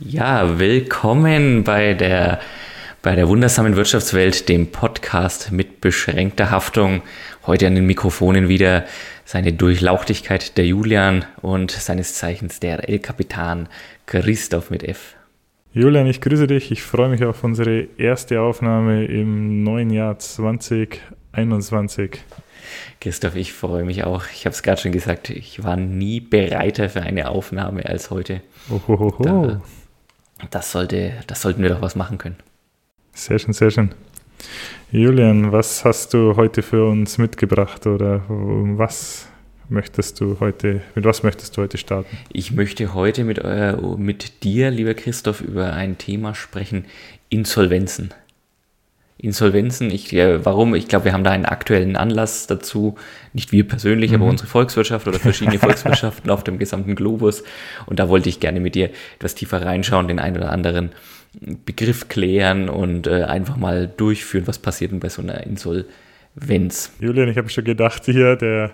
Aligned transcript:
Ja, 0.00 0.58
willkommen 0.58 1.62
bei 1.62 1.94
der, 1.94 2.40
bei 3.00 3.14
der 3.14 3.28
wundersamen 3.28 3.76
Wirtschaftswelt, 3.76 4.48
dem 4.48 4.72
Podcast 4.72 5.52
mit 5.52 5.80
beschränkter 5.80 6.50
Haftung. 6.50 7.02
Heute 7.46 7.68
an 7.68 7.76
den 7.76 7.86
Mikrofonen 7.86 8.48
wieder 8.48 8.86
seine 9.24 9.52
Durchlauchtigkeit 9.52 10.58
der 10.58 10.66
Julian 10.66 11.24
und 11.42 11.70
seines 11.70 12.14
Zeichens 12.14 12.58
der 12.58 12.88
El-Kapitan 12.88 13.68
Christoph 14.06 14.70
mit 14.70 14.82
F. 14.82 15.14
Julian, 15.72 16.08
ich 16.08 16.20
grüße 16.20 16.48
dich. 16.48 16.72
Ich 16.72 16.82
freue 16.82 17.08
mich 17.08 17.24
auf 17.24 17.44
unsere 17.44 17.86
erste 17.96 18.40
Aufnahme 18.40 19.04
im 19.04 19.62
neuen 19.62 19.90
Jahr 19.90 20.18
2021. 20.18 22.18
Christoph, 23.00 23.36
ich 23.36 23.52
freue 23.52 23.84
mich 23.84 24.02
auch. 24.02 24.24
Ich 24.32 24.44
habe 24.44 24.54
es 24.54 24.64
gerade 24.64 24.80
schon 24.80 24.90
gesagt, 24.90 25.30
ich 25.30 25.62
war 25.62 25.76
nie 25.76 26.18
bereiter 26.18 26.88
für 26.88 27.02
eine 27.02 27.28
Aufnahme 27.28 27.86
als 27.86 28.10
heute. 28.10 28.40
Ohohoho. 28.70 29.22
Da, 29.22 29.60
das, 30.50 30.72
sollte, 30.72 31.12
das 31.26 31.42
sollten 31.42 31.62
wir 31.62 31.70
doch 31.70 31.82
was 31.82 31.96
machen 31.96 32.18
können. 32.18 32.36
Sehr 33.12 33.38
schön, 33.38 33.52
sehr 33.52 33.70
schön. 33.70 33.90
Julian, 34.90 35.52
was 35.52 35.84
hast 35.84 36.14
du 36.14 36.36
heute 36.36 36.62
für 36.62 36.88
uns 36.88 37.18
mitgebracht 37.18 37.86
oder 37.86 38.22
was 38.28 39.28
möchtest 39.68 40.20
du 40.20 40.38
heute, 40.40 40.82
mit 40.94 41.04
was 41.04 41.22
möchtest 41.22 41.56
du 41.56 41.62
heute 41.62 41.78
starten? 41.78 42.16
Ich 42.32 42.52
möchte 42.52 42.94
heute 42.94 43.24
mit, 43.24 43.38
äh, 43.38 43.76
mit 43.96 44.44
dir, 44.44 44.70
lieber 44.70 44.94
Christoph, 44.94 45.40
über 45.40 45.72
ein 45.72 45.98
Thema 45.98 46.34
sprechen, 46.34 46.84
Insolvenzen. 47.28 48.12
Insolvenzen, 49.16 49.90
ich, 49.90 50.12
äh, 50.12 50.44
warum? 50.44 50.74
Ich 50.74 50.88
glaube, 50.88 51.06
wir 51.06 51.12
haben 51.12 51.24
da 51.24 51.30
einen 51.30 51.44
aktuellen 51.44 51.96
Anlass 51.96 52.46
dazu. 52.46 52.96
Nicht 53.32 53.52
wir 53.52 53.66
persönlich, 53.66 54.10
mhm. 54.10 54.16
aber 54.16 54.26
unsere 54.26 54.48
Volkswirtschaft 54.48 55.06
oder 55.06 55.20
verschiedene 55.20 55.58
Volkswirtschaften 55.60 56.30
auf 56.30 56.42
dem 56.42 56.58
gesamten 56.58 56.96
Globus. 56.96 57.44
Und 57.86 58.00
da 58.00 58.08
wollte 58.08 58.28
ich 58.28 58.40
gerne 58.40 58.60
mit 58.60 58.74
dir 58.74 58.90
etwas 59.16 59.34
tiefer 59.34 59.64
reinschauen, 59.64 60.08
den 60.08 60.18
einen 60.18 60.36
oder 60.36 60.50
anderen 60.50 60.90
Begriff 61.64 62.08
klären 62.08 62.68
und 62.68 63.06
äh, 63.06 63.24
einfach 63.24 63.56
mal 63.56 63.86
durchführen, 63.88 64.46
was 64.46 64.58
passiert 64.58 64.92
denn 64.92 65.00
bei 65.00 65.08
so 65.08 65.22
einer 65.22 65.44
Insolvenz. 65.44 66.92
Julian, 67.00 67.28
ich 67.28 67.36
habe 67.36 67.48
schon 67.48 67.64
gedacht, 67.64 68.04
hier 68.04 68.36
der 68.36 68.72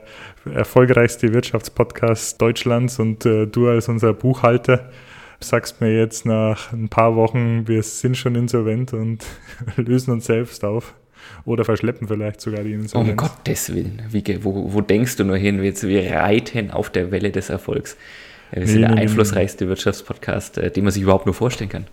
erfolgreichste 0.53 1.33
Wirtschaftspodcast 1.33 2.41
Deutschlands 2.41 2.99
und 2.99 3.25
äh, 3.27 3.47
du 3.47 3.69
als 3.69 3.89
unser 3.89 4.15
Buchhalter 4.15 4.91
sagst 5.41 5.81
mir 5.81 5.97
jetzt 5.97 6.27
nach 6.27 6.73
ein 6.73 6.89
paar 6.89 7.17
Wochen, 7.17 7.67
wir 7.67 7.83
sind 7.83 8.17
schon 8.17 8.35
insolvent 8.35 8.93
und 8.93 9.25
lösen 9.77 10.13
uns 10.13 10.27
selbst 10.27 10.65
auf. 10.65 10.95
Oder 11.45 11.65
verschleppen 11.65 12.09
vielleicht 12.09 12.41
sogar 12.41 12.63
die 12.63 12.73
Insolvenz. 12.73 13.11
Um 13.11 13.17
Gottes 13.17 13.75
Willen. 13.75 14.03
Wie, 14.11 14.23
wo, 14.43 14.73
wo 14.73 14.81
denkst 14.81 15.17
du 15.17 15.25
nur 15.25 15.37
hin? 15.37 15.63
Wir, 15.63 15.75
wir 15.83 16.13
reiten 16.13 16.71
auf 16.71 16.91
der 16.91 17.11
Welle 17.11 17.31
des 17.31 17.51
Erfolgs. 17.51 17.97
Wir 18.53 18.67
sind 18.67 18.81
nee, 18.81 18.87
der 18.87 18.95
nee, 18.95 19.03
einflussreichste 19.03 19.65
nee. 19.65 19.71
Wirtschaftspodcast, 19.71 20.59
äh, 20.59 20.71
den 20.71 20.85
man 20.85 20.93
sich 20.93 21.03
überhaupt 21.03 21.27
nur 21.27 21.35
vorstellen 21.35 21.71
kann. 21.71 21.87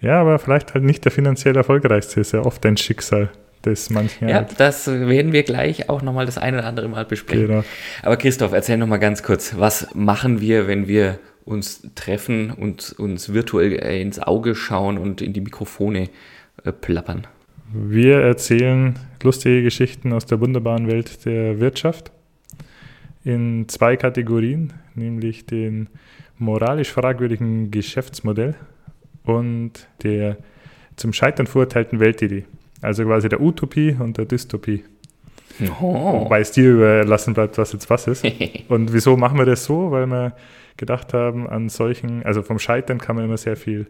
Ja, 0.00 0.20
aber 0.20 0.38
vielleicht 0.38 0.74
halt 0.74 0.84
nicht 0.84 1.04
der 1.04 1.12
finanziell 1.12 1.56
erfolgreichste. 1.56 2.20
Ist 2.20 2.32
ja 2.32 2.40
oft 2.40 2.64
ein 2.66 2.76
Schicksal 2.76 3.30
des 3.64 3.90
manchen. 3.90 4.28
Ja, 4.28 4.36
halt. 4.36 4.54
das 4.58 4.86
werden 4.86 5.32
wir 5.32 5.42
gleich 5.42 5.88
auch 5.88 6.02
nochmal 6.02 6.26
das 6.26 6.38
eine 6.38 6.58
oder 6.58 6.66
andere 6.66 6.88
Mal 6.88 7.04
besprechen. 7.04 7.46
Genau. 7.46 7.64
Aber 8.02 8.16
Christoph, 8.16 8.52
erzähl 8.52 8.76
nochmal 8.76 8.98
ganz 8.98 9.22
kurz, 9.22 9.54
was 9.56 9.94
machen 9.94 10.40
wir, 10.40 10.68
wenn 10.68 10.86
wir 10.88 11.18
uns 11.44 11.88
treffen 11.94 12.50
und 12.50 12.94
uns 12.98 13.32
virtuell 13.32 14.00
ins 14.00 14.18
Auge 14.18 14.54
schauen 14.54 14.98
und 14.98 15.20
in 15.20 15.32
die 15.32 15.40
Mikrofone 15.40 16.08
äh, 16.64 16.72
plappern. 16.72 17.26
Wir 17.72 18.20
erzählen 18.20 18.98
lustige 19.22 19.62
Geschichten 19.62 20.12
aus 20.12 20.26
der 20.26 20.40
wunderbaren 20.40 20.86
Welt 20.86 21.24
der 21.26 21.60
Wirtschaft 21.60 22.12
in 23.24 23.68
zwei 23.68 23.96
Kategorien, 23.96 24.72
nämlich 24.94 25.46
den 25.46 25.88
moralisch 26.38 26.92
fragwürdigen 26.92 27.70
Geschäftsmodell 27.70 28.54
und 29.24 29.88
der 30.02 30.36
zum 30.96 31.12
Scheitern 31.12 31.46
verurteilten 31.46 32.00
Weltidee. 32.00 32.44
Also 32.82 33.04
quasi 33.04 33.28
der 33.28 33.40
Utopie 33.40 33.96
und 33.98 34.18
der 34.18 34.26
Dystopie. 34.26 34.84
Oh. 35.80 36.24
Wobei 36.24 36.40
es 36.40 36.52
dir 36.52 36.72
überlassen 36.72 37.34
bleibt, 37.34 37.56
was 37.58 37.72
jetzt 37.72 37.88
was 37.88 38.06
ist. 38.06 38.24
und 38.68 38.92
wieso 38.92 39.16
machen 39.16 39.38
wir 39.38 39.46
das 39.46 39.64
so? 39.64 39.90
Weil 39.90 40.06
wir 40.06 40.32
gedacht 40.76 41.14
haben, 41.14 41.48
an 41.48 41.68
solchen, 41.68 42.22
also 42.24 42.42
vom 42.42 42.58
Scheitern 42.58 42.98
kann 42.98 43.16
man 43.16 43.24
immer 43.24 43.36
sehr 43.36 43.56
viel 43.56 43.86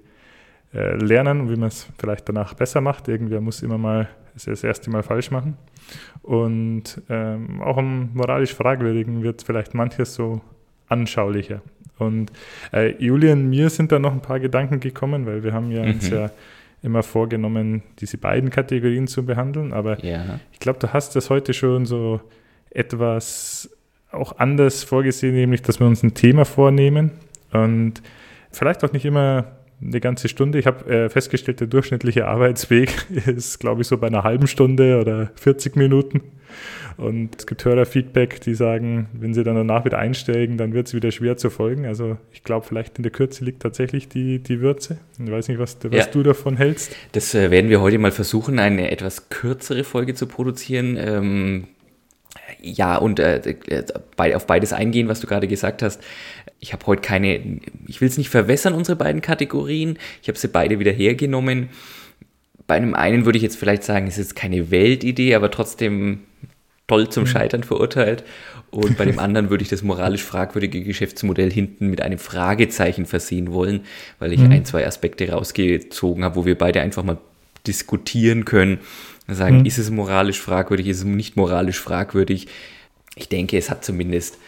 äh, 0.75 0.97
lernen, 0.97 1.51
wie 1.51 1.57
man 1.57 1.69
es 1.69 1.87
vielleicht 1.99 2.29
danach 2.29 2.55
besser 2.55 2.81
macht. 2.81 3.09
Irgendwer 3.09 3.41
muss 3.41 3.63
immer 3.63 3.79
mal 3.79 4.09
das 4.35 4.65
erste 4.65 4.91
Mal 4.91 5.03
falsch 5.03 5.31
machen. 5.31 5.57
Und 6.23 7.01
ähm, 7.09 7.63
auch 7.63 7.77
am 7.77 8.11
moralisch 8.15 8.55
Fragwürdigen 8.55 9.23
wird 9.23 9.43
vielleicht 9.43 9.75
manches 9.75 10.15
so 10.15 10.41
anschaulicher. 10.89 11.63
Und 11.99 12.33
äh, 12.73 12.95
Julian, 12.99 13.49
mir 13.49 13.71
sind 13.71 13.93
da 13.93 13.99
noch 13.99 14.13
ein 14.13 14.21
paar 14.21 14.41
Gedanken 14.41 14.81
gekommen, 14.81 15.27
weil 15.27 15.45
wir 15.45 15.53
haben 15.53 15.71
ja 15.71 15.83
mhm. 15.83 15.91
uns 15.93 16.09
ja 16.09 16.31
immer 16.83 17.03
vorgenommen, 17.03 17.83
diese 18.01 18.19
beiden 18.19 18.51
Kategorien 18.51 19.07
zu 19.07 19.25
behandeln. 19.25 19.73
Aber 19.73 20.05
ja. 20.05 20.41
ich 20.53 20.59
glaube, 20.59 20.79
du 20.81 20.93
hast 20.93 21.17
das 21.17 21.31
heute 21.31 21.55
schon 21.55 21.87
so 21.87 22.21
etwas 22.71 23.71
auch 24.15 24.39
anders 24.39 24.85
vorgesehen, 24.85 25.35
nämlich 25.35 25.63
dass 25.63 25.81
wir 25.81 25.87
uns 25.87 26.03
ein 26.03 26.15
Thema 26.15 26.45
vornehmen 26.45 27.11
und 27.53 28.03
vielleicht 28.51 28.85
auch 28.85 28.93
nicht 28.93 29.05
immer 29.05 29.47
eine 29.83 30.01
ganze 30.01 30.29
Stunde. 30.29 30.59
Ich 30.59 30.67
habe 30.67 30.89
äh, 30.91 31.09
festgestellt, 31.09 31.61
der 31.61 31.67
durchschnittliche 31.67 32.27
Arbeitsweg 32.27 33.07
ist, 33.27 33.61
glaube 33.61 33.83
ich, 33.83 33.89
so 33.89 33.99
bei 33.99 34.07
einer 34.07 34.25
halben 34.25 34.47
Stunde 34.47 35.01
oder 35.01 35.31
40 35.37 35.77
Minuten. 35.77 36.23
Und 36.97 37.31
es 37.37 37.47
gibt 37.49 37.65
Hörerfeedback, 37.65 38.41
die 38.41 38.55
sagen, 38.55 39.09
wenn 39.13 39.35
sie 39.35 39.43
dann 39.43 39.57
danach 39.57 39.85
wieder 39.85 39.99
einsteigen, 39.99 40.57
dann 40.57 40.73
wird 40.73 40.87
es 40.87 40.95
wieder 40.95 41.11
schwer 41.11 41.37
zu 41.37 41.51
folgen. 41.51 41.87
Also 41.87 42.19
ich 42.33 42.45
glaube, 42.45 42.67
vielleicht 42.67 42.99
in 42.99 43.03
der 43.03 43.11
Kürze 43.11 43.45
liegt 43.45 43.63
tatsächlich 43.63 44.09
die, 44.09 44.39
die 44.39 44.61
Würze. 44.61 44.99
Ich 45.19 45.31
weiß 45.31 45.49
nicht, 45.49 45.59
was, 45.59 45.77
was 45.83 46.07
ja. 46.07 46.07
du 46.07 46.23
davon 46.23 46.57
hältst. 46.57 46.95
Das 47.13 47.35
äh, 47.35 47.51
werden 47.51 47.69
wir 47.69 47.81
heute 47.81 47.99
mal 47.99 48.13
versuchen, 48.13 48.61
eine 48.61 48.93
etwas 48.93 49.29
kürzere 49.29 49.83
Folge 49.83 50.15
zu 50.15 50.29
produzieren. 50.29 50.97
Ähm, 50.97 51.65
ja, 52.65 52.97
und 52.97 53.21
äh, 53.21 53.57
äh, 53.69 54.35
auf 54.35 54.47
beides 54.47 54.73
eingehen, 54.73 55.09
was 55.09 55.21
du 55.21 55.27
gerade 55.27 55.47
gesagt 55.47 55.83
hast. 55.83 56.01
Ich 56.61 56.73
habe 56.73 56.87
heute 56.87 57.03
keine, 57.03 57.61
ich 57.87 58.01
will 58.01 58.09
es 58.09 58.17
nicht 58.17 58.31
verwässern, 58.31 58.73
unsere 58.73 58.97
beiden 58.97 59.21
Kategorien. 59.21 59.99
Ich 60.23 60.29
habe 60.29 60.39
sie 60.39 60.49
beide 60.49 60.79
wieder 60.79 60.93
hergenommen. 60.93 61.69
Bei 62.67 62.77
einem 62.77 62.95
einen 62.95 63.27
würde 63.27 63.37
ich 63.37 63.43
jetzt 63.43 63.57
vielleicht 63.57 63.85
sagen, 63.85 64.07
es 64.07 64.17
ist 64.17 64.35
keine 64.35 64.71
Weltidee, 64.71 65.35
aber 65.35 65.51
trotzdem 65.51 66.21
toll 66.87 67.11
zum 67.11 67.25
mhm. 67.25 67.29
Scheitern 67.29 67.65
verurteilt. 67.65 68.25
Und 68.71 68.97
bei 68.97 69.05
dem 69.05 69.19
anderen 69.21 69.51
würde 69.51 69.63
ich 69.63 69.69
das 69.69 69.83
moralisch 69.83 70.23
fragwürdige 70.23 70.83
Geschäftsmodell 70.83 71.53
hinten 71.53 71.89
mit 71.91 72.01
einem 72.01 72.19
Fragezeichen 72.19 73.05
versehen 73.05 73.53
wollen, 73.53 73.83
weil 74.19 74.33
ich 74.33 74.41
mhm. 74.41 74.53
ein, 74.53 74.65
zwei 74.65 74.87
Aspekte 74.87 75.31
rausgezogen 75.31 76.25
habe, 76.25 76.37
wo 76.37 76.47
wir 76.47 76.57
beide 76.57 76.81
einfach 76.81 77.03
mal 77.03 77.19
diskutieren 77.67 78.45
können 78.45 78.79
Sagen, 79.27 79.61
mhm. 79.61 79.67
ist 79.67 79.79
es 79.79 79.91
moralisch 79.91 80.41
fragwürdig, 80.41 80.89
ist 80.89 80.99
es 80.99 81.05
nicht 81.05 81.37
moralisch 81.37 81.81
fragwürdig? 81.81 82.49
Ich 83.17 83.29
denke, 83.29 83.57
es 83.57 83.71
hat 83.71 83.85
zumindest 83.85 84.39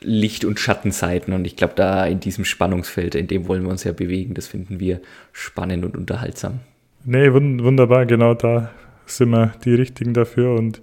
Licht- 0.00 0.44
und 0.44 0.60
Schattenseiten 0.60 1.32
und 1.32 1.46
ich 1.46 1.56
glaube, 1.56 1.74
da 1.76 2.06
in 2.06 2.20
diesem 2.20 2.44
Spannungsfeld, 2.44 3.14
in 3.14 3.26
dem 3.26 3.48
wollen 3.48 3.62
wir 3.62 3.70
uns 3.70 3.84
ja 3.84 3.92
bewegen, 3.92 4.34
das 4.34 4.46
finden 4.46 4.78
wir 4.78 5.00
spannend 5.32 5.84
und 5.84 5.96
unterhaltsam. 5.96 6.60
Nee, 7.04 7.32
wunderbar, 7.32 8.06
genau 8.06 8.34
da 8.34 8.70
sind 9.06 9.30
wir 9.30 9.54
die 9.64 9.74
Richtigen 9.74 10.14
dafür 10.14 10.54
und 10.54 10.80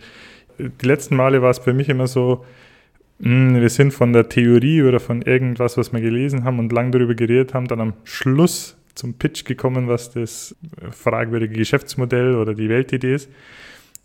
die 0.57 0.85
letzten 0.85 1.15
Male 1.15 1.41
war 1.41 1.51
es 1.51 1.63
bei 1.63 1.73
mich 1.73 1.89
immer 1.89 2.07
so, 2.07 2.45
hm, 3.21 3.61
wir 3.61 3.69
sind 3.69 3.93
von 3.93 4.13
der 4.13 4.29
Theorie 4.29 4.83
oder 4.83 4.99
von 4.99 5.21
irgendwas, 5.21 5.77
was 5.77 5.93
wir 5.93 6.01
gelesen 6.01 6.43
haben 6.43 6.59
und 6.59 6.71
lang 6.71 6.91
darüber 6.91 7.15
geredet 7.15 7.53
haben, 7.53 7.67
dann 7.67 7.79
am 7.79 7.93
Schluss 8.03 8.77
zum 8.95 9.15
Pitch 9.15 9.45
gekommen, 9.45 9.87
was 9.87 10.11
das 10.11 10.55
fragwürdige 10.91 11.55
Geschäftsmodell 11.55 12.35
oder 12.35 12.53
die 12.53 12.69
Weltidee 12.69 13.15
ist. 13.15 13.29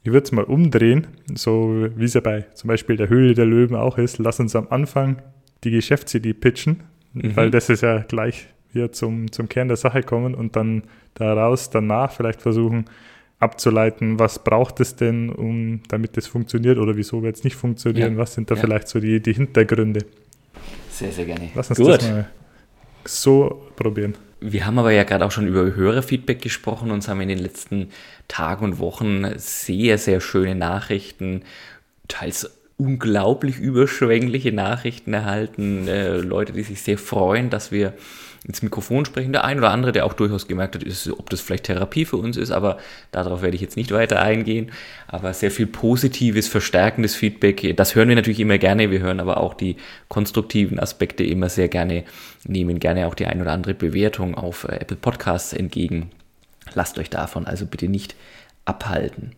Ich 0.02 0.12
würde 0.12 0.24
es 0.24 0.32
mal 0.32 0.44
umdrehen, 0.44 1.08
so 1.34 1.88
wie 1.96 2.04
es 2.04 2.14
ja 2.14 2.20
bei 2.20 2.42
zum 2.54 2.68
Beispiel 2.68 2.96
der 2.96 3.08
Höhle 3.08 3.34
der 3.34 3.46
Löwen 3.46 3.74
auch 3.74 3.98
ist. 3.98 4.18
Lass 4.18 4.38
uns 4.38 4.54
am 4.54 4.68
Anfang 4.70 5.20
die 5.64 5.70
Geschäftsidee 5.70 6.34
pitchen, 6.34 6.84
mhm. 7.12 7.34
weil 7.34 7.50
das 7.50 7.68
ist 7.68 7.82
ja 7.82 7.98
gleich 7.98 8.46
hier 8.72 8.92
zum, 8.92 9.32
zum 9.32 9.48
Kern 9.48 9.68
der 9.68 9.76
Sache 9.76 10.02
kommen 10.02 10.34
und 10.34 10.54
dann 10.54 10.84
daraus 11.14 11.70
danach 11.70 12.12
vielleicht 12.12 12.42
versuchen 12.42 12.84
abzuleiten, 13.38 14.18
was 14.18 14.42
braucht 14.42 14.80
es 14.80 14.96
denn, 14.96 15.30
um 15.30 15.80
damit 15.88 16.16
das 16.16 16.26
funktioniert 16.26 16.78
oder 16.78 16.96
wieso 16.96 17.22
wird 17.22 17.36
es 17.36 17.44
nicht 17.44 17.56
funktionieren, 17.56 18.14
ja. 18.14 18.18
was 18.18 18.34
sind 18.34 18.50
da 18.50 18.54
ja. 18.54 18.60
vielleicht 18.60 18.88
so 18.88 19.00
die, 19.00 19.20
die 19.20 19.32
Hintergründe. 19.34 20.04
Sehr, 20.90 21.12
sehr 21.12 21.26
gerne. 21.26 21.50
Lass 21.54 21.68
uns 21.68 21.78
Gut. 21.78 21.88
das 21.88 22.08
mal 22.08 22.28
so 23.04 23.66
probieren. 23.76 24.14
Wir 24.48 24.64
haben 24.64 24.78
aber 24.78 24.92
ja 24.92 25.02
gerade 25.02 25.24
auch 25.24 25.32
schon 25.32 25.48
über 25.48 25.74
höhere 25.74 26.04
Feedback 26.04 26.40
gesprochen 26.40 26.92
und 26.92 27.06
haben 27.08 27.20
in 27.20 27.28
den 27.28 27.38
letzten 27.38 27.90
Tagen 28.28 28.64
und 28.64 28.78
Wochen 28.78 29.26
sehr, 29.38 29.98
sehr 29.98 30.20
schöne 30.20 30.54
Nachrichten, 30.54 31.42
teils 32.06 32.48
unglaublich 32.76 33.58
überschwängliche 33.58 34.52
Nachrichten 34.52 35.14
erhalten, 35.14 35.88
äh, 35.88 36.18
Leute, 36.18 36.52
die 36.52 36.62
sich 36.62 36.80
sehr 36.80 36.96
freuen, 36.96 37.50
dass 37.50 37.72
wir 37.72 37.94
ins 38.46 38.62
Mikrofon 38.62 39.04
sprechen. 39.04 39.32
Der 39.32 39.44
ein 39.44 39.58
oder 39.58 39.70
andere, 39.70 39.92
der 39.92 40.06
auch 40.06 40.12
durchaus 40.12 40.46
gemerkt 40.46 40.76
hat, 40.76 40.82
ist, 40.82 41.08
ob 41.10 41.30
das 41.30 41.40
vielleicht 41.40 41.64
Therapie 41.64 42.04
für 42.04 42.16
uns 42.16 42.36
ist, 42.36 42.52
aber 42.52 42.78
darauf 43.10 43.42
werde 43.42 43.56
ich 43.56 43.60
jetzt 43.60 43.76
nicht 43.76 43.90
weiter 43.90 44.22
eingehen. 44.22 44.70
Aber 45.08 45.34
sehr 45.34 45.50
viel 45.50 45.66
positives, 45.66 46.46
verstärkendes 46.46 47.16
Feedback, 47.16 47.76
das 47.76 47.94
hören 47.94 48.08
wir 48.08 48.16
natürlich 48.16 48.40
immer 48.40 48.58
gerne. 48.58 48.90
Wir 48.90 49.00
hören 49.00 49.20
aber 49.20 49.38
auch 49.38 49.54
die 49.54 49.76
konstruktiven 50.08 50.78
Aspekte 50.78 51.24
immer 51.24 51.48
sehr 51.48 51.68
gerne, 51.68 52.04
nehmen 52.44 52.78
gerne 52.78 53.08
auch 53.08 53.14
die 53.14 53.26
ein 53.26 53.40
oder 53.40 53.52
andere 53.52 53.74
Bewertung 53.74 54.36
auf 54.36 54.64
äh, 54.64 54.76
Apple 54.76 54.96
Podcasts 54.96 55.52
entgegen. 55.52 56.10
Lasst 56.74 56.98
euch 56.98 57.10
davon 57.10 57.46
also 57.46 57.66
bitte 57.66 57.88
nicht 57.88 58.14
abhalten. 58.64 59.32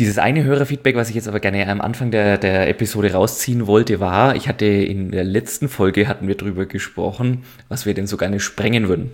Dieses 0.00 0.16
eine 0.16 0.44
Hörerfeedback, 0.44 0.96
was 0.96 1.10
ich 1.10 1.14
jetzt 1.14 1.28
aber 1.28 1.40
gerne 1.40 1.68
am 1.68 1.82
Anfang 1.82 2.10
der, 2.10 2.38
der 2.38 2.70
Episode 2.70 3.12
rausziehen 3.12 3.66
wollte, 3.66 4.00
war, 4.00 4.34
ich 4.34 4.48
hatte 4.48 4.64
in 4.64 5.10
der 5.10 5.24
letzten 5.24 5.68
Folge 5.68 6.08
hatten 6.08 6.26
wir 6.26 6.36
darüber 6.36 6.64
gesprochen, 6.64 7.42
was 7.68 7.84
wir 7.84 7.92
denn 7.92 8.06
so 8.06 8.16
gerne 8.16 8.40
sprengen 8.40 8.88
würden. 8.88 9.10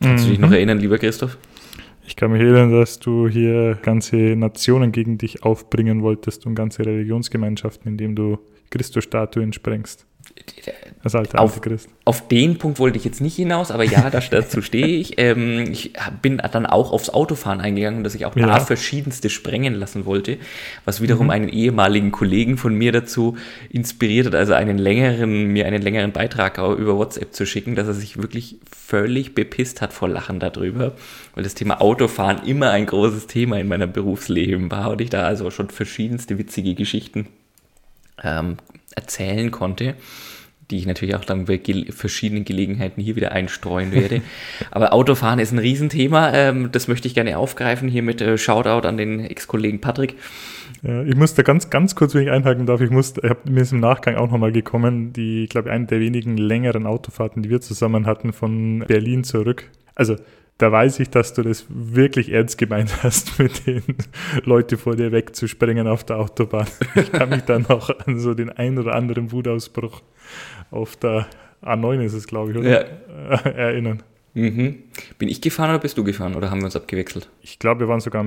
Kannst 0.00 0.22
mhm. 0.22 0.28
du 0.28 0.30
dich 0.30 0.38
noch 0.38 0.50
mhm. 0.50 0.54
erinnern, 0.54 0.78
lieber 0.78 0.98
Christoph? 0.98 1.36
Ich 2.06 2.14
kann 2.14 2.30
mich 2.30 2.40
erinnern, 2.40 2.70
dass 2.70 3.00
du 3.00 3.26
hier 3.26 3.80
ganze 3.82 4.16
Nationen 4.16 4.92
gegen 4.92 5.18
dich 5.18 5.42
aufbringen 5.42 6.02
wolltest 6.02 6.46
und 6.46 6.54
ganze 6.54 6.86
Religionsgemeinschaften, 6.86 7.90
indem 7.90 8.14
du 8.14 8.38
Christusstatuen 8.70 9.52
sprengst. 9.52 10.06
Das 11.02 11.14
alte 11.14 11.38
auf, 11.38 11.54
Antichrist. 11.54 11.88
Auf 12.04 12.26
den 12.26 12.58
Punkt 12.58 12.80
wollte 12.80 12.98
ich 12.98 13.04
jetzt 13.04 13.20
nicht 13.20 13.36
hinaus, 13.36 13.70
aber 13.70 13.84
ja, 13.84 14.10
dazu 14.10 14.62
stehe 14.62 14.86
ich. 14.86 15.16
Ähm, 15.26 15.70
ich 15.72 15.92
bin 16.20 16.38
dann 16.38 16.66
auch 16.66 16.92
aufs 16.92 17.08
Autofahren 17.08 17.60
eingegangen, 17.60 18.04
dass 18.04 18.14
ich 18.14 18.26
auch 18.26 18.36
ja. 18.36 18.46
da 18.46 18.60
verschiedenste 18.60 19.30
sprengen 19.30 19.74
lassen 19.74 20.04
wollte, 20.04 20.36
was 20.84 21.00
wiederum 21.00 21.26
mhm. 21.26 21.30
einen 21.30 21.48
ehemaligen 21.48 22.12
Kollegen 22.12 22.58
von 22.58 22.74
mir 22.74 22.92
dazu 22.92 23.36
inspiriert 23.70 24.26
hat, 24.26 24.34
also 24.34 24.52
einen 24.52 24.78
längeren, 24.78 25.46
mir 25.46 25.66
einen 25.66 25.80
längeren 25.80 26.12
Beitrag 26.12 26.58
über 26.58 26.96
WhatsApp 26.98 27.34
zu 27.34 27.46
schicken, 27.46 27.76
dass 27.76 27.86
er 27.86 27.94
sich 27.94 28.18
wirklich 28.20 28.56
völlig 28.70 29.34
bepisst 29.34 29.80
hat 29.80 29.92
vor 29.92 30.08
Lachen 30.08 30.38
darüber, 30.38 30.92
weil 31.34 31.44
das 31.44 31.54
Thema 31.54 31.80
Autofahren 31.80 32.44
immer 32.44 32.70
ein 32.70 32.84
großes 32.84 33.26
Thema 33.26 33.58
in 33.58 33.68
meinem 33.68 33.92
Berufsleben 33.92 34.70
war 34.70 34.90
und 34.90 35.00
ich 35.00 35.10
da 35.10 35.22
also 35.24 35.50
schon 35.50 35.70
verschiedenste 35.70 36.36
witzige 36.36 36.74
Geschichten 36.74 37.28
ähm, 38.22 38.56
erzählen 38.96 39.52
konnte, 39.52 39.94
die 40.70 40.78
ich 40.78 40.86
natürlich 40.86 41.14
auch 41.14 41.24
dann 41.24 41.44
bei 41.44 41.58
ge 41.58 41.92
verschiedenen 41.92 42.44
Gelegenheiten 42.44 43.00
hier 43.00 43.14
wieder 43.14 43.30
einstreuen 43.30 43.92
werde. 43.92 44.22
Aber 44.72 44.92
Autofahren 44.92 45.38
ist 45.38 45.52
ein 45.52 45.60
Riesenthema, 45.60 46.32
ähm, 46.32 46.72
das 46.72 46.88
möchte 46.88 47.06
ich 47.06 47.14
gerne 47.14 47.38
aufgreifen, 47.38 47.88
hier 47.88 48.02
mit 48.02 48.20
äh, 48.20 48.36
Shoutout 48.36 48.86
an 48.88 48.96
den 48.96 49.20
Ex-Kollegen 49.20 49.80
Patrick. 49.80 50.16
Ja, 50.82 51.02
ich 51.04 51.14
musste 51.14 51.44
ganz, 51.44 51.70
ganz 51.70 51.94
kurz, 51.94 52.14
wenn 52.14 52.22
ich 52.22 52.30
einhaken 52.30 52.66
darf, 52.66 52.80
ich 52.80 52.90
musste, 52.90 53.20
ich 53.22 53.30
hab, 53.30 53.48
mir 53.48 53.60
ist 53.60 53.72
im 53.72 53.80
Nachgang 53.80 54.16
auch 54.16 54.30
nochmal 54.30 54.50
gekommen, 54.50 55.12
die, 55.12 55.44
ich 55.44 55.50
glaube, 55.50 55.70
eine 55.70 55.86
der 55.86 56.00
wenigen 56.00 56.36
längeren 56.36 56.86
Autofahrten, 56.86 57.42
die 57.42 57.50
wir 57.50 57.60
zusammen 57.60 58.06
hatten, 58.06 58.32
von 58.32 58.80
Berlin 58.88 59.22
zurück. 59.22 59.70
Also 59.94 60.16
da 60.58 60.72
weiß 60.72 61.00
ich, 61.00 61.10
dass 61.10 61.34
du 61.34 61.42
das 61.42 61.66
wirklich 61.68 62.32
ernst 62.32 62.58
gemeint 62.58 63.02
hast, 63.02 63.38
mit 63.38 63.66
den 63.66 63.82
Leuten 64.44 64.78
vor 64.78 64.96
dir 64.96 65.12
wegzuspringen 65.12 65.86
auf 65.86 66.04
der 66.04 66.18
Autobahn. 66.18 66.66
Ich 66.94 67.12
kann 67.12 67.28
mich 67.28 67.42
dann 67.42 67.66
noch 67.68 67.90
an 68.06 68.18
so 68.18 68.34
den 68.34 68.50
ein 68.50 68.78
oder 68.78 68.94
anderen 68.94 69.32
Wutausbruch 69.32 70.02
auf 70.70 70.96
der 70.96 71.26
A9 71.62 72.00
ist 72.02 72.14
es, 72.14 72.26
glaube 72.26 72.52
ich, 72.52 72.58
oder? 72.58 72.70
Ja. 72.70 73.36
erinnern. 73.50 74.02
Mhm. 74.34 74.82
Bin 75.18 75.28
ich 75.28 75.40
gefahren 75.40 75.70
oder 75.70 75.78
bist 75.78 75.96
du 75.96 76.04
gefahren 76.04 76.34
oder 76.34 76.50
haben 76.50 76.60
wir 76.60 76.66
uns 76.66 76.76
abgewechselt? 76.76 77.30
Ich 77.40 77.58
glaube, 77.58 77.80
wir 77.80 77.88
waren 77.88 78.00
sogar, 78.00 78.24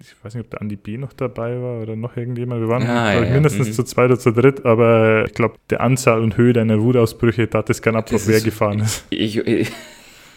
ich 0.00 0.14
weiß 0.22 0.34
nicht, 0.34 0.44
ob 0.44 0.50
der 0.50 0.62
Andi 0.62 0.76
B 0.76 0.96
noch 0.96 1.12
dabei 1.12 1.60
war 1.60 1.82
oder 1.82 1.96
noch 1.96 2.16
irgendjemand. 2.16 2.62
Wir 2.62 2.68
waren, 2.68 2.82
ah, 2.84 3.14
ja, 3.14 3.22
ich, 3.22 3.30
mindestens 3.30 3.68
ja. 3.68 3.72
zu 3.74 3.84
zweit 3.84 4.06
oder 4.06 4.18
zu 4.18 4.32
dritt, 4.32 4.64
aber 4.64 5.26
ich 5.26 5.34
glaube, 5.34 5.56
der 5.68 5.82
Anzahl 5.82 6.22
und 6.22 6.38
Höhe 6.38 6.54
deiner 6.54 6.80
Wutausbrüche, 6.80 7.46
da 7.46 7.58
hat 7.58 7.70
es 7.70 7.82
kein 7.82 7.94
Ablauf, 7.94 8.26
wer 8.26 8.40
gefahren 8.40 8.80
ist. 8.80 9.04
Ich, 9.10 9.36
ich, 9.36 9.70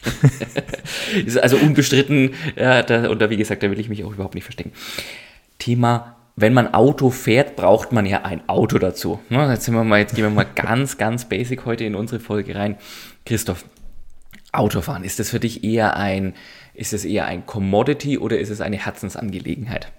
ist 1.25 1.37
also 1.37 1.57
unbestritten, 1.57 2.33
ja, 2.55 2.83
da, 2.83 3.09
und 3.09 3.21
da, 3.21 3.29
wie 3.29 3.37
gesagt, 3.37 3.63
da 3.63 3.71
will 3.71 3.79
ich 3.79 3.89
mich 3.89 4.03
auch 4.03 4.13
überhaupt 4.13 4.35
nicht 4.35 4.43
verstecken. 4.43 4.71
Thema, 5.59 6.15
wenn 6.35 6.53
man 6.53 6.73
Auto 6.73 7.09
fährt, 7.09 7.55
braucht 7.55 7.91
man 7.91 8.05
ja 8.05 8.23
ein 8.23 8.47
Auto 8.49 8.77
dazu. 8.77 9.19
Ne, 9.29 9.49
jetzt, 9.51 9.69
mal, 9.69 9.99
jetzt 9.99 10.15
gehen 10.15 10.25
wir 10.25 10.29
mal 10.29 10.45
ganz, 10.55 10.97
ganz 10.97 11.25
basic 11.25 11.65
heute 11.65 11.85
in 11.85 11.95
unsere 11.95 12.19
Folge 12.19 12.55
rein. 12.55 12.77
Christoph, 13.25 13.65
Autofahren, 14.51 15.03
ist 15.03 15.19
das 15.19 15.29
für 15.29 15.39
dich 15.39 15.63
eher 15.63 15.97
ein, 15.97 16.33
ist 16.73 16.93
es 16.93 17.05
eher 17.05 17.25
ein 17.25 17.45
Commodity 17.45 18.17
oder 18.17 18.39
ist 18.39 18.49
es 18.49 18.61
eine 18.61 18.77
Herzensangelegenheit? 18.77 19.91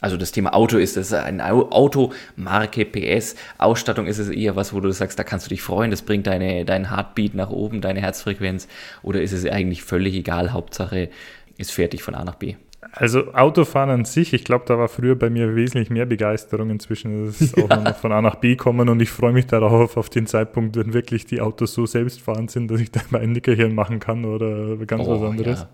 Also 0.00 0.16
das 0.16 0.32
Thema 0.32 0.54
Auto 0.54 0.76
ist 0.76 0.96
es 0.96 1.12
ein 1.12 1.40
Auto, 1.40 2.12
Marke, 2.36 2.84
PS, 2.84 3.34
Ausstattung 3.58 4.06
ist 4.06 4.18
es 4.18 4.28
eher 4.28 4.56
was, 4.56 4.74
wo 4.74 4.80
du 4.80 4.90
sagst, 4.90 5.18
da 5.18 5.24
kannst 5.24 5.46
du 5.46 5.48
dich 5.50 5.62
freuen, 5.62 5.90
das 5.90 6.02
bringt 6.02 6.26
deine, 6.26 6.64
deinen 6.64 6.90
Heartbeat 6.90 7.34
nach 7.34 7.50
oben, 7.50 7.80
deine 7.80 8.00
Herzfrequenz, 8.00 8.68
oder 9.02 9.22
ist 9.22 9.32
es 9.32 9.46
eigentlich 9.46 9.82
völlig 9.82 10.14
egal, 10.14 10.52
Hauptsache 10.52 11.08
ist 11.56 11.72
fertig 11.72 12.02
von 12.02 12.14
A 12.14 12.24
nach 12.24 12.34
B? 12.34 12.56
Also 12.92 13.34
Autofahren 13.34 13.90
an 13.90 14.04
sich, 14.04 14.32
ich 14.32 14.44
glaube, 14.44 14.64
da 14.66 14.78
war 14.78 14.88
früher 14.88 15.16
bei 15.16 15.28
mir 15.28 15.54
wesentlich 15.56 15.90
mehr 15.90 16.06
Begeisterung. 16.06 16.70
Inzwischen 16.70 17.28
ist 17.28 17.40
es 17.40 17.54
auch 17.54 17.68
ja. 17.70 17.76
noch 17.76 17.96
von 17.96 18.12
A 18.12 18.22
nach 18.22 18.36
B 18.36 18.56
kommen 18.56 18.88
und 18.88 19.00
ich 19.00 19.10
freue 19.10 19.32
mich 19.32 19.46
darauf, 19.46 19.96
auf 19.96 20.08
den 20.08 20.26
Zeitpunkt, 20.26 20.76
wenn 20.76 20.94
wirklich 20.94 21.26
die 21.26 21.40
Autos 21.40 21.74
so 21.74 21.86
selbstfahrend 21.86 22.50
sind, 22.50 22.70
dass 22.70 22.80
ich 22.80 22.90
da 22.90 23.00
mal 23.10 23.20
ein 23.20 23.32
Nickerchen 23.32 23.74
machen 23.74 23.98
kann 23.98 24.24
oder 24.24 24.76
ganz 24.86 25.06
oh, 25.06 25.20
was 25.20 25.30
anderes. 25.30 25.60
Ja. 25.60 25.68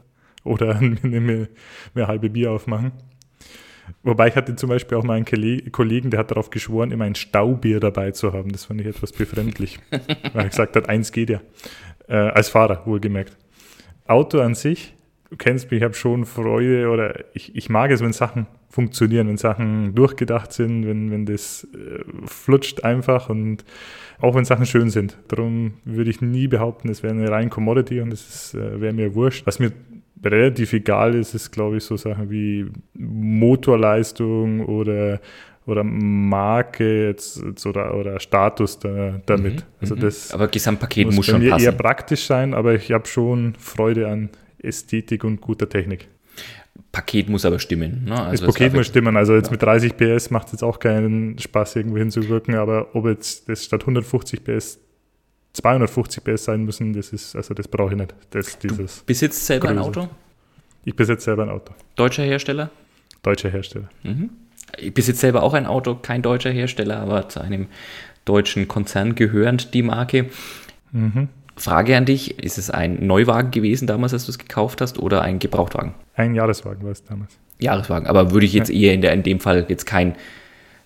Oder 0.45 0.81
mir, 0.81 1.21
mir, 1.21 1.49
mir 1.95 2.09
halbe 2.09 2.31
Bier 2.31 2.51
aufmachen. 2.51 2.93
Wobei 4.03 4.29
ich 4.29 4.37
hatte 4.37 4.57
zum 4.57 4.69
Beispiel 4.69 4.99
auch 4.99 5.05
mal 5.05 5.15
einen 5.15 5.73
Kollegen, 5.73 6.11
der 6.11 6.21
hat 6.21 6.31
darauf 6.31 6.51
geschworen, 6.51 6.91
immer 6.91 7.05
ein 7.05 7.15
Staubier 7.15 7.81
dabei 7.81 8.11
zu 8.11 8.33
haben. 8.33 8.53
Das 8.53 8.67
fand 8.67 8.81
ich 8.81 8.87
etwas 8.87 9.13
befremdlich. 9.13 9.79
weil 9.91 10.45
er 10.45 10.49
gesagt 10.49 10.77
hat, 10.77 10.89
eins 10.89 11.13
geht 11.13 11.31
ja. 11.31 11.41
Äh, 12.09 12.17
als 12.17 12.49
Fahrer, 12.49 12.83
wohlgemerkt. 12.87 13.37
Auto 14.07 14.41
an 14.41 14.55
sich, 14.55 14.95
du 15.31 15.37
kennst 15.37 15.71
mich, 15.71 15.79
ich 15.79 15.85
habe 15.85 15.95
schon 15.95 16.27
Freude 16.27 16.89
oder 16.89 17.25
ich, 17.35 17.55
ich 17.55 17.71
mag 17.71 17.91
es, 17.91 18.03
wenn 18.03 18.13
Sachen 18.13 18.47
funktionieren, 18.69 19.29
wenn 19.29 19.37
Sachen 19.37 19.95
durchgedacht 19.95 20.53
sind, 20.53 20.87
wenn, 20.87 21.11
wenn 21.11 21.27
das 21.27 21.69
äh, 21.75 22.03
flutscht 22.27 22.85
einfach 22.85 23.29
und 23.29 23.65
auch 24.19 24.35
wenn 24.35 24.45
Sachen 24.45 24.67
schön 24.67 24.89
sind. 24.91 25.19
Darum 25.29 25.75
würde 25.85 26.11
ich 26.11 26.21
nie 26.21 26.49
behaupten, 26.49 26.89
es 26.89 27.03
wäre 27.03 27.15
eine 27.15 27.31
rein 27.31 27.51
Commodity 27.51 28.01
und 28.01 28.13
es 28.13 28.55
äh, 28.55 28.81
wäre 28.81 28.93
mir 28.93 29.15
wurscht. 29.15 29.47
Was 29.47 29.59
mir 29.59 29.73
relativ 30.25 30.73
egal 30.73 31.15
ist, 31.15 31.35
ist, 31.35 31.51
glaube 31.51 31.79
ich, 31.79 31.85
so 31.85 31.97
Sachen 31.97 32.31
wie 32.31 32.67
Motorleistung 32.95 34.65
oder, 34.67 35.21
oder 35.67 35.85
Marke 35.85 37.09
jetzt, 37.09 37.43
jetzt 37.43 37.67
oder, 37.67 37.95
oder 37.95 38.21
Status 38.21 38.79
da, 38.79 39.21
damit. 39.27 39.57
Mhm, 39.57 39.63
also 39.81 39.97
mhm. 39.97 40.01
das 40.01 40.33
aber 40.33 40.49
Gesamtpaket 40.49 41.07
muss, 41.07 41.17
muss 41.17 41.27
schon 41.27 41.49
passen. 41.49 41.65
eher 41.65 41.73
praktisch 41.73 42.25
sein, 42.25 42.55
aber 42.55 42.75
ich 42.75 42.93
habe 42.93 43.07
schon 43.07 43.55
Freude 43.59 44.09
an 44.09 44.31
Ästhetik 44.59 45.25
und 45.25 45.41
guter 45.41 45.69
Technik. 45.69 46.09
Paket 46.93 47.29
muss 47.29 47.45
aber 47.45 47.59
stimmen. 47.59 48.05
Ne? 48.05 48.23
Also 48.23 48.47
das 48.47 48.55
Paket 48.55 48.75
muss 48.75 48.87
stimmen. 48.87 49.17
Also 49.17 49.35
jetzt 49.35 49.47
ja. 49.47 49.53
mit 49.53 49.63
30 49.63 49.97
PS 49.97 50.31
macht 50.31 50.47
es 50.47 50.53
jetzt 50.53 50.63
auch 50.63 50.79
keinen 50.79 51.39
Spaß, 51.39 51.77
irgendwo 51.77 51.97
hinzuwirken, 51.97 52.55
aber 52.55 52.95
ob 52.95 53.07
jetzt 53.07 53.49
das 53.49 53.65
statt 53.65 53.81
150 53.83 54.45
PS 54.45 54.79
250 55.55 56.25
PS 56.25 56.45
sein 56.45 56.65
müssen, 56.65 56.93
das 56.93 57.13
ist, 57.13 57.37
also 57.37 57.55
das 57.55 57.69
brauche 57.69 57.93
ich 57.93 57.99
nicht. 57.99 58.15
Das, 58.31 58.59
du 58.59 58.87
besitzt 59.07 59.47
selber 59.47 59.69
Größe. 59.69 59.81
ein 59.81 59.85
Auto? 59.85 60.09
Ich 60.85 60.97
besitze 60.97 61.25
selber 61.27 61.43
ein 61.45 61.51
Auto. 61.51 61.75
Deutscher 61.97 62.23
Hersteller? 62.23 62.71
Deutscher 63.23 63.51
Hersteller. 63.51 63.89
Mhm. 64.03 64.31
Ich 64.79 64.95
besitze 64.95 65.21
selber 65.21 65.43
auch 65.43 65.55
ein 65.55 65.67
Auto, 65.67 65.95
kein 65.95 66.23
deutscher 66.23 66.51
Hersteller, 66.51 66.99
aber 66.99 67.29
zu 67.29 67.41
einem 67.41 67.67
deutschen 68.25 68.69
Konzern 68.69 69.15
gehörend 69.15 69.75
die 69.75 69.83
Marke. 69.83 70.27
Mhm. 70.93 71.29
Frage 71.57 71.97
an 71.97 72.07
dich, 72.07 72.39
ist 72.43 72.57
es 72.57 72.71
ein 72.71 73.07
Neuwagen 73.07 73.51
gewesen 73.51 73.87
damals, 73.87 74.15
als 74.15 74.25
du 74.25 74.31
es 74.31 74.39
gekauft 74.39 74.81
hast, 74.81 74.99
oder 74.99 75.21
ein 75.23 75.39
Gebrauchtwagen? 75.39 75.95
Ein 76.15 76.35
Jahreswagen 76.35 76.83
war 76.85 76.93
es 76.93 77.05
damals. 77.05 77.37
Jahreswagen, 77.59 78.07
aber 78.07 78.33
würde 78.33 78.47
ich 78.47 78.55
jetzt 78.55 78.71
eher 78.71 78.95
in, 78.95 79.03
der, 79.03 79.13
in 79.13 79.23
dem 79.23 79.39
Fall 79.39 79.67
jetzt 79.69 79.85
kein, 79.85 80.17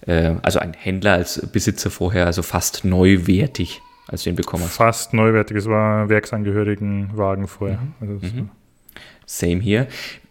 äh, 0.07 0.35
also 0.43 0.59
ein 0.59 0.75
Händler 0.75 1.13
als 1.13 1.47
Besitzer 1.53 1.91
vorher, 1.91 2.27
also 2.27 2.43
fast 2.43 2.85
neuwertig 2.85 3.81
als 4.09 4.23
du 4.23 4.31
ihn 4.31 4.37
bekommen 4.37 4.65
hast? 4.65 4.77
Fast 4.77 5.15
neuwertig. 5.15 5.57
Es 5.57 5.67
war 5.67 6.09
Werksangehörigenwagen 6.09 7.47
vorher. 7.47 7.79
Mhm. 7.79 7.95
Also 8.01 8.15
mhm. 8.15 8.51
Same 9.27 9.61
hier. 9.61 9.87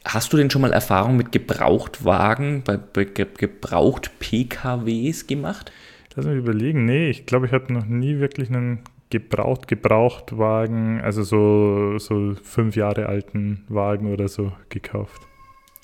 Hast 0.05 0.31
du 0.31 0.37
denn 0.37 0.49
schon 0.49 0.61
mal 0.61 0.73
Erfahrung 0.73 1.17
mit 1.17 1.31
Gebrauchtwagen, 1.31 2.63
bei, 2.63 2.77
bei 2.77 3.05
Gebraucht-PKWs 3.05 5.27
gemacht? 5.27 5.71
Lass 6.15 6.25
mich 6.25 6.37
überlegen. 6.37 6.85
Nee, 6.85 7.09
ich 7.09 7.25
glaube, 7.25 7.47
ich 7.47 7.51
habe 7.51 7.73
noch 7.73 7.85
nie 7.85 8.19
wirklich 8.19 8.49
einen 8.49 8.79
gebraucht 9.09 9.67
Gebrauchtwagen, 9.67 11.01
also 11.01 11.23
so, 11.23 11.97
so 11.99 12.35
fünf 12.41 12.75
Jahre 12.75 13.07
alten 13.07 13.65
Wagen 13.67 14.11
oder 14.11 14.27
so 14.27 14.51
gekauft. 14.69 15.21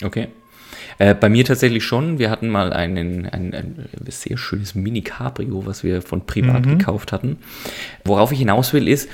Okay. 0.04 0.30
Äh, 0.98 1.16
bei 1.16 1.30
mir 1.30 1.46
tatsächlich 1.46 1.84
schon. 1.84 2.20
Wir 2.20 2.30
hatten 2.30 2.50
mal 2.50 2.74
einen, 2.74 3.28
ein, 3.28 3.54
ein 3.54 3.88
sehr 4.08 4.38
schönes 4.38 4.76
Mini-Cabrio, 4.76 5.66
was 5.66 5.84
wir 5.84 6.02
von 6.02 6.26
privat 6.26 6.66
mhm. 6.66 6.78
gekauft 6.78 7.12
hatten. 7.12 7.38
Worauf 8.04 8.32
ich 8.32 8.40
hinaus 8.40 8.74
will, 8.74 8.88
ist, 8.88 9.10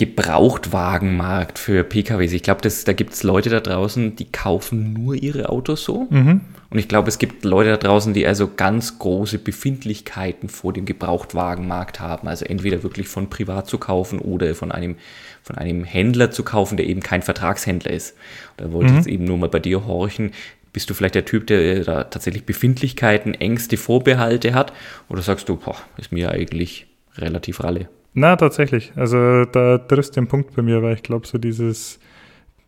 Gebrauchtwagenmarkt 0.00 1.58
für 1.58 1.84
PKWs. 1.84 2.32
Ich 2.32 2.42
glaube, 2.42 2.62
da 2.62 2.92
gibt 2.94 3.12
es 3.12 3.22
Leute 3.22 3.50
da 3.50 3.60
draußen, 3.60 4.16
die 4.16 4.32
kaufen 4.32 4.94
nur 4.94 5.14
ihre 5.14 5.50
Autos 5.50 5.84
so. 5.84 6.06
Mhm. 6.08 6.40
Und 6.70 6.78
ich 6.78 6.88
glaube, 6.88 7.08
es 7.08 7.18
gibt 7.18 7.44
Leute 7.44 7.68
da 7.68 7.76
draußen, 7.76 8.14
die 8.14 8.26
also 8.26 8.48
ganz 8.48 8.98
große 8.98 9.36
Befindlichkeiten 9.36 10.48
vor 10.48 10.72
dem 10.72 10.86
Gebrauchtwagenmarkt 10.86 12.00
haben. 12.00 12.28
Also 12.28 12.46
entweder 12.46 12.82
wirklich 12.82 13.08
von 13.08 13.28
privat 13.28 13.66
zu 13.66 13.76
kaufen 13.76 14.20
oder 14.20 14.54
von 14.54 14.72
einem, 14.72 14.96
von 15.42 15.58
einem 15.58 15.84
Händler 15.84 16.30
zu 16.30 16.44
kaufen, 16.44 16.78
der 16.78 16.86
eben 16.86 17.00
kein 17.00 17.20
Vertragshändler 17.20 17.90
ist. 17.90 18.16
Da 18.56 18.72
wollte 18.72 18.86
ich 18.86 18.92
mhm. 18.92 18.98
jetzt 18.98 19.08
eben 19.08 19.24
nur 19.24 19.36
mal 19.36 19.50
bei 19.50 19.58
dir 19.58 19.84
horchen. 19.84 20.30
Bist 20.72 20.88
du 20.88 20.94
vielleicht 20.94 21.14
der 21.14 21.24
Typ, 21.24 21.46
der 21.46 21.84
da 21.84 22.04
tatsächlich 22.04 22.44
Befindlichkeiten, 22.44 23.34
Ängste, 23.34 23.76
Vorbehalte 23.76 24.54
hat? 24.54 24.72
Oder 25.08 25.22
sagst 25.22 25.48
du, 25.48 25.56
boah, 25.56 25.76
ist 25.96 26.12
mir 26.12 26.30
eigentlich 26.30 26.86
relativ 27.16 27.64
ralle? 27.64 27.88
Na, 28.14 28.36
tatsächlich. 28.36 28.92
Also 28.96 29.44
da 29.44 29.78
triffst 29.78 30.16
du 30.16 30.20
den 30.20 30.28
Punkt 30.28 30.54
bei 30.54 30.62
mir, 30.62 30.82
weil 30.82 30.94
ich 30.94 31.02
glaube, 31.02 31.26
so 31.26 31.38
dieses 31.38 31.98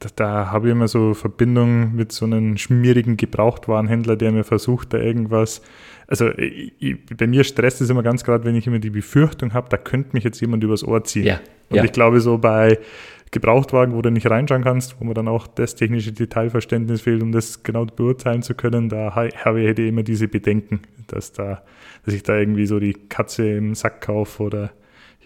da, 0.02 0.08
da 0.14 0.50
habe 0.50 0.68
ich 0.68 0.72
immer 0.72 0.88
so 0.88 1.14
Verbindung 1.14 1.94
mit 1.94 2.12
so 2.12 2.24
einem 2.24 2.56
schmierigen 2.56 3.16
Gebrauchtwarenhändler, 3.16 4.16
der 4.16 4.32
mir 4.32 4.44
versucht, 4.44 4.92
da 4.92 4.98
irgendwas. 4.98 5.62
Also 6.06 6.30
ich, 6.36 6.96
bei 7.16 7.26
mir 7.26 7.44
stresst 7.44 7.80
es 7.80 7.90
immer 7.90 8.02
ganz 8.02 8.24
gerade, 8.24 8.44
wenn 8.44 8.56
ich 8.56 8.66
immer 8.66 8.78
die 8.78 8.90
Befürchtung 8.90 9.54
habe, 9.54 9.68
da 9.70 9.76
könnte 9.76 10.10
mich 10.12 10.24
jetzt 10.24 10.40
jemand 10.40 10.64
übers 10.64 10.84
Ohr 10.84 11.04
ziehen. 11.04 11.24
Ja, 11.24 11.40
Und 11.70 11.76
ja. 11.76 11.84
ich 11.84 11.92
glaube, 11.92 12.20
so 12.20 12.38
bei 12.38 12.78
Gebrauchtwagen, 13.32 13.94
wo 13.94 14.02
du 14.02 14.10
nicht 14.10 14.28
reinschauen 14.30 14.62
kannst, 14.62 15.00
wo 15.00 15.04
man 15.04 15.14
dann 15.14 15.26
auch 15.26 15.46
das 15.46 15.74
technische 15.74 16.12
Detailverständnis 16.12 17.00
fehlt, 17.00 17.22
um 17.22 17.32
das 17.32 17.62
genau 17.62 17.86
beurteilen 17.86 18.42
zu 18.42 18.54
können, 18.54 18.88
da 18.88 19.14
habe 19.14 19.62
ich 19.62 19.78
immer 19.78 20.02
diese 20.02 20.28
Bedenken, 20.28 20.80
dass 21.06 21.32
da, 21.32 21.62
dass 22.04 22.14
ich 22.14 22.22
da 22.22 22.38
irgendwie 22.38 22.66
so 22.66 22.78
die 22.78 22.92
Katze 22.92 23.48
im 23.48 23.74
Sack 23.74 24.02
kaufe 24.02 24.42
oder 24.42 24.70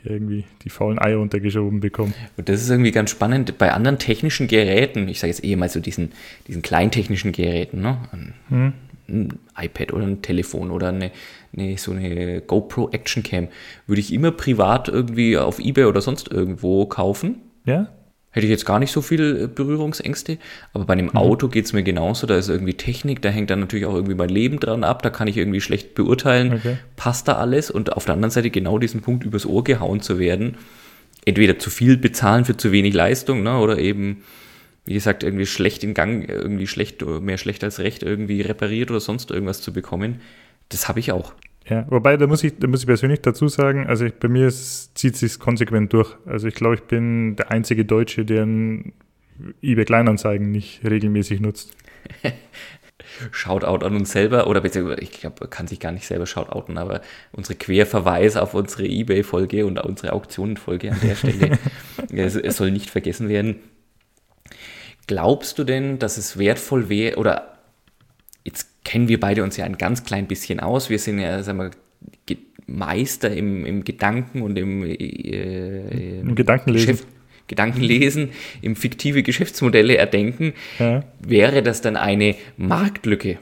irgendwie 0.05 0.45
die 0.63 0.71
faulen 0.71 1.01
Eier 1.01 1.19
untergeschoben 1.19 1.81
bekommen. 1.81 2.15
Und 2.37 2.49
das 2.49 2.63
ist 2.63 2.71
irgendwie 2.71 2.93
ganz 2.93 3.11
spannend. 3.11 3.59
Bei 3.59 3.73
anderen 3.73 3.99
technischen 3.99 4.47
Geräten, 4.47 5.09
ich 5.09 5.19
sage 5.19 5.33
jetzt 5.33 5.45
eh 5.45 5.57
mal 5.57 5.69
so 5.69 5.81
diesen, 5.81 6.13
diesen 6.47 6.63
kleintechnischen 6.63 7.33
Geräten, 7.33 7.81
ne? 7.81 7.99
Ein, 8.13 8.35
hm. 8.49 8.73
ein, 9.09 9.39
iPad 9.59 9.93
oder 9.93 10.07
ein 10.07 10.23
Telefon 10.23 10.71
oder 10.71 10.91
eine, 10.91 11.11
eine, 11.57 11.77
so 11.77 11.91
eine 11.91 12.41
GoPro 12.41 12.91
Action 12.91 13.25
Cam, 13.25 13.49
würde 13.89 14.01
ich 14.01 14.13
immer 14.13 14.31
privat 14.31 14.89
irgendwie 14.89 15.37
auf 15.37 15.59
Ebay 15.59 15.87
oder 15.87 16.01
sonst 16.01 16.31
irgendwo 16.31 16.87
kaufen. 16.87 17.41
Ja 17.67 17.89
hätte 18.37 18.45
ich 18.45 18.51
jetzt 18.51 18.67
gar 18.67 18.79
nicht 18.79 18.93
so 18.93 19.01
viel 19.01 19.45
äh, 19.45 19.47
Berührungsängste. 19.47 20.37
Aber 20.75 20.85
bei 20.85 20.93
einem 20.93 21.07
mhm. 21.07 21.17
Auto 21.17 21.49
geht 21.49 21.65
es 21.65 21.73
mir 21.73 21.83
genauso. 21.83 22.27
Da 22.27 22.37
ist 22.37 22.51
irgendwie 22.51 22.75
Technik, 22.75 23.23
da 23.23 23.31
hängt 23.31 23.49
dann 23.49 23.61
natürlich 23.61 23.87
auch 23.87 23.95
irgendwie 23.95 24.15
mein 24.15 24.29
Leben 24.29 24.61
dran 24.61 24.85
ab. 24.85 25.03
Da 25.03 25.09
kann 25.09 25.27
ich 25.27 25.39
irgendwie 25.39 25.63
schlecht 25.63 25.95
beurteilen, 25.95 26.53
okay. 26.53 26.77
passt 26.97 27.29
da 27.29 27.37
alles. 27.37 27.71
Und 27.71 27.95
auf 27.95 28.05
der 28.05 28.15
anderen 28.15 28.31
Seite 28.31 28.51
genau 28.51 28.79
diesen 28.79 29.01
Punkt 29.01 29.25
übers 29.25 29.47
Ohr 29.47 29.65
gehauen 29.65 30.03
zu 30.03 30.19
werden. 30.19 30.59
Entweder 31.25 31.59
zu 31.59 31.71
viel 31.71 31.97
bezahlen 31.97 32.45
für 32.45 32.59
zu 32.59 32.73
wenig 32.73 32.93
Leistung 32.93 33.43
ne, 33.43 33.59
oder 33.59 33.79
eben, 33.79 34.23
wie 34.85 34.95
gesagt, 34.95 35.25
irgendwie 35.25 35.47
schlecht 35.47 35.83
in 35.83 35.95
Gang, 35.95 36.29
irgendwie 36.29 36.67
schlecht, 36.67 37.05
mehr 37.05 37.39
schlecht 37.39 37.65
als 37.65 37.79
recht 37.79 38.03
irgendwie 38.03 38.43
repariert 38.43 38.91
oder 38.91 39.01
sonst 39.01 39.31
irgendwas 39.31 39.63
zu 39.63 39.73
bekommen. 39.73 40.21
Das 40.69 40.89
habe 40.89 41.01
ich 41.01 41.11
auch. 41.11 41.33
Ja, 41.69 41.85
wobei, 41.91 42.17
da 42.17 42.29
muss 42.29 42.45
ich, 42.45 42.59
da 42.59 42.69
muss 42.69 42.81
ich 42.81 42.87
persönlich 42.87 43.23
dazu 43.23 43.49
sagen, 43.49 43.87
also 43.87 44.05
ich, 44.05 44.15
bei 44.15 44.29
mir 44.29 44.47
ist, 44.47 44.97
zieht 44.97 45.17
sich 45.17 45.39
konsequent 45.39 45.93
durch. 45.93 46.15
Also 46.25 46.47
ich 46.47 46.55
glaube, 46.55 46.77
ich 46.77 46.83
bin 46.83 47.35
der 47.35 47.51
einzige 47.51 47.85
Deutsche, 47.85 48.25
der 48.25 48.45
ein 48.45 48.93
eBay 49.63 49.85
Kleinanzeigen 49.85 50.51
nicht 50.51 50.81
regelmäßig 50.85 51.41
nutzt. 51.41 51.77
Shoutout 53.31 53.85
an 53.85 53.97
uns 53.97 54.13
selber, 54.13 54.47
oder 54.47 54.61
beziehungsweise 54.61 55.01
ich 55.01 55.11
glaube, 55.13 55.49
kann 55.49 55.67
sich 55.67 55.81
gar 55.81 55.93
nicht 55.93 56.07
selber 56.07 56.27
shoutouten, 56.27 56.79
aber 56.79 57.03
unsere 57.33 57.57
Querverweis 57.57 58.37
auf 58.37 58.55
unsere 58.55 58.87
Ebay-Folge 58.87 59.67
und 59.67 59.79
unsere 59.79 60.13
Auktionenfolge 60.13 60.93
an 60.93 61.01
der 61.03 61.15
Stelle, 61.15 61.59
es, 62.13 62.37
es 62.37 62.57
soll 62.57 62.71
nicht 62.71 62.91
vergessen 62.91 63.29
werden. 63.29 63.57
Glaubst 65.07 65.59
du 65.59 65.65
denn, 65.65 65.99
dass 65.99 66.17
es 66.17 66.39
wertvoll 66.39 66.89
wäre, 66.89 67.17
oder 67.17 67.56
kennen 68.87 69.09
wir 69.09 69.21
beide 69.21 69.43
uns 69.43 69.59
ja 69.59 69.67
ein 69.67 69.77
ganz 69.77 70.05
klein 70.05 70.27
bisschen 70.27 70.61
aus. 70.61 70.89
Wir 70.89 70.99
sind 70.99 71.19
ja, 71.19 71.43
sagen 71.43 71.59
wir, 71.59 71.71
Meister 72.67 73.31
im, 73.31 73.67
im 73.67 73.85
Gedanken 73.85 74.43
und 74.43 74.57
im, 74.57 74.85
äh, 74.85 76.21
Im 76.21 76.35
Gedankenlesen. 76.35 76.87
Geschäft, 76.87 77.09
Gedankenlesen, 77.49 78.31
im 78.63 78.75
fiktive 78.75 79.23
Geschäftsmodelle 79.23 79.97
erdenken, 79.97 80.53
ja. 80.79 81.05
wäre 81.21 81.63
das 81.63 81.81
dann 81.81 81.97
eine 81.97 82.35
Marktlücke. 82.57 83.39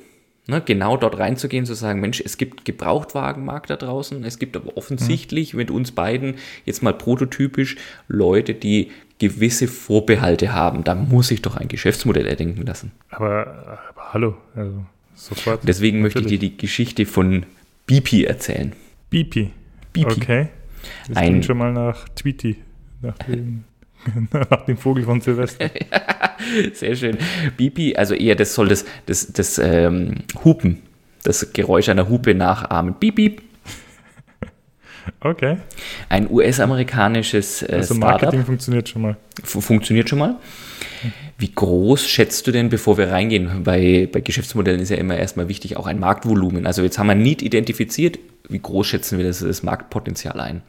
Ne, 0.47 0.61
genau 0.63 0.99
dort 0.99 1.19
reinzugehen, 1.19 1.65
zu 1.65 1.73
sagen, 1.73 2.01
Mensch, 2.01 2.21
es 2.23 2.37
gibt 2.37 2.67
Gebrauchtwagenmarkt 2.67 3.71
da 3.71 3.77
draußen, 3.77 4.23
es 4.25 4.39
gibt 4.39 4.59
aber 4.59 4.77
offensichtlich 4.77 5.55
mhm. 5.55 5.59
mit 5.59 5.71
uns 5.71 5.93
beiden 5.93 6.35
jetzt 6.67 6.83
mal 6.83 6.93
prototypisch 6.93 7.77
Leute, 8.09 8.53
die 8.53 8.91
gewisse 9.19 9.69
Vorbehalte 9.69 10.53
haben. 10.53 10.85
Da 10.85 10.95
muss 10.95 11.31
ich 11.31 11.41
doch 11.41 11.57
ein 11.57 11.69
Geschäftsmodell 11.69 12.27
erdenken 12.27 12.67
lassen. 12.67 12.93
Aber, 13.09 13.81
aber 13.89 14.13
hallo, 14.13 14.37
also 14.55 14.85
Sofort. 15.15 15.61
Deswegen 15.67 16.03
Natürlich. 16.03 16.15
möchte 16.15 16.35
ich 16.35 16.41
dir 16.41 16.51
die 16.51 16.57
Geschichte 16.57 17.07
von 17.07 17.47
Bipi 17.87 18.25
erzählen. 18.25 18.73
Bipi. 19.11 19.51
Bipi. 19.93 20.13
Okay. 20.13 20.49
Das 21.09 21.17
Ein, 21.17 21.29
klingt 21.29 21.45
schon 21.47 21.59
mal 21.59 21.73
nach 21.73 22.09
Tweety, 22.11 22.57
nach 23.01 23.17
dem, 23.19 23.65
nach 24.33 24.65
dem 24.67 24.77
Vogel 24.77 25.05
von 25.05 25.21
Silvester. 25.21 25.71
Sehr 26.75 26.97
schön. 26.97 27.19
Bipi, 27.57 27.97
also 27.97 28.15
eher 28.15 28.35
das 28.35 28.55
soll 28.55 28.69
das, 28.69 28.85
das, 29.07 29.33
das 29.33 29.59
ähm, 29.59 30.25
Hupen, 30.45 30.83
das 31.23 31.53
Geräusch 31.53 31.89
einer 31.89 32.09
Hupe 32.09 32.35
nachahmen. 32.35 32.95
Biep, 32.99 33.15
biep. 33.15 33.43
Okay. 35.21 35.59
Ein 36.09 36.31
US-amerikanisches 36.31 37.63
äh, 37.63 37.75
also 37.77 37.95
Marketing 37.95 38.29
Startup. 38.29 38.47
funktioniert 38.47 38.89
schon 38.89 39.03
mal. 39.03 39.17
funktioniert 39.43 40.09
schon 40.09 40.19
mal. 40.19 40.37
Wie 41.37 41.53
groß 41.53 42.07
schätzt 42.07 42.47
du 42.47 42.53
denn, 42.53 42.69
bevor 42.69 42.97
wir 42.97 43.11
reingehen? 43.11 43.65
Bei, 43.65 44.09
bei 44.11 44.21
Geschäftsmodellen 44.21 44.81
ist 44.81 44.91
ja 44.91 44.97
immer 44.97 45.17
erstmal 45.17 45.49
wichtig 45.49 45.77
auch 45.77 45.87
ein 45.87 45.99
Marktvolumen. 45.99 46.67
Also 46.67 46.83
jetzt 46.83 46.99
haben 46.99 47.09
wir 47.09 47.15
Need 47.15 47.43
identifiziert. 47.43 48.19
Wie 48.49 48.61
groß 48.61 48.87
schätzen 48.87 49.19
wir 49.19 49.27
das, 49.27 49.41
das 49.41 49.63
Marktpotenzial 49.63 50.39
ein? 50.39 50.63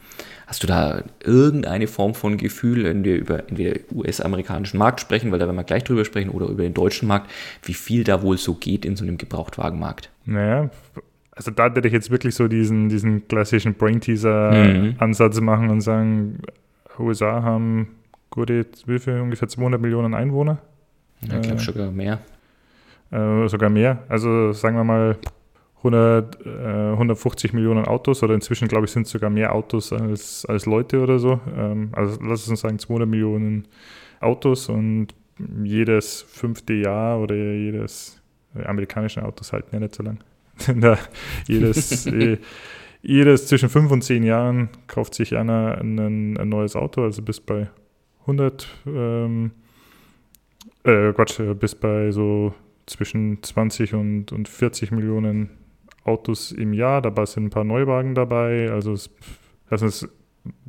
Hast 0.48 0.63
du 0.63 0.67
da 0.67 1.03
irgendeine 1.24 1.88
Form 1.88 2.13
von 2.13 2.38
Gefühl, 2.38 2.84
wenn 2.84 3.03
wir 3.03 3.15
über 3.15 3.50
entweder 3.50 3.79
US-amerikanischen 3.93 4.77
Markt 4.77 5.01
sprechen, 5.01 5.31
weil 5.31 5.39
da 5.39 5.45
werden 5.45 5.55
wir 5.55 5.63
gleich 5.63 5.84
drüber 5.84 6.05
sprechen, 6.05 6.29
oder 6.29 6.48
über 6.48 6.63
den 6.63 6.74
deutschen 6.74 7.07
Markt, 7.07 7.31
wie 7.63 7.74
viel 7.74 8.03
da 8.03 8.22
wohl 8.22 8.38
so 8.38 8.53
geht 8.53 8.86
in 8.86 8.95
so 8.95 9.03
einem 9.03 9.17
Gebrauchtwagenmarkt? 9.17 10.12
Naja, 10.25 10.69
also 11.31 11.51
da 11.51 11.75
würde 11.75 11.88
ich 11.88 11.93
jetzt 11.93 12.12
wirklich 12.12 12.36
so 12.36 12.48
diesen, 12.48 12.89
diesen 12.89 13.27
klassischen 13.27 13.74
Brain-Teaser-Ansatz 13.74 15.39
mhm. 15.39 15.45
machen 15.45 15.69
und 15.69 15.81
sagen, 15.81 16.39
USA 16.98 17.43
haben 17.43 17.89
gute, 18.36 18.65
wie 18.86 19.00
viel, 19.00 19.20
ungefähr 19.20 19.48
200 19.48 19.82
Millionen 19.82 20.13
Einwohner. 20.13 20.60
Ja, 21.22 21.39
ich 21.39 21.42
glaube 21.42 21.58
äh, 21.58 21.63
sogar 21.63 21.92
mehr. 21.92 22.20
Äh, 23.12 23.48
sogar 23.48 23.70
mehr. 23.70 24.04
Also 24.10 24.51
sagen 24.51 24.75
wir 24.77 24.84
mal 24.84 25.18
100, 25.77 26.46
äh, 26.46 26.92
150 26.94 27.54
Millionen 27.54 27.86
Autos 27.86 28.24
oder 28.24 28.34
inzwischen 28.34 28.68
glaube 28.68 28.86
ich 28.86 28.92
sind 28.92 29.06
es 29.06 29.12
sogar 29.12 29.30
mehr 29.30 29.54
Autos 29.54 29.94
als, 29.94 30.46
als 30.46 30.65
Leute 30.65 31.01
oder 31.01 31.20
so. 31.20 31.39
Ähm, 31.56 31.89
also 31.94 32.20
lass 32.24 32.48
uns 32.48 32.62
sagen 32.62 32.80
200 32.80 33.08
Millionen 33.08 33.68
Autos 34.20 34.70
und 34.70 35.08
jedes 35.63 36.22
fünfte 36.22 36.74
Jahr 36.74 37.20
oder 37.20 37.36
jedes 37.36 38.22
äh, 38.56 38.65
amerikanische 38.65 39.24
Autos 39.24 39.54
halten 39.54 39.70
ja 39.74 39.80
nicht 39.80 39.96
so 39.96 40.04
lang. 40.04 40.20
jedes, 41.48 42.06
äh, 42.08 42.38
jedes 43.01 43.48
zwischen 43.48 43.70
fünf 43.70 43.92
und 43.92 44.01
zehn 44.04 44.24
Jahren 44.24 44.70
kauft 44.88 45.13
sich 45.13 45.36
einer 45.36 45.77
ein, 45.80 46.38
ein 46.38 46.50
neues 46.50 46.75
Auto, 46.75 47.04
also 47.04 47.22
bis 47.22 47.39
bei 47.39 47.68
100, 48.25 48.67
ähm, 48.88 49.51
äh, 50.84 51.13
Quatsch, 51.13 51.39
äh, 51.39 51.53
bis 51.53 51.75
bei 51.75 52.12
so 52.12 52.53
zwischen 52.86 53.41
20 53.41 53.94
und, 53.94 54.32
und 54.32 54.48
40 54.48 54.91
Millionen 54.91 55.50
Autos 56.03 56.51
im 56.51 56.74
Jahr. 56.74 57.01
Dabei 57.01 57.25
sind 57.25 57.46
ein 57.46 57.50
paar 57.50 57.63
Neuwagen 57.63 58.15
dabei. 58.15 58.70
Also 58.72 58.94
es, 58.94 59.10
lass, 59.70 59.82
uns, 59.82 60.08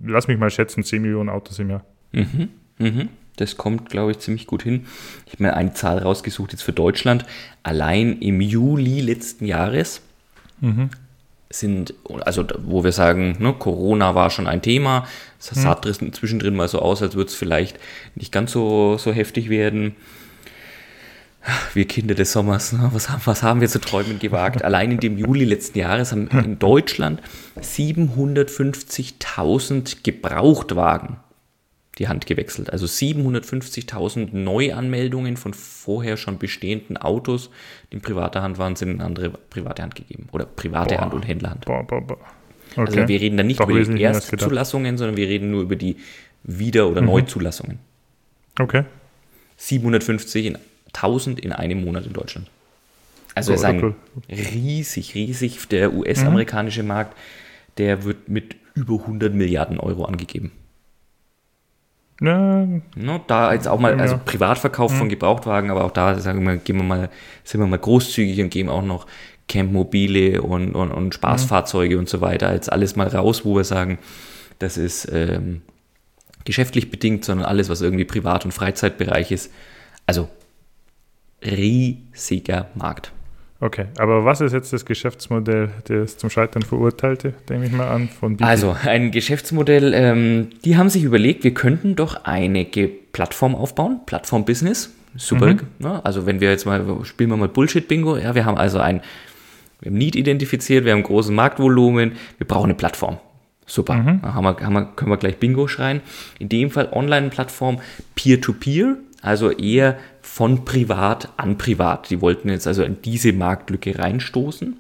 lass 0.03 0.29
mich 0.29 0.39
mal 0.39 0.51
schätzen, 0.51 0.83
10 0.83 1.03
Millionen 1.03 1.29
Autos 1.29 1.59
im 1.59 1.71
Jahr. 1.71 1.85
Mhm, 2.13 2.49
mhm. 2.79 3.09
Das 3.37 3.59
kommt, 3.59 3.91
glaube 3.91 4.13
ich, 4.13 4.19
ziemlich 4.19 4.47
gut 4.47 4.63
hin. 4.63 4.87
Ich 5.27 5.35
habe 5.35 5.45
mir 5.45 5.55
eine 5.55 5.75
Zahl 5.75 5.99
rausgesucht 5.99 6.53
jetzt 6.53 6.63
für 6.63 6.73
Deutschland. 6.73 7.27
Allein 7.63 8.19
im 8.21 8.41
Juli 8.41 9.01
letzten 9.01 9.45
Jahres 9.45 10.01
mhm 10.61 10.89
sind, 11.50 11.95
also 12.25 12.45
wo 12.59 12.85
wir 12.85 12.93
sagen, 12.93 13.37
ne, 13.38 13.53
Corona 13.53 14.15
war 14.15 14.31
schon 14.31 14.47
ein 14.47 14.62
Thema, 14.62 15.07
es 15.38 15.47
sah 15.47 15.79
hm. 15.83 16.12
zwischendrin 16.12 16.55
mal 16.57 16.69
so 16.69 16.81
aus, 16.81 17.03
als 17.03 17.15
würde 17.15 17.29
es 17.29 17.35
vielleicht 17.35 17.79
nicht 18.15 18.33
ganz 18.33 18.53
so, 18.53 18.97
so 18.99 19.12
heftig 19.12 19.49
werden. 19.49 19.97
Wir 21.75 21.87
Kinder 21.87 22.17
des 22.17 22.33
Sommers, 22.33 22.73
ne, 22.73 22.91
was, 22.93 23.09
was 23.25 23.45
haben 23.45 23.61
wir 23.61 23.69
zu 23.69 23.81
träumen 23.81 24.19
gewagt? 24.19 24.65
Allein 24.65 24.91
in 24.91 24.99
dem 24.99 25.17
Juli 25.17 25.45
letzten 25.45 25.79
Jahres 25.79 26.11
haben 26.11 26.26
in 26.29 26.59
Deutschland 26.59 27.23
750.000 27.61 29.99
Gebrauchtwagen 30.03 31.19
die 31.99 32.09
Hand 32.09 32.26
gewechselt. 32.26 32.71
Also 32.71 32.87
750.000 32.87 34.37
Neuanmeldungen 34.37 35.37
von 35.37 35.55
vorher 35.55 36.17
schon 36.17 36.38
bestehenden 36.38 36.97
Autos, 36.97 37.50
die 37.91 37.97
in 37.97 38.03
privater 38.03 38.43
Hand 38.43 38.59
waren, 38.59 38.76
sind 38.76 38.91
in 38.91 39.00
andere 39.00 39.31
private 39.31 39.83
Hand 39.83 39.95
gegeben. 39.95 40.29
Oder 40.33 40.45
private 40.45 40.97
boah, 40.97 41.00
Hand 41.00 41.15
und 41.15 41.26
Händlerhand. 41.26 41.65
Boah, 41.65 41.83
boah, 41.85 42.00
boah. 42.00 42.19
Also 42.76 42.93
okay. 42.93 43.00
Also 43.00 43.09
wir 43.09 43.21
reden 43.21 43.37
da 43.38 43.43
nicht 43.43 43.61
Doch, 43.61 43.69
über 43.69 43.83
die 43.83 44.03
Erstzulassungen, 44.03 44.99
sondern 44.99 45.17
wir 45.17 45.29
reden 45.29 45.50
nur 45.50 45.62
über 45.62 45.76
die 45.76 45.97
Wieder- 46.43 46.88
oder 46.88 47.00
mhm. 47.00 47.09
Neuzulassungen. 47.09 47.79
Okay. 48.59 48.85
750.000 49.59 51.38
in 51.38 51.53
einem 51.53 51.83
Monat 51.83 52.07
in 52.07 52.12
Deutschland. 52.12 52.49
Also 53.35 53.53
es 53.53 53.61
ist 53.61 53.65
ein 53.65 53.95
riesig, 54.31 55.15
riesig, 55.15 55.67
der 55.69 55.93
US-amerikanische 55.93 56.83
mhm. 56.83 56.88
Markt, 56.88 57.17
der 57.79 58.05
wird 58.05 58.29
mit 58.29 58.57
über 58.75 58.95
100 58.95 59.35
Milliarden 59.35 59.79
Euro 59.79 60.05
angegeben. 60.05 60.53
Ja. 62.21 62.67
No, 62.95 63.21
da 63.27 63.53
jetzt 63.53 63.69
auch 63.69 63.79
mal, 63.79 64.01
also 64.01 64.19
Privatverkauf 64.25 64.93
mhm. 64.93 64.97
von 64.97 65.09
Gebrauchtwagen, 65.09 65.71
aber 65.71 65.85
auch 65.85 65.91
da 65.91 66.19
sagen 66.19 66.45
wir, 66.45 66.57
gehen 66.57 66.77
wir 66.77 66.83
mal, 66.83 67.11
sind 67.45 67.61
wir 67.61 67.67
mal 67.67 67.79
großzügig 67.79 68.41
und 68.41 68.51
geben 68.51 68.71
auch 68.71 68.83
noch 68.83 69.07
Campmobile 69.49 70.43
und, 70.43 70.75
und, 70.75 70.93
und 70.93 71.15
Spaßfahrzeuge 71.15 71.95
mhm. 71.95 72.01
und 72.01 72.09
so 72.09 72.21
weiter, 72.21 72.53
jetzt 72.53 72.73
alles 72.73 72.97
mal 72.97 73.09
raus, 73.09 73.45
wo 73.45 73.57
wir 73.57 73.65
sagen, 73.65 73.99
das 74.59 74.79
ist 74.79 75.11
ähm, 75.13 75.63
geschäftlich 76.45 76.91
bedingt, 76.91 77.25
sondern 77.25 77.47
alles, 77.47 77.69
was 77.69 77.83
irgendwie 77.83 78.07
Privat- 78.07 78.47
und 78.47 78.53
Freizeitbereich 78.53 79.31
ist. 79.31 79.53
Also 80.07 80.29
riesiger 81.45 82.69
Markt. 82.75 83.13
Okay, 83.59 83.87
aber 83.97 84.25
was 84.25 84.43
ist 84.43 84.53
jetzt 84.53 84.73
das 84.73 84.85
Geschäftsmodell, 84.85 85.71
das 85.85 86.19
zum 86.19 86.29
Scheitern 86.29 86.63
verurteilte, 86.63 87.33
nehme 87.49 87.67
ich 87.67 87.73
mal 87.73 87.89
an, 87.89 88.09
von 88.09 88.37
BP? 88.37 88.47
Also 88.47 88.77
ein 88.85 89.11
Geschäftsmodell, 89.11 89.95
ähm, 89.95 90.51
die 90.65 90.77
haben 90.77 90.91
sich 90.91 91.05
überlegt, 91.05 91.43
wir 91.43 91.55
könnten 91.55 91.97
doch 91.97 92.25
eine 92.25 92.65
Plattform 92.65 93.55
aufbauen, 93.55 94.01
Plattform-Business. 94.05 94.93
Super. 95.17 95.55
Mhm. 95.55 95.61
Ne? 95.79 96.05
Also 96.05 96.27
wenn 96.27 96.41
wir 96.41 96.51
jetzt 96.51 96.67
mal, 96.67 96.85
spielen 97.05 97.31
wir 97.31 97.39
mal 97.39 97.49
Bullshit-Bingo, 97.49 98.19
ja, 98.19 98.35
wir 98.35 98.45
haben 98.45 98.59
also 98.59 98.79
ein 98.79 99.01
wir 99.81 99.91
haben 99.91 99.99
Need 99.99 100.17
identifiziert, 100.17 100.85
wir 100.85 100.93
haben 100.93 101.03
großes 101.03 101.31
Marktvolumen, 101.33 102.13
wir 102.39 102.47
brauchen 102.47 102.67
eine 102.67 102.75
Plattform. 102.75 103.19
Super. 103.67 103.95
Mhm. 103.95 104.23
Haben 104.23 104.45
wir, 104.45 104.57
haben 104.61 104.73
wir, 104.75 104.85
können 104.85 105.11
wir 105.11 105.17
gleich 105.17 105.39
Bingo 105.39 105.67
schreien. 105.67 106.01
In 106.39 106.49
dem 106.49 106.71
Fall 106.71 106.89
Online-Plattform 106.93 107.81
Peer-to-Peer, 108.15 108.97
also 109.23 109.51
eher 109.51 109.99
von 110.23 110.65
privat 110.65 111.31
an 111.37 111.59
privat. 111.59 112.11
Die 112.11 112.21
wollten 112.21 112.49
jetzt 112.49 112.67
also 112.67 112.83
in 112.83 113.01
diese 113.03 113.33
Marktlücke 113.33 113.99
reinstoßen 113.99 114.77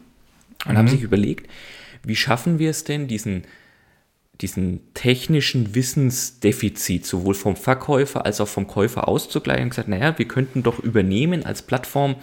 und 0.66 0.72
mhm. 0.72 0.76
haben 0.76 0.88
sich 0.88 1.02
überlegt, 1.02 1.50
wie 2.04 2.16
schaffen 2.16 2.58
wir 2.58 2.70
es 2.70 2.84
denn, 2.84 3.08
diesen 3.08 3.44
diesen 4.40 4.80
technischen 4.92 5.74
Wissensdefizit 5.74 7.06
sowohl 7.06 7.34
vom 7.34 7.56
Verkäufer 7.56 8.26
als 8.26 8.40
auch 8.40 8.48
vom 8.48 8.66
Käufer 8.66 9.08
auszugleichen 9.08 9.64
und 9.64 9.70
gesagt, 9.70 9.88
naja, 9.88 10.18
wir 10.18 10.28
könnten 10.28 10.62
doch 10.62 10.78
übernehmen 10.78 11.46
als 11.46 11.62
Plattform, 11.62 12.16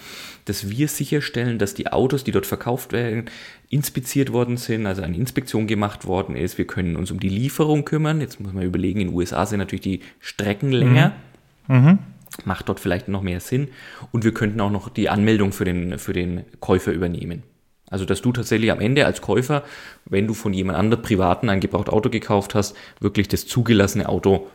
dass 0.45 0.69
wir 0.69 0.87
sicherstellen, 0.87 1.57
dass 1.57 1.73
die 1.73 1.91
Autos, 1.91 2.23
die 2.23 2.31
dort 2.31 2.45
verkauft 2.45 2.91
werden, 2.91 3.25
inspiziert 3.69 4.31
worden 4.31 4.57
sind, 4.57 4.85
also 4.85 5.01
eine 5.01 5.17
Inspektion 5.17 5.65
gemacht 5.65 6.05
worden 6.05 6.35
ist. 6.35 6.59
Wir 6.59 6.67
können 6.67 6.97
uns 6.97 7.09
um 7.09 7.19
die 7.19 7.29
Lieferung 7.29 7.83
kümmern. 7.83 8.21
Jetzt 8.21 8.39
muss 8.39 8.53
man 8.53 8.63
überlegen, 8.63 9.01
in 9.01 9.07
den 9.07 9.15
USA 9.15 9.47
sind 9.47 9.57
natürlich 9.57 9.81
die 9.81 10.01
Strecken 10.19 10.71
länger. 10.71 11.09
Mhm. 11.09 11.32
Mhm. 11.67 11.99
Macht 12.45 12.67
dort 12.67 12.79
vielleicht 12.79 13.07
noch 13.07 13.21
mehr 13.21 13.39
Sinn. 13.39 13.69
Und 14.11 14.23
wir 14.23 14.33
könnten 14.33 14.59
auch 14.61 14.71
noch 14.71 14.89
die 14.89 15.09
Anmeldung 15.09 15.51
für 15.51 15.65
den, 15.65 15.99
für 15.99 16.13
den 16.13 16.43
Käufer 16.59 16.91
übernehmen. 16.91 17.43
Also, 17.89 18.05
dass 18.05 18.23
du 18.23 18.31
tatsächlich 18.31 18.71
am 18.71 18.79
Ende 18.79 19.05
als 19.05 19.21
Käufer, 19.21 19.63
wenn 20.05 20.25
du 20.25 20.33
von 20.33 20.51
jemand 20.51 20.79
anderem 20.79 21.03
privaten 21.03 21.49
ein 21.49 21.59
gebrauchtes 21.59 21.93
Auto 21.93 22.09
gekauft 22.09 22.55
hast, 22.55 22.75
wirklich 22.99 23.27
das 23.27 23.45
zugelassene 23.45 24.09
Auto 24.09 24.47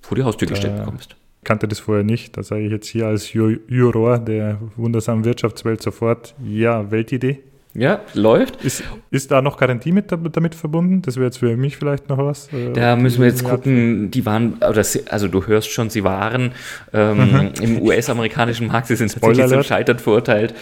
vor 0.00 0.16
die 0.16 0.22
Haustür 0.22 0.48
gestellt 0.48 0.76
äh, 0.76 0.78
bekommst. 0.78 1.16
Kannte 1.44 1.68
das 1.68 1.80
vorher 1.80 2.04
nicht. 2.04 2.36
Da 2.36 2.42
sage 2.42 2.62
ich 2.62 2.72
jetzt 2.72 2.88
hier 2.88 3.06
als 3.06 3.32
Juror 3.32 4.18
der 4.18 4.58
wundersamen 4.76 5.24
Wirtschaftswelt 5.24 5.82
sofort, 5.82 6.34
ja, 6.42 6.90
Weltidee. 6.90 7.40
Ja, 7.74 8.00
läuft. 8.14 8.64
Ist, 8.64 8.82
ist 9.10 9.30
da 9.30 9.42
noch 9.42 9.56
Garantie 9.56 9.92
mit, 9.92 10.06
damit 10.10 10.54
verbunden? 10.54 11.02
Das 11.02 11.16
wäre 11.16 11.26
jetzt 11.26 11.38
für 11.38 11.56
mich 11.56 11.76
vielleicht 11.76 12.08
noch 12.08 12.18
was. 12.18 12.52
Äh, 12.52 12.72
da 12.72 12.96
müssen 12.96 13.20
wir 13.20 13.28
jetzt 13.28 13.44
gucken, 13.44 14.10
die 14.10 14.26
waren, 14.26 14.54
oder, 14.54 14.84
also 15.10 15.28
du 15.28 15.46
hörst 15.46 15.70
schon, 15.70 15.88
sie 15.88 16.02
waren 16.02 16.52
ähm, 16.92 17.18
mhm. 17.18 17.52
im 17.62 17.82
US-amerikanischen 17.82 18.66
Markt, 18.66 18.88
sie 18.88 18.96
sind 18.96 19.12
tatsächlich 19.12 19.46
zum 19.46 19.62
Scheitern 19.62 19.98
verurteilt 19.98 20.54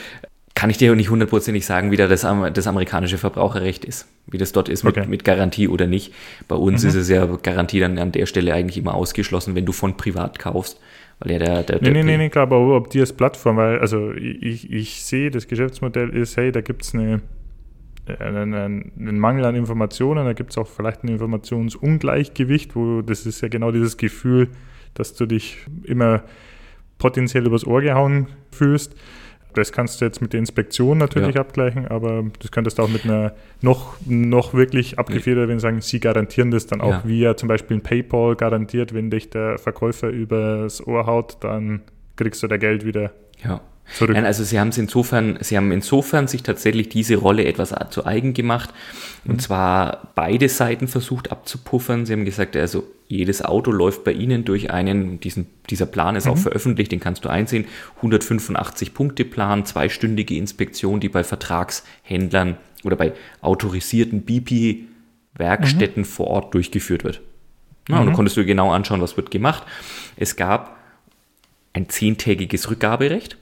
kann 0.58 0.70
ich 0.70 0.76
dir 0.76 0.92
nicht 0.96 1.08
hundertprozentig 1.08 1.64
sagen, 1.64 1.92
wie 1.92 1.96
da 1.96 2.08
das, 2.08 2.26
das 2.52 2.66
amerikanische 2.66 3.16
Verbraucherrecht 3.16 3.84
ist, 3.84 4.08
wie 4.26 4.38
das 4.38 4.50
dort 4.50 4.68
ist 4.68 4.82
mit, 4.82 4.98
okay. 4.98 5.06
mit 5.06 5.22
Garantie 5.22 5.68
oder 5.68 5.86
nicht. 5.86 6.12
Bei 6.48 6.56
uns 6.56 6.82
mhm. 6.82 6.88
ist 6.88 6.94
es 6.96 7.08
ja 7.08 7.26
Garantie 7.26 7.78
dann 7.78 7.96
an 7.96 8.10
der 8.10 8.26
Stelle 8.26 8.52
eigentlich 8.52 8.76
immer 8.76 8.94
ausgeschlossen, 8.94 9.54
wenn 9.54 9.66
du 9.66 9.72
von 9.72 9.96
privat 9.96 10.40
kaufst. 10.40 10.80
Weil 11.20 11.32
ja 11.32 11.38
der, 11.38 11.62
der, 11.64 11.82
nee, 11.82 11.90
nee, 11.90 12.02
nee, 12.04 12.16
nee, 12.16 12.28
klar, 12.28 12.44
aber 12.44 12.58
ob 12.76 12.90
die 12.90 13.00
als 13.00 13.12
Plattform, 13.12 13.56
weil, 13.56 13.80
also 13.80 14.12
ich, 14.12 14.70
ich 14.72 15.02
sehe, 15.02 15.30
das 15.30 15.48
Geschäftsmodell 15.48 16.10
ist, 16.10 16.37
hey, 16.37 16.52
da 16.52 16.60
gibt 16.60 16.82
es 16.82 16.94
eine, 16.94 17.22
einen, 18.20 18.54
einen, 18.54 19.18
Mangel 19.18 19.44
an 19.44 19.56
Informationen, 19.56 20.25
da 20.25 20.32
gibt 20.32 20.50
es 20.50 20.58
auch 20.58 20.68
vielleicht 20.68 21.02
ein 21.02 21.08
Informationsungleichgewicht, 21.08 22.76
wo 22.76 23.02
das 23.02 23.26
ist 23.26 23.40
ja 23.40 23.48
genau 23.48 23.72
dieses 23.72 23.96
Gefühl, 23.96 24.48
dass 24.94 25.14
du 25.14 25.26
dich 25.26 25.58
immer 25.84 26.22
potenziell 26.98 27.46
übers 27.46 27.66
Ohr 27.66 27.82
gehauen 27.82 28.28
fühlst. 28.52 28.95
Das 29.54 29.73
kannst 29.73 30.00
du 30.00 30.04
jetzt 30.04 30.21
mit 30.21 30.32
der 30.32 30.41
Inspektion 30.41 30.99
natürlich 30.99 31.34
ja. 31.34 31.41
abgleichen, 31.41 31.89
aber 31.89 32.25
das 32.39 32.50
könntest 32.50 32.78
du 32.78 32.82
auch 32.82 32.89
mit 32.89 33.04
einer 33.04 33.32
noch, 33.61 33.97
noch 34.06 34.54
wirklich 34.54 34.99
abgefedert, 34.99 35.49
wenn 35.49 35.58
sie 35.58 35.63
sagen, 35.63 35.80
sie 35.80 36.00
garantieren 36.00 36.50
das 36.50 36.67
dann 36.67 36.80
auch, 36.80 36.91
ja. 36.91 37.02
wie 37.04 37.21
ja 37.21 37.37
zum 37.37 37.49
Beispiel 37.49 37.78
ein 37.78 37.82
PayPal 37.82 38.37
garantiert, 38.37 38.95
wenn 38.95 39.11
dich 39.11 39.30
der 39.30 39.58
Verkäufer 39.58 40.08
übers 40.08 40.87
Ohr 40.87 41.06
haut, 41.06 41.39
dann 41.41 41.82
kriegst 42.17 42.43
du 42.43 42.47
da 42.47 42.56
Geld 42.56 42.84
wieder. 42.84 43.13
Ja. 43.43 43.61
Zurück. 43.94 44.14
Nein, 44.14 44.26
also 44.26 44.44
sie 44.44 44.60
haben 44.60 44.68
es 44.68 44.78
insofern, 44.78 45.38
sie 45.40 45.56
haben 45.56 45.72
insofern 45.72 46.28
sich 46.28 46.42
tatsächlich 46.42 46.88
diese 46.88 47.16
Rolle 47.16 47.44
etwas 47.46 47.74
zu 47.90 48.04
eigen 48.04 48.34
gemacht 48.34 48.70
und 49.24 49.36
mhm. 49.36 49.38
zwar 49.38 50.12
beide 50.14 50.48
Seiten 50.48 50.88
versucht 50.88 51.32
abzupuffern. 51.32 52.04
Sie 52.04 52.12
haben 52.12 52.24
gesagt, 52.24 52.54
also 52.56 52.84
jedes 53.08 53.42
Auto 53.42 53.70
läuft 53.70 54.04
bei 54.04 54.12
Ihnen 54.12 54.44
durch 54.44 54.70
einen, 54.70 55.20
diesen, 55.20 55.46
dieser 55.70 55.86
Plan 55.86 56.16
ist 56.16 56.26
mhm. 56.26 56.32
auch 56.32 56.38
veröffentlicht, 56.38 56.92
den 56.92 57.00
kannst 57.00 57.24
du 57.24 57.30
einsehen, 57.30 57.64
185 57.96 58.92
Punkte 58.92 59.24
Plan, 59.24 59.64
zweistündige 59.64 60.36
Inspektion, 60.36 61.00
die 61.00 61.08
bei 61.08 61.24
Vertragshändlern 61.24 62.58
oder 62.84 62.96
bei 62.96 63.14
autorisierten 63.40 64.22
BP-Werkstätten 64.22 66.02
mhm. 66.02 66.06
vor 66.06 66.26
Ort 66.28 66.54
durchgeführt 66.54 67.04
wird. 67.04 67.22
Na, 67.88 68.00
und 68.00 68.06
du 68.06 68.10
mhm. 68.10 68.16
konntest 68.16 68.36
du 68.36 68.44
genau 68.44 68.70
anschauen, 68.70 69.00
was 69.00 69.16
wird 69.16 69.30
gemacht. 69.30 69.64
Es 70.16 70.36
gab 70.36 70.76
ein 71.72 71.88
zehntägiges 71.88 72.70
Rückgaberecht. 72.70 73.38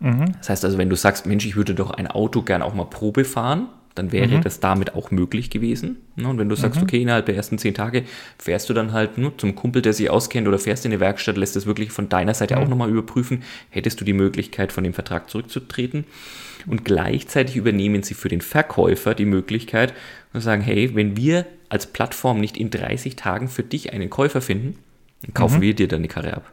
Mhm. 0.00 0.34
Das 0.38 0.50
heißt 0.50 0.64
also, 0.64 0.78
wenn 0.78 0.90
du 0.90 0.96
sagst, 0.96 1.26
Mensch, 1.26 1.46
ich 1.46 1.56
würde 1.56 1.74
doch 1.74 1.90
ein 1.90 2.06
Auto 2.06 2.42
gern 2.42 2.62
auch 2.62 2.74
mal 2.74 2.84
Probe 2.84 3.24
fahren, 3.24 3.68
dann 3.96 4.12
wäre 4.12 4.28
mhm. 4.28 4.42
das 4.42 4.60
damit 4.60 4.94
auch 4.94 5.10
möglich 5.10 5.50
gewesen. 5.50 5.96
Ne? 6.16 6.28
Und 6.28 6.38
wenn 6.38 6.48
du 6.48 6.54
sagst, 6.54 6.78
mhm. 6.78 6.84
okay, 6.84 7.02
innerhalb 7.02 7.26
der 7.26 7.34
ersten 7.34 7.58
zehn 7.58 7.74
Tage 7.74 8.04
fährst 8.38 8.68
du 8.68 8.74
dann 8.74 8.92
halt 8.92 9.18
nur 9.18 9.36
zum 9.38 9.54
Kumpel, 9.54 9.82
der 9.82 9.94
sich 9.94 10.10
auskennt 10.10 10.46
oder 10.46 10.58
fährst 10.58 10.84
in 10.84 10.92
eine 10.92 11.00
Werkstatt, 11.00 11.36
lässt 11.36 11.56
das 11.56 11.66
wirklich 11.66 11.90
von 11.90 12.08
deiner 12.08 12.34
Seite 12.34 12.56
mhm. 12.56 12.62
auch 12.62 12.68
nochmal 12.68 12.90
überprüfen, 12.90 13.42
hättest 13.70 14.00
du 14.00 14.04
die 14.04 14.12
Möglichkeit, 14.12 14.72
von 14.72 14.84
dem 14.84 14.92
Vertrag 14.92 15.30
zurückzutreten. 15.30 16.04
Und 16.66 16.84
gleichzeitig 16.84 17.56
übernehmen 17.56 18.02
sie 18.02 18.14
für 18.14 18.28
den 18.28 18.40
Verkäufer 18.40 19.14
die 19.14 19.24
Möglichkeit 19.24 19.94
und 20.32 20.40
sagen, 20.40 20.62
hey, 20.62 20.94
wenn 20.94 21.16
wir 21.16 21.46
als 21.68 21.86
Plattform 21.86 22.40
nicht 22.40 22.56
in 22.56 22.70
30 22.70 23.16
Tagen 23.16 23.48
für 23.48 23.62
dich 23.62 23.92
einen 23.92 24.10
Käufer 24.10 24.40
finden, 24.40 24.78
dann 25.22 25.34
kaufen 25.34 25.58
mhm. 25.58 25.62
wir 25.62 25.74
dir 25.74 25.88
deine 25.88 26.08
Karre 26.08 26.34
ab. 26.34 26.52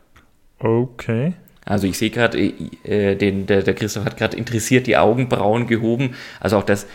Okay. 0.59 1.33
Also 1.65 1.87
ich 1.87 1.97
sehe 1.97 2.09
gerade, 2.09 2.37
äh, 2.39 3.15
den, 3.15 3.45
der, 3.45 3.63
der 3.63 3.73
Christoph 3.73 4.05
hat 4.05 4.17
gerade 4.17 4.35
interessiert 4.35 4.87
die 4.87 4.97
Augenbrauen 4.97 5.67
gehoben. 5.67 6.15
Also 6.39 6.57
auch 6.57 6.63
das 6.63 6.87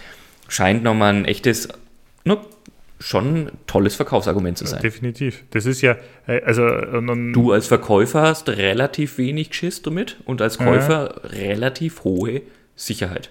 scheint 0.48 0.83
nochmal 0.83 1.14
ein 1.14 1.24
echtes, 1.24 1.68
ne, 2.24 2.38
schon 3.00 3.50
tolles 3.66 3.94
Verkaufsargument 3.94 4.59
zu 4.59 4.66
sein. 4.66 4.83
definitiv. 4.83 5.44
Das 5.50 5.66
ist 5.66 5.81
ja, 5.83 5.96
äh, 6.26 6.42
also. 6.42 6.66
du 7.33 7.52
als 7.52 7.68
Verkäufer 7.68 8.22
hast 8.22 8.48
relativ 8.48 9.18
wenig 9.18 9.54
Schiss 9.54 9.83
damit 9.83 10.16
und 10.24 10.42
als 10.42 10.59
Käufer 10.59 11.20
ja. 11.22 11.28
relativ 11.28 12.04
hohe 12.04 12.42
Sicherheit. 12.74 13.31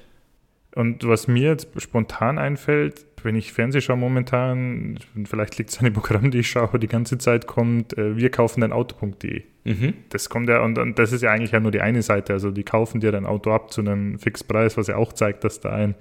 Und 0.73 1.07
was 1.07 1.27
mir 1.27 1.51
jetzt 1.51 1.67
spontan 1.77 2.37
einfällt, 2.37 3.06
wenn 3.27 3.35
ich 3.35 3.51
Fernseh 3.51 3.81
schaue 3.81 3.97
momentan, 3.97 4.97
vielleicht 5.25 5.57
liegt 5.57 5.69
es 5.69 5.79
an 5.79 5.83
dem 5.83 5.93
Programm, 5.93 6.31
die 6.31 6.39
ich 6.39 6.49
schaue, 6.49 6.79
die 6.79 6.87
ganze 6.87 7.17
Zeit 7.17 7.45
kommt, 7.45 7.97
äh, 7.97 8.15
wir 8.15 8.31
kaufen 8.31 8.61
dein 8.61 8.71
Auto.de. 8.71 9.43
Mhm. 9.65 9.93
Das 10.09 10.29
kommt 10.29 10.47
ja, 10.47 10.63
und, 10.63 10.77
und, 10.77 10.97
das 10.97 11.11
ist 11.11 11.23
ja 11.23 11.31
eigentlich 11.31 11.51
ja 11.51 11.59
nur 11.59 11.71
die 11.71 11.81
eine 11.81 12.01
Seite. 12.01 12.31
Also 12.31 12.51
die 12.51 12.63
kaufen 12.63 13.01
dir 13.01 13.11
dein 13.11 13.25
Auto 13.25 13.51
ab 13.51 13.73
zu 13.73 13.81
einem 13.81 14.17
Fixpreis, 14.17 14.77
was 14.77 14.87
ja 14.87 14.95
auch 14.95 15.11
zeigt, 15.11 15.43
dass 15.43 15.59
da 15.59 15.71
ein, 15.71 15.95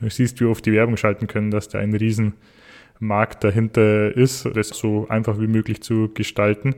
du 0.00 0.08
siehst, 0.08 0.40
wie 0.40 0.46
oft 0.46 0.64
die 0.64 0.72
Werbung 0.72 0.96
schalten 0.96 1.26
können, 1.26 1.50
dass 1.50 1.68
da 1.68 1.78
ein 1.78 1.94
Riesenmarkt 1.94 3.44
dahinter 3.44 4.16
ist, 4.16 4.48
das 4.56 4.68
so 4.68 5.06
einfach 5.10 5.38
wie 5.38 5.48
möglich 5.48 5.82
zu 5.82 6.10
gestalten. 6.14 6.76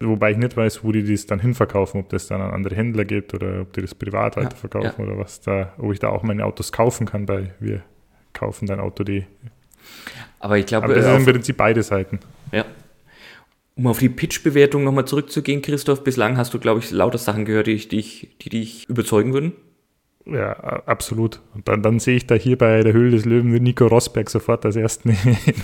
Wobei 0.00 0.30
ich 0.30 0.36
nicht 0.36 0.56
weiß, 0.56 0.84
wo 0.84 0.92
die 0.92 1.04
das 1.04 1.26
dann 1.26 1.40
hinverkaufen, 1.40 2.00
ob 2.00 2.08
das 2.08 2.28
dann 2.28 2.40
an 2.40 2.52
andere 2.52 2.76
Händler 2.76 3.04
geht 3.04 3.34
oder 3.34 3.62
ob 3.62 3.72
die 3.72 3.80
das 3.80 3.96
privat 3.96 4.36
weiterverkaufen 4.36 4.92
ja, 4.96 5.04
ja. 5.04 5.12
oder 5.12 5.18
was 5.18 5.40
da, 5.40 5.72
ob 5.78 5.92
ich 5.92 5.98
da 5.98 6.08
auch 6.08 6.22
meine 6.22 6.44
Autos 6.44 6.70
kaufen 6.70 7.04
kann 7.06 7.26
bei 7.26 7.52
wir 7.58 7.82
kaufen 8.34 8.66
dein 8.66 8.80
Auto.de. 8.80 9.24
Aber 10.40 10.58
ich 10.58 10.66
glaube, 10.66 10.84
Aber 10.84 10.94
das 10.94 11.06
ist 11.06 11.16
im 11.16 11.24
Prinzip 11.24 11.56
beide 11.56 11.82
Seiten. 11.82 12.18
Ja. 12.52 12.66
Um 13.76 13.86
auf 13.86 13.98
die 13.98 14.10
Pitch-Bewertung 14.10 14.84
nochmal 14.84 15.06
zurückzugehen, 15.06 15.62
Christoph, 15.62 16.04
bislang 16.04 16.36
hast 16.36 16.52
du, 16.52 16.58
glaube 16.58 16.80
ich, 16.80 16.90
lauter 16.90 17.18
Sachen 17.18 17.44
gehört, 17.44 17.66
die, 17.66 17.88
dich, 17.88 18.36
die 18.42 18.50
dich 18.50 18.88
überzeugen 18.88 19.32
würden. 19.32 19.52
Ja, 20.26 20.52
absolut. 20.86 21.40
Und 21.54 21.68
dann, 21.68 21.82
dann 21.82 21.98
sehe 21.98 22.16
ich 22.16 22.26
da 22.26 22.34
hier 22.34 22.56
bei 22.56 22.82
der 22.82 22.92
Höhle 22.92 23.10
des 23.10 23.24
Löwen 23.24 23.50
Nico 23.62 23.86
Rosberg 23.86 24.30
sofort 24.30 24.64
als 24.64 24.76
ersten 24.76 25.10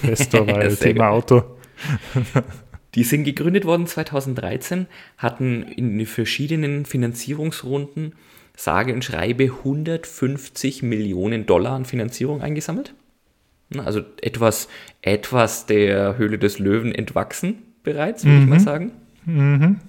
Investor, 0.03 0.47
weil 0.47 0.75
Thema 0.77 1.11
gut. 1.11 1.33
Auto. 1.33 1.43
Die 2.95 3.05
sind 3.05 3.25
gegründet 3.25 3.65
worden 3.65 3.87
2013, 3.87 4.87
hatten 5.17 5.63
in 5.63 6.05
verschiedenen 6.07 6.85
Finanzierungsrunden 6.85 8.15
sage 8.61 8.93
und 8.93 9.05
schreibe 9.05 9.45
150 9.45 10.83
Millionen 10.83 11.47
Dollar 11.47 11.73
an 11.73 11.87
Finanzierung 11.87 12.43
eingesammelt. 12.43 12.93
Also 13.79 14.03
etwas, 14.21 14.69
etwas 15.01 15.65
der 15.65 16.19
Höhle 16.19 16.39
des 16.39 16.59
Löwen 16.59 16.95
entwachsen 16.95 17.63
bereits, 17.83 18.25
würde 18.25 18.37
mhm. 18.37 18.43
ich 18.43 18.49
mal 18.49 18.61
sagen. 18.61 18.93
Mhm. 19.25 19.81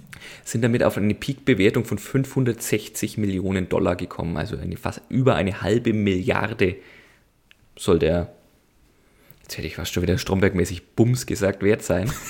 Sind 0.46 0.64
damit 0.64 0.84
auf 0.84 0.98
eine 0.98 1.14
Peak-Bewertung 1.14 1.84
von 1.84 1.98
560 1.98 3.18
Millionen 3.18 3.68
Dollar 3.68 3.96
gekommen. 3.96 4.38
Also 4.38 4.58
eine, 4.58 4.78
fast 4.78 5.02
über 5.10 5.36
eine 5.36 5.62
halbe 5.62 5.92
Milliarde 5.92 6.76
soll 7.76 8.00
der, 8.00 8.32
jetzt 9.42 9.58
hätte 9.58 9.68
ich 9.68 9.76
fast 9.76 9.92
schon 9.92 10.04
wieder 10.04 10.18
Stromberg-mäßig 10.18 10.82
Bums 10.96 11.26
gesagt, 11.26 11.62
wert 11.62 11.82
sein. 11.82 12.10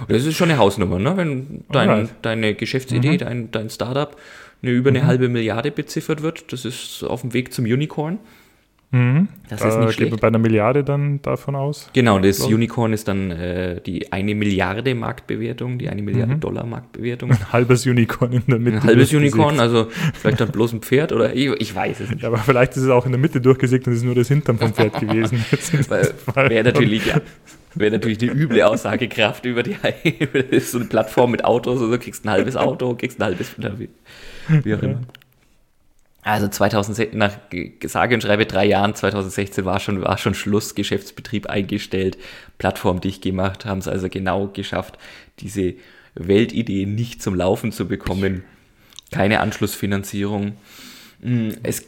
Und 0.00 0.10
das 0.10 0.24
ist 0.24 0.36
schon 0.36 0.50
eine 0.50 0.58
Hausnummer, 0.58 0.98
ne? 0.98 1.16
wenn 1.16 1.64
dein, 1.70 2.08
deine 2.22 2.54
Geschäftsidee, 2.54 3.12
mhm. 3.12 3.18
dein, 3.18 3.50
dein 3.50 3.70
Startup 3.70 4.16
eine, 4.62 4.72
über 4.72 4.90
eine 4.90 5.02
mhm. 5.02 5.06
halbe 5.06 5.28
Milliarde 5.28 5.70
beziffert 5.70 6.22
wird. 6.22 6.52
Das 6.52 6.64
ist 6.64 7.04
auf 7.04 7.22
dem 7.22 7.32
Weg 7.32 7.52
zum 7.52 7.64
Unicorn. 7.64 8.18
Mhm. 8.90 9.28
Das 9.50 9.60
da 9.60 9.68
ist 9.68 9.78
nicht 9.78 9.92
schlecht. 9.94 10.18
bei 10.18 10.28
einer 10.28 10.38
Milliarde 10.38 10.82
dann 10.82 11.20
davon 11.20 11.54
aus. 11.54 11.90
Genau, 11.92 12.18
das 12.18 12.38
so. 12.38 12.48
Unicorn 12.48 12.94
ist 12.94 13.06
dann 13.06 13.30
äh, 13.30 13.82
die 13.82 14.12
eine 14.12 14.34
Milliarde 14.34 14.94
Marktbewertung, 14.94 15.78
die 15.78 15.90
eine 15.90 16.00
Milliarde 16.00 16.36
mhm. 16.36 16.40
Dollar 16.40 16.64
Marktbewertung. 16.64 17.30
Ein 17.30 17.52
halbes 17.52 17.84
Unicorn 17.84 18.32
in 18.32 18.44
der 18.46 18.58
Mitte. 18.58 18.78
Ein 18.78 18.84
halbes 18.84 19.12
Unicorn, 19.12 19.60
also 19.60 19.88
vielleicht 20.14 20.40
dann 20.40 20.50
bloß 20.50 20.72
ein 20.72 20.80
Pferd 20.80 21.12
oder 21.12 21.34
ich, 21.34 21.48
ich 21.60 21.74
weiß 21.74 22.00
es 22.00 22.10
nicht. 22.10 22.22
Ja, 22.22 22.28
aber 22.28 22.38
vielleicht 22.38 22.78
ist 22.78 22.84
es 22.84 22.88
auch 22.88 23.04
in 23.04 23.12
der 23.12 23.20
Mitte 23.20 23.42
durchgesägt 23.42 23.86
und 23.86 23.92
es 23.92 23.98
ist 23.98 24.04
nur 24.04 24.14
das 24.14 24.28
Hintern 24.28 24.56
vom 24.56 24.72
Pferd 24.72 24.98
gewesen. 24.98 25.44
Wäre 26.34 26.64
natürlich, 26.64 27.06
ja, 27.06 27.20
wäre 27.74 27.90
natürlich 27.92 28.22
eine 28.22 28.32
üble 28.32 28.62
Aussagekraft 28.62 29.44
über 29.44 29.62
die 29.62 29.76
über 30.18 30.60
so 30.60 30.78
eine 30.78 30.86
Plattform 30.86 31.30
mit 31.30 31.44
Autos, 31.44 31.82
also 31.82 31.98
kriegst 31.98 32.24
ein 32.24 32.30
halbes 32.30 32.56
Auto, 32.56 32.94
kriegst 32.94 33.20
ein 33.20 33.24
halbes, 33.24 33.54
wie 34.48 34.74
auch 34.74 34.82
immer. 34.82 35.00
Also 36.22 36.48
2006, 36.48 37.14
nach 37.14 37.38
sage 37.86 38.14
und 38.14 38.22
schreibe 38.22 38.44
drei 38.44 38.66
Jahren, 38.66 38.94
2016 38.94 39.64
war 39.64 39.80
schon, 39.80 40.02
war 40.02 40.18
schon 40.18 40.34
Schluss, 40.34 40.74
Geschäftsbetrieb 40.74 41.46
eingestellt, 41.46 42.18
Plattform 42.58 43.00
dicht 43.00 43.22
gemacht, 43.22 43.64
haben 43.64 43.78
es 43.78 43.88
also 43.88 44.08
genau 44.08 44.48
geschafft, 44.48 44.98
diese 45.38 45.74
Weltidee 46.14 46.84
nicht 46.84 47.22
zum 47.22 47.34
Laufen 47.34 47.72
zu 47.72 47.88
bekommen. 47.88 48.42
Keine 49.10 49.40
Anschlussfinanzierung. 49.40 50.56
Hm, 51.22 51.54
es 51.62 51.86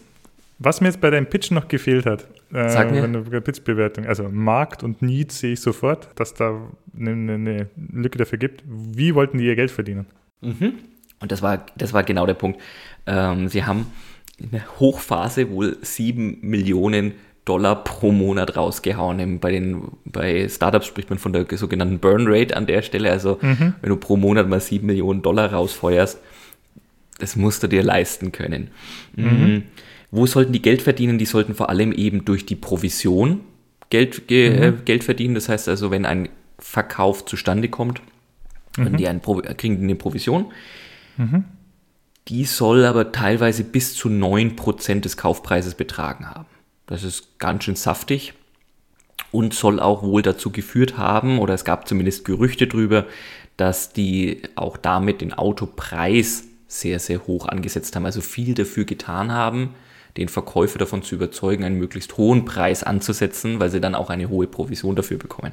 Was 0.58 0.80
mir 0.80 0.88
jetzt 0.88 1.00
bei 1.00 1.10
deinem 1.10 1.26
Pitch 1.26 1.50
noch 1.50 1.68
gefehlt 1.68 2.06
hat, 2.06 2.26
äh, 2.52 2.68
Sag 2.68 2.90
mir. 2.90 3.04
Eine 3.04 3.22
Pitchbewertung, 3.22 4.06
also 4.06 4.28
Markt 4.28 4.82
und 4.82 5.02
Need 5.02 5.30
sehe 5.32 5.52
ich 5.52 5.60
sofort, 5.60 6.08
dass 6.16 6.34
da 6.34 6.60
eine, 6.98 7.34
eine 7.34 7.68
Lücke 7.92 8.18
dafür 8.18 8.38
gibt. 8.38 8.64
Wie 8.66 9.14
wollten 9.14 9.38
die 9.38 9.46
ihr 9.46 9.56
Geld 9.56 9.70
verdienen? 9.70 10.06
Mhm. 10.40 10.74
Und 11.20 11.32
das 11.32 11.42
war, 11.42 11.66
das 11.76 11.92
war 11.92 12.02
genau 12.02 12.26
der 12.26 12.34
Punkt. 12.34 12.60
Ähm, 13.06 13.48
sie 13.48 13.64
haben 13.64 13.86
in 14.38 14.50
der 14.50 14.80
Hochphase 14.80 15.50
wohl 15.50 15.78
7 15.82 16.38
Millionen 16.40 17.12
Dollar 17.44 17.84
pro 17.84 18.12
Monat 18.12 18.56
rausgehauen. 18.56 19.40
Bei, 19.40 19.50
den, 19.50 19.88
bei 20.04 20.48
Startups 20.48 20.86
spricht 20.86 21.10
man 21.10 21.18
von 21.18 21.32
der 21.32 21.46
sogenannten 21.56 21.98
Burn 21.98 22.26
Rate 22.26 22.56
an 22.56 22.66
der 22.66 22.82
Stelle. 22.82 23.10
Also 23.10 23.38
mhm. 23.40 23.74
wenn 23.80 23.90
du 23.90 23.96
pro 23.96 24.16
Monat 24.16 24.48
mal 24.48 24.60
7 24.60 24.86
Millionen 24.86 25.22
Dollar 25.22 25.52
rausfeuerst, 25.52 26.18
das 27.18 27.36
musst 27.36 27.62
du 27.62 27.66
dir 27.66 27.82
leisten 27.82 28.32
können. 28.32 28.70
Mhm. 29.14 29.24
Mhm. 29.24 29.62
Wo 30.10 30.26
sollten 30.26 30.52
die 30.52 30.62
Geld 30.62 30.82
verdienen? 30.82 31.18
Die 31.18 31.26
sollten 31.26 31.54
vor 31.54 31.68
allem 31.68 31.92
eben 31.92 32.24
durch 32.24 32.46
die 32.46 32.56
Provision 32.56 33.40
Geld, 33.90 34.28
ge, 34.28 34.48
äh, 34.48 34.70
mhm. 34.70 34.84
Geld 34.84 35.04
verdienen. 35.04 35.34
Das 35.34 35.48
heißt 35.48 35.68
also, 35.68 35.90
wenn 35.90 36.06
ein 36.06 36.28
Verkauf 36.58 37.24
zustande 37.24 37.68
kommt, 37.68 38.00
mhm. 38.76 38.96
die 38.96 39.08
einen, 39.08 39.22
kriegen 39.22 39.76
die 39.76 39.84
eine 39.84 39.94
Provision. 39.96 40.46
Mhm. 41.20 41.44
Die 42.28 42.44
soll 42.44 42.84
aber 42.84 43.12
teilweise 43.12 43.64
bis 43.64 43.94
zu 43.94 44.08
9% 44.08 45.00
des 45.00 45.16
Kaufpreises 45.16 45.74
betragen 45.74 46.30
haben. 46.30 46.46
Das 46.86 47.04
ist 47.04 47.38
ganz 47.38 47.64
schön 47.64 47.76
saftig 47.76 48.34
und 49.30 49.54
soll 49.54 49.80
auch 49.80 50.02
wohl 50.02 50.22
dazu 50.22 50.50
geführt 50.50 50.96
haben, 50.96 51.38
oder 51.38 51.54
es 51.54 51.64
gab 51.64 51.86
zumindest 51.86 52.24
Gerüchte 52.24 52.66
drüber, 52.66 53.06
dass 53.56 53.92
die 53.92 54.42
auch 54.54 54.76
damit 54.76 55.20
den 55.20 55.32
Autopreis 55.32 56.44
sehr, 56.66 56.98
sehr 56.98 57.26
hoch 57.26 57.46
angesetzt 57.46 57.94
haben, 57.94 58.06
also 58.06 58.20
viel 58.20 58.54
dafür 58.54 58.84
getan 58.84 59.32
haben, 59.32 59.74
den 60.16 60.28
Verkäufer 60.28 60.78
davon 60.78 61.02
zu 61.02 61.16
überzeugen, 61.16 61.64
einen 61.64 61.78
möglichst 61.78 62.16
hohen 62.16 62.44
Preis 62.44 62.82
anzusetzen, 62.82 63.60
weil 63.60 63.70
sie 63.70 63.80
dann 63.80 63.94
auch 63.94 64.08
eine 64.08 64.28
hohe 64.28 64.46
Provision 64.46 64.96
dafür 64.96 65.18
bekommen. 65.18 65.52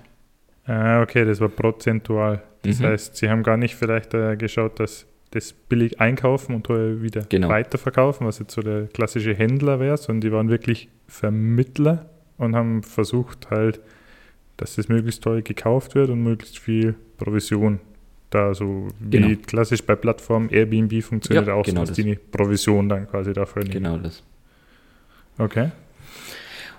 Ah, 0.65 1.01
okay, 1.01 1.25
das 1.25 1.39
war 1.39 1.49
prozentual. 1.49 2.43
Das 2.63 2.79
mhm. 2.79 2.85
heißt, 2.85 3.15
sie 3.17 3.29
haben 3.29 3.43
gar 3.43 3.57
nicht 3.57 3.75
vielleicht 3.75 4.13
äh, 4.13 4.35
geschaut, 4.35 4.79
dass 4.79 5.05
das 5.31 5.53
billig 5.53 5.99
einkaufen 5.99 6.55
und 6.55 6.65
teuer 6.65 7.01
wieder 7.01 7.23
genau. 7.29 7.49
weiterverkaufen, 7.49 8.25
was 8.25 8.39
jetzt 8.39 8.53
so 8.53 8.61
der 8.61 8.87
klassische 8.87 9.33
Händler 9.33 9.79
wäre, 9.79 9.97
sondern 9.97 10.21
die 10.21 10.31
waren 10.31 10.49
wirklich 10.49 10.89
Vermittler 11.07 12.09
und 12.37 12.55
haben 12.55 12.83
versucht 12.83 13.49
halt, 13.49 13.81
dass 14.57 14.75
das 14.75 14.87
möglichst 14.87 15.23
teuer 15.23 15.41
gekauft 15.41 15.95
wird 15.95 16.09
und 16.09 16.23
möglichst 16.23 16.59
viel 16.59 16.95
Provision 17.17 17.79
da 18.29 18.53
so 18.53 18.89
genau. 19.09 19.29
wie 19.29 19.35
klassisch 19.37 19.83
bei 19.83 19.95
Plattformen 19.95 20.49
Airbnb 20.49 21.01
funktioniert 21.01 21.47
ja, 21.47 21.53
auch 21.53 21.63
genau 21.63 21.81
dass 21.81 21.89
das. 21.89 21.97
die 21.97 22.15
Provision 22.15 22.89
dann 22.89 23.07
quasi 23.07 23.33
dafür 23.33 23.63
nehmen. 23.63 23.73
Genau 23.73 23.97
das. 23.97 24.23
Okay. 25.37 25.71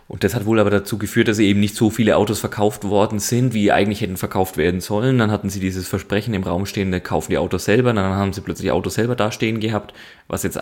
Und 0.09 0.25
das 0.25 0.35
hat 0.35 0.47
wohl 0.47 0.59
aber 0.59 0.71
dazu 0.71 0.97
geführt, 0.97 1.29
dass 1.29 1.39
eben 1.39 1.61
nicht 1.61 1.77
so 1.77 1.91
viele 1.91 2.17
Autos 2.17 2.41
verkauft 2.41 2.85
worden 2.85 3.19
sind, 3.19 3.53
wie 3.53 3.71
eigentlich 3.71 4.01
hätten 4.01 4.17
verkauft 4.17 4.57
werden 4.57 4.81
sollen. 4.81 5.19
Dann 5.19 5.31
hatten 5.31 5.51
sie 5.51 5.61
dieses 5.61 5.87
Versprechen 5.87 6.33
im 6.33 6.43
Raum 6.43 6.65
stehen, 6.65 6.91
da 6.91 6.99
kaufen 6.99 7.31
die 7.31 7.39
Autos 7.39 7.67
selber. 7.67 7.93
Dann 7.93 8.05
haben 8.05 8.33
sie 8.33 8.41
plötzlich 8.41 8.71
Autos 8.71 8.95
selber 8.95 9.17
dastehen 9.17 9.61
gehabt, 9.61 9.93
was 10.27 10.45
jetzt 10.45 10.59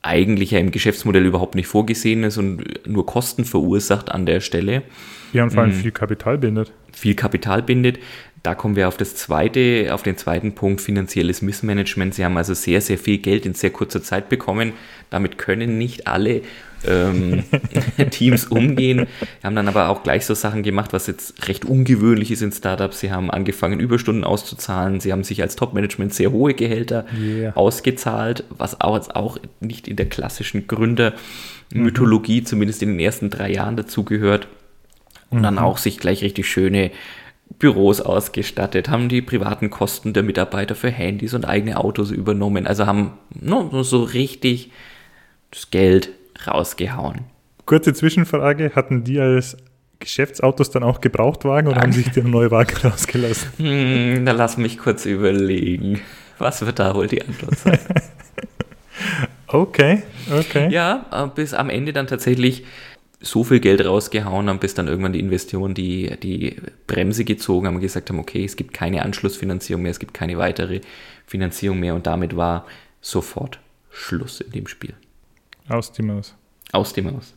eigentlich 0.00 0.52
ja 0.52 0.60
im 0.60 0.70
Geschäftsmodell 0.70 1.26
überhaupt 1.26 1.56
nicht 1.56 1.66
vorgesehen 1.66 2.22
ist 2.22 2.38
und 2.38 2.86
nur 2.86 3.04
Kosten 3.04 3.44
verursacht 3.44 4.12
an 4.12 4.26
der 4.26 4.40
Stelle. 4.40 4.84
Ja, 5.32 5.42
und 5.42 5.50
vor 5.50 5.64
allem 5.64 5.72
mhm. 5.72 5.80
viel 5.80 5.90
Kapital 5.90 6.38
bindet. 6.38 6.72
Viel 6.92 7.16
Kapital 7.16 7.62
bindet. 7.62 7.98
Da 8.44 8.54
kommen 8.54 8.76
wir 8.76 8.86
auf 8.86 8.96
das 8.96 9.16
zweite, 9.16 9.92
auf 9.92 10.04
den 10.04 10.16
zweiten 10.16 10.54
Punkt, 10.54 10.80
finanzielles 10.80 11.42
Missmanagement. 11.42 12.14
Sie 12.14 12.24
haben 12.24 12.36
also 12.36 12.54
sehr, 12.54 12.80
sehr 12.80 12.96
viel 12.96 13.18
Geld 13.18 13.44
in 13.44 13.54
sehr 13.54 13.70
kurzer 13.70 14.02
Zeit 14.02 14.28
bekommen. 14.28 14.72
Damit 15.10 15.36
können 15.36 15.78
nicht 15.78 16.06
alle 16.06 16.42
ähm, 16.86 17.44
Teams 18.10 18.46
umgehen. 18.46 18.98
Wir 18.98 19.06
haben 19.44 19.56
dann 19.56 19.68
aber 19.68 19.88
auch 19.88 20.02
gleich 20.02 20.26
so 20.26 20.34
Sachen 20.34 20.62
gemacht, 20.62 20.92
was 20.92 21.06
jetzt 21.06 21.48
recht 21.48 21.64
ungewöhnlich 21.64 22.30
ist 22.30 22.42
in 22.42 22.52
Startups. 22.52 23.00
Sie 23.00 23.10
haben 23.10 23.30
angefangen, 23.30 23.80
Überstunden 23.80 24.24
auszuzahlen. 24.24 25.00
Sie 25.00 25.12
haben 25.12 25.24
sich 25.24 25.42
als 25.42 25.56
Top-Management 25.56 26.14
sehr 26.14 26.32
hohe 26.32 26.54
Gehälter 26.54 27.06
yeah. 27.18 27.56
ausgezahlt, 27.56 28.44
was 28.50 28.80
auch 28.80 28.96
jetzt 28.96 29.14
auch 29.16 29.38
nicht 29.60 29.88
in 29.88 29.96
der 29.96 30.08
klassischen 30.08 30.66
Gründermythologie, 30.66 32.40
mhm. 32.40 32.46
zumindest 32.46 32.82
in 32.82 32.90
den 32.90 33.00
ersten 33.00 33.30
drei 33.30 33.50
Jahren 33.50 33.76
dazugehört. 33.76 34.48
Und 35.30 35.40
mhm. 35.40 35.42
dann 35.42 35.58
auch 35.58 35.78
sich 35.78 35.98
gleich 35.98 36.22
richtig 36.22 36.46
schöne 36.48 36.90
Büros 37.58 38.00
ausgestattet, 38.00 38.88
haben 38.88 39.08
die 39.08 39.22
privaten 39.22 39.70
Kosten 39.70 40.12
der 40.12 40.22
Mitarbeiter 40.22 40.74
für 40.74 40.90
Handys 40.90 41.34
und 41.34 41.44
eigene 41.46 41.78
Autos 41.78 42.10
übernommen. 42.10 42.66
Also 42.66 42.86
haben 42.86 43.14
no, 43.34 43.82
so 43.82 44.02
richtig 44.02 44.70
das 45.50 45.70
Geld 45.70 46.10
rausgehauen. 46.46 47.24
Kurze 47.66 47.92
Zwischenfrage, 47.92 48.72
hatten 48.74 49.04
die 49.04 49.20
als 49.20 49.56
Geschäftsautos 50.00 50.70
dann 50.70 50.82
auch 50.82 51.00
Gebrauchtwagen 51.00 51.70
oder 51.70 51.80
haben 51.80 51.92
sich 51.92 52.10
die 52.10 52.22
neue 52.22 52.50
Wagen 52.50 52.76
rausgelassen? 52.84 53.50
Hm, 53.58 54.24
da 54.24 54.32
lass 54.32 54.56
mich 54.56 54.78
kurz 54.78 55.06
überlegen. 55.06 56.00
Was 56.38 56.64
wird 56.64 56.78
da 56.78 56.94
wohl 56.94 57.08
die 57.08 57.20
Antwort 57.20 57.58
sein? 57.58 57.78
okay, 59.48 60.02
okay. 60.30 60.68
Ja, 60.70 61.06
äh, 61.12 61.26
bis 61.34 61.52
am 61.52 61.68
Ende 61.68 61.92
dann 61.92 62.06
tatsächlich 62.06 62.64
so 63.20 63.42
viel 63.42 63.58
Geld 63.58 63.84
rausgehauen 63.84 64.48
haben, 64.48 64.60
bis 64.60 64.74
dann 64.74 64.86
irgendwann 64.86 65.12
die 65.12 65.20
Investoren 65.20 65.74
die, 65.74 66.16
die 66.22 66.56
Bremse 66.86 67.24
gezogen 67.24 67.66
haben 67.66 67.74
und 67.74 67.80
gesagt 67.80 68.10
haben, 68.10 68.20
okay, 68.20 68.44
es 68.44 68.54
gibt 68.54 68.72
keine 68.72 69.02
Anschlussfinanzierung 69.02 69.82
mehr, 69.82 69.90
es 69.90 69.98
gibt 69.98 70.14
keine 70.14 70.38
weitere 70.38 70.80
Finanzierung 71.26 71.80
mehr 71.80 71.96
und 71.96 72.06
damit 72.06 72.36
war 72.36 72.66
sofort 73.00 73.58
Schluss 73.90 74.40
in 74.40 74.52
dem 74.52 74.66
Spiel. 74.68 74.94
Aus 75.68 75.92
die 75.92 76.02
Maus. 76.02 76.34
Aus 76.72 76.92
die 76.92 77.02
Maus. 77.02 77.34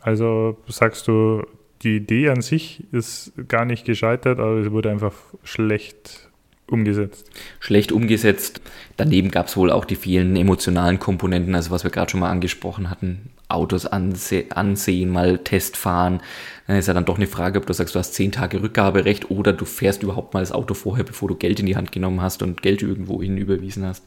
Also 0.00 0.56
sagst 0.68 1.06
du, 1.08 1.42
die 1.82 1.96
Idee 1.96 2.28
an 2.30 2.42
sich 2.42 2.84
ist 2.92 3.32
gar 3.48 3.64
nicht 3.64 3.84
gescheitert, 3.84 4.38
aber 4.38 4.58
es 4.58 4.70
wurde 4.70 4.90
einfach 4.90 5.14
schlecht 5.44 6.28
umgesetzt. 6.66 7.30
Schlecht 7.58 7.90
umgesetzt. 7.90 8.60
Daneben 8.96 9.30
gab 9.30 9.48
es 9.48 9.56
wohl 9.56 9.70
auch 9.70 9.84
die 9.84 9.96
vielen 9.96 10.36
emotionalen 10.36 10.98
Komponenten, 10.98 11.54
also 11.54 11.70
was 11.70 11.84
wir 11.84 11.90
gerade 11.90 12.10
schon 12.10 12.20
mal 12.20 12.30
angesprochen 12.30 12.90
hatten. 12.90 13.30
Autos 13.48 13.86
anse 13.86 14.44
ansehen, 14.50 15.10
mal 15.10 15.38
Test 15.38 15.76
fahren. 15.76 16.20
Dann 16.66 16.76
ist 16.76 16.86
ja 16.86 16.94
dann 16.94 17.04
doch 17.04 17.16
eine 17.16 17.26
Frage, 17.26 17.58
ob 17.58 17.66
du 17.66 17.72
sagst, 17.72 17.94
du 17.94 17.98
hast 17.98 18.14
zehn 18.14 18.30
Tage 18.30 18.62
Rückgaberecht 18.62 19.30
oder 19.30 19.52
du 19.52 19.64
fährst 19.64 20.02
überhaupt 20.02 20.32
mal 20.34 20.40
das 20.40 20.52
Auto 20.52 20.74
vorher, 20.74 21.04
bevor 21.04 21.28
du 21.28 21.34
Geld 21.34 21.58
in 21.58 21.66
die 21.66 21.76
Hand 21.76 21.90
genommen 21.90 22.20
hast 22.20 22.42
und 22.42 22.62
Geld 22.62 22.82
irgendwo 22.82 23.20
hin 23.20 23.36
überwiesen 23.36 23.84
hast. 23.84 24.04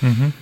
Mhm 0.00 0.32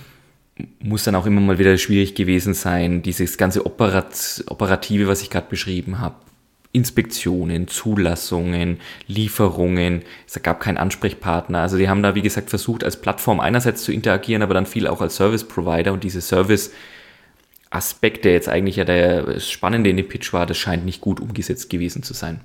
muss 0.79 1.03
dann 1.03 1.15
auch 1.15 1.25
immer 1.25 1.41
mal 1.41 1.59
wieder 1.59 1.77
schwierig 1.77 2.15
gewesen 2.15 2.53
sein, 2.53 3.01
dieses 3.01 3.37
ganze 3.37 3.65
Operat 3.65 4.43
Operative, 4.47 5.07
was 5.07 5.21
ich 5.21 5.29
gerade 5.29 5.47
beschrieben 5.49 5.99
habe, 5.99 6.15
Inspektionen, 6.71 7.67
Zulassungen, 7.67 8.79
Lieferungen. 9.07 10.03
Es 10.27 10.41
gab 10.43 10.59
keinen 10.59 10.77
Ansprechpartner. 10.77 11.59
Also 11.59 11.77
die 11.77 11.89
haben 11.89 12.03
da, 12.03 12.13
wie 12.13 12.21
gesagt, 12.21 12.49
versucht, 12.49 12.83
als 12.83 13.01
Plattform 13.01 13.39
einerseits 13.39 13.83
zu 13.83 13.91
interagieren, 13.91 14.43
aber 14.43 14.53
dann 14.53 14.65
viel 14.65 14.87
auch 14.87 15.01
als 15.01 15.15
Service 15.15 15.43
Provider 15.43 15.93
und 15.93 16.03
diese 16.03 16.21
Service 16.21 16.71
Aspekt, 17.71 18.25
der 18.25 18.33
jetzt 18.33 18.49
eigentlich 18.49 18.77
ja 18.77 18.85
der 18.85 19.39
Spannende 19.39 19.89
in 19.89 19.97
dem 19.97 20.07
Pitch 20.07 20.33
war, 20.33 20.45
das 20.45 20.57
scheint 20.57 20.85
nicht 20.85 21.01
gut 21.01 21.19
umgesetzt 21.19 21.69
gewesen 21.69 22.01
zu 22.01 22.13
sein. 22.13 22.41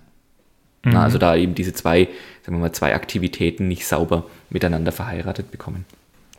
Mhm. 0.85 0.93
Na, 0.93 1.03
also 1.03 1.19
da 1.19 1.35
eben 1.35 1.55
diese 1.55 1.73
zwei, 1.73 2.09
sagen 2.43 2.57
wir 2.57 2.61
mal, 2.61 2.73
zwei 2.73 2.95
Aktivitäten 2.95 3.69
nicht 3.69 3.87
sauber 3.87 4.27
miteinander 4.51 4.93
verheiratet 4.93 5.51
bekommen. 5.51 5.87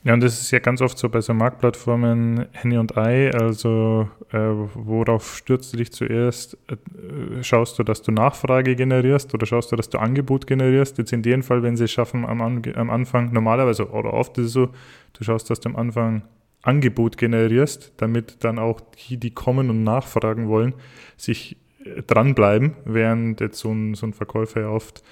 Ja, 0.06 0.14
und 0.14 0.22
das 0.22 0.40
ist 0.40 0.52
ja 0.52 0.60
ganz 0.60 0.82
oft 0.82 1.00
so 1.00 1.10
bei 1.10 1.20
so 1.20 1.34
Marktplattformen 1.34 2.46
Henny 2.52 2.78
und 2.78 2.96
Ei. 2.96 3.32
Also, 3.32 4.08
äh, 4.32 4.38
worauf 4.76 5.36
stürzt 5.38 5.74
du 5.74 5.78
dich 5.78 5.92
zuerst? 5.92 6.60
Äh, 6.68 7.42
schaust 7.42 7.80
du, 7.80 7.84
dass 7.84 8.04
du 8.04 8.12
Nachfrage 8.12 8.76
generierst 8.76 9.34
oder 9.34 9.48
schaust 9.48 9.72
du, 9.72 9.76
dass 9.76 9.90
du 9.90 9.98
Angebot 9.98 10.46
generierst? 10.46 11.00
Jetzt 11.00 11.12
in 11.12 11.24
dem 11.24 11.42
Fall, 11.42 11.64
wenn 11.64 11.76
sie 11.76 11.86
es 11.86 11.92
schaffen, 11.92 12.24
am, 12.24 12.40
am 12.40 12.90
Anfang, 12.92 13.34
normalerweise 13.34 13.90
oder 13.90 14.14
oft 14.14 14.38
ist 14.38 14.46
es 14.46 14.52
so, 14.52 14.70
du 15.14 15.24
schaust, 15.24 15.50
dass 15.50 15.60
du 15.60 15.70
am 15.70 15.76
Anfang 15.76 16.22
Angebot 16.62 17.18
generierst, 17.18 17.94
damit 17.98 18.44
dann 18.44 18.60
auch 18.60 18.82
die, 18.82 19.18
die 19.18 19.32
kommen 19.32 19.72
und 19.72 19.84
nachfragen 19.84 20.48
wollen, 20.48 20.76
sich 21.18 21.58
äh, 21.84 22.04
dranbleiben, 22.04 22.76
während 22.86 23.42
jetzt 23.42 23.58
so 23.58 23.72
ein, 23.72 23.96
so 23.96 24.06
ein 24.06 24.14
Verkäufer 24.14 24.62
ja 24.62 24.70
oft, 24.70 25.04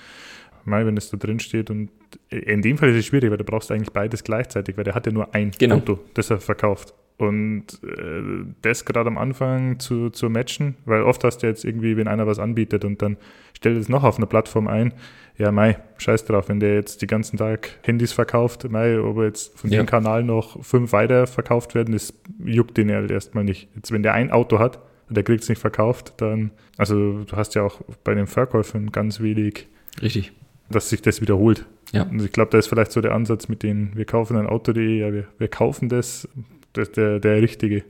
mal, 0.65 0.85
wenn 0.85 0.97
es 0.97 1.09
da 1.09 1.17
drin 1.17 1.39
steht 1.39 1.71
und 1.71 1.89
in 2.29 2.61
dem 2.61 2.77
Fall 2.77 2.89
ist 2.89 2.97
es 2.97 3.05
schwierig, 3.05 3.29
weil 3.29 3.37
du 3.37 3.43
brauchst 3.43 3.71
eigentlich 3.71 3.91
beides 3.91 4.23
gleichzeitig, 4.23 4.77
weil 4.77 4.83
der 4.83 4.95
hat 4.95 5.05
ja 5.05 5.11
nur 5.11 5.33
ein 5.33 5.51
genau. 5.57 5.75
Auto, 5.77 5.99
das 6.13 6.29
er 6.29 6.39
verkauft. 6.39 6.93
Und 7.17 7.79
äh, 7.83 8.45
das 8.63 8.85
gerade 8.85 9.07
am 9.07 9.17
Anfang 9.17 9.79
zu, 9.79 10.09
zu 10.09 10.29
matchen, 10.29 10.75
weil 10.85 11.03
oft 11.03 11.23
hast 11.23 11.39
du 11.39 11.47
jetzt 11.47 11.63
irgendwie, 11.63 11.95
wenn 11.95 12.07
einer 12.07 12.25
was 12.25 12.39
anbietet 12.39 12.85
und 12.85 13.01
dann 13.01 13.17
stellt 13.55 13.77
es 13.77 13.87
noch 13.87 14.03
auf 14.03 14.17
einer 14.17 14.25
Plattform 14.25 14.67
ein, 14.67 14.93
ja, 15.37 15.51
mei, 15.51 15.77
scheiß 15.97 16.25
drauf, 16.25 16.49
wenn 16.49 16.59
der 16.59 16.75
jetzt 16.75 17.01
die 17.01 17.07
ganzen 17.07 17.37
Tag 17.37 17.79
Handys 17.83 18.13
verkauft, 18.13 18.69
mei, 18.69 18.99
ob 18.99 19.17
jetzt 19.17 19.57
von 19.57 19.69
ja. 19.69 19.81
dem 19.81 19.85
Kanal 19.85 20.23
noch 20.23 20.63
fünf 20.63 20.91
weiter 20.91 21.27
verkauft 21.27 21.75
werden, 21.75 21.93
das 21.93 22.13
juckt 22.43 22.77
den 22.77 22.91
halt 22.91 23.09
erstmal 23.09 23.43
nicht. 23.43 23.69
Jetzt, 23.75 23.91
wenn 23.91 24.03
der 24.03 24.13
ein 24.13 24.31
Auto 24.31 24.59
hat 24.59 24.79
und 25.07 25.15
der 25.15 25.23
kriegt 25.23 25.43
es 25.43 25.49
nicht 25.49 25.59
verkauft, 25.59 26.13
dann, 26.17 26.51
also 26.77 27.23
du 27.23 27.35
hast 27.35 27.55
ja 27.55 27.63
auch 27.63 27.81
bei 28.03 28.13
den 28.13 28.27
Verkäufen 28.27 28.91
ganz 28.91 29.21
wenig. 29.21 29.67
Richtig. 30.01 30.33
Dass 30.73 30.89
sich 30.89 31.01
das 31.01 31.21
wiederholt. 31.21 31.65
Ja. 31.91 32.03
Und 32.03 32.21
ich 32.23 32.31
glaube, 32.31 32.51
da 32.51 32.57
ist 32.57 32.67
vielleicht 32.67 32.91
so 32.91 33.01
der 33.01 33.13
Ansatz 33.13 33.47
mit 33.47 33.63
denen, 33.63 33.95
wir 33.95 34.05
kaufen 34.05 34.35
ein 34.35 34.47
Auto.de, 34.47 34.99
ja, 34.99 35.13
wir, 35.13 35.25
wir 35.37 35.47
kaufen 35.47 35.89
das, 35.89 36.27
das 36.73 36.91
der, 36.91 37.19
der 37.19 37.41
richtige. 37.41 37.81
Du 37.81 37.85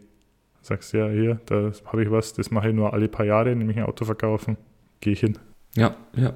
sagst, 0.62 0.94
ja, 0.94 1.08
hier, 1.10 1.40
da 1.46 1.72
habe 1.86 2.04
ich 2.04 2.12
was, 2.12 2.34
das 2.34 2.52
mache 2.52 2.70
ich 2.70 2.76
nur 2.76 2.94
alle 2.94 3.08
paar 3.08 3.26
Jahre, 3.26 3.56
nämlich 3.56 3.78
ein 3.78 3.84
Auto 3.84 4.06
verkaufen, 4.06 4.58
gehe 5.02 5.14
ich 5.14 5.22
hin. 5.22 5.38
Ja, 5.76 5.96
ja. 6.16 6.34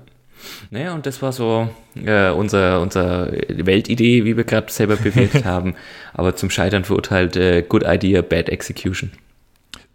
Naja, 0.69 0.93
und 0.93 1.05
das 1.05 1.21
war 1.21 1.31
so 1.31 1.69
äh, 1.95 2.29
unser, 2.29 2.81
unser 2.81 3.31
Weltidee, 3.49 4.23
wie 4.23 4.37
wir 4.37 4.43
gerade 4.43 4.71
selber 4.71 4.95
bewegt 4.95 5.45
haben. 5.45 5.75
Aber 6.13 6.35
zum 6.35 6.49
Scheitern 6.49 6.83
verurteilt, 6.83 7.35
äh, 7.35 7.63
good 7.67 7.83
idea, 7.85 8.21
bad 8.21 8.49
execution. 8.49 9.11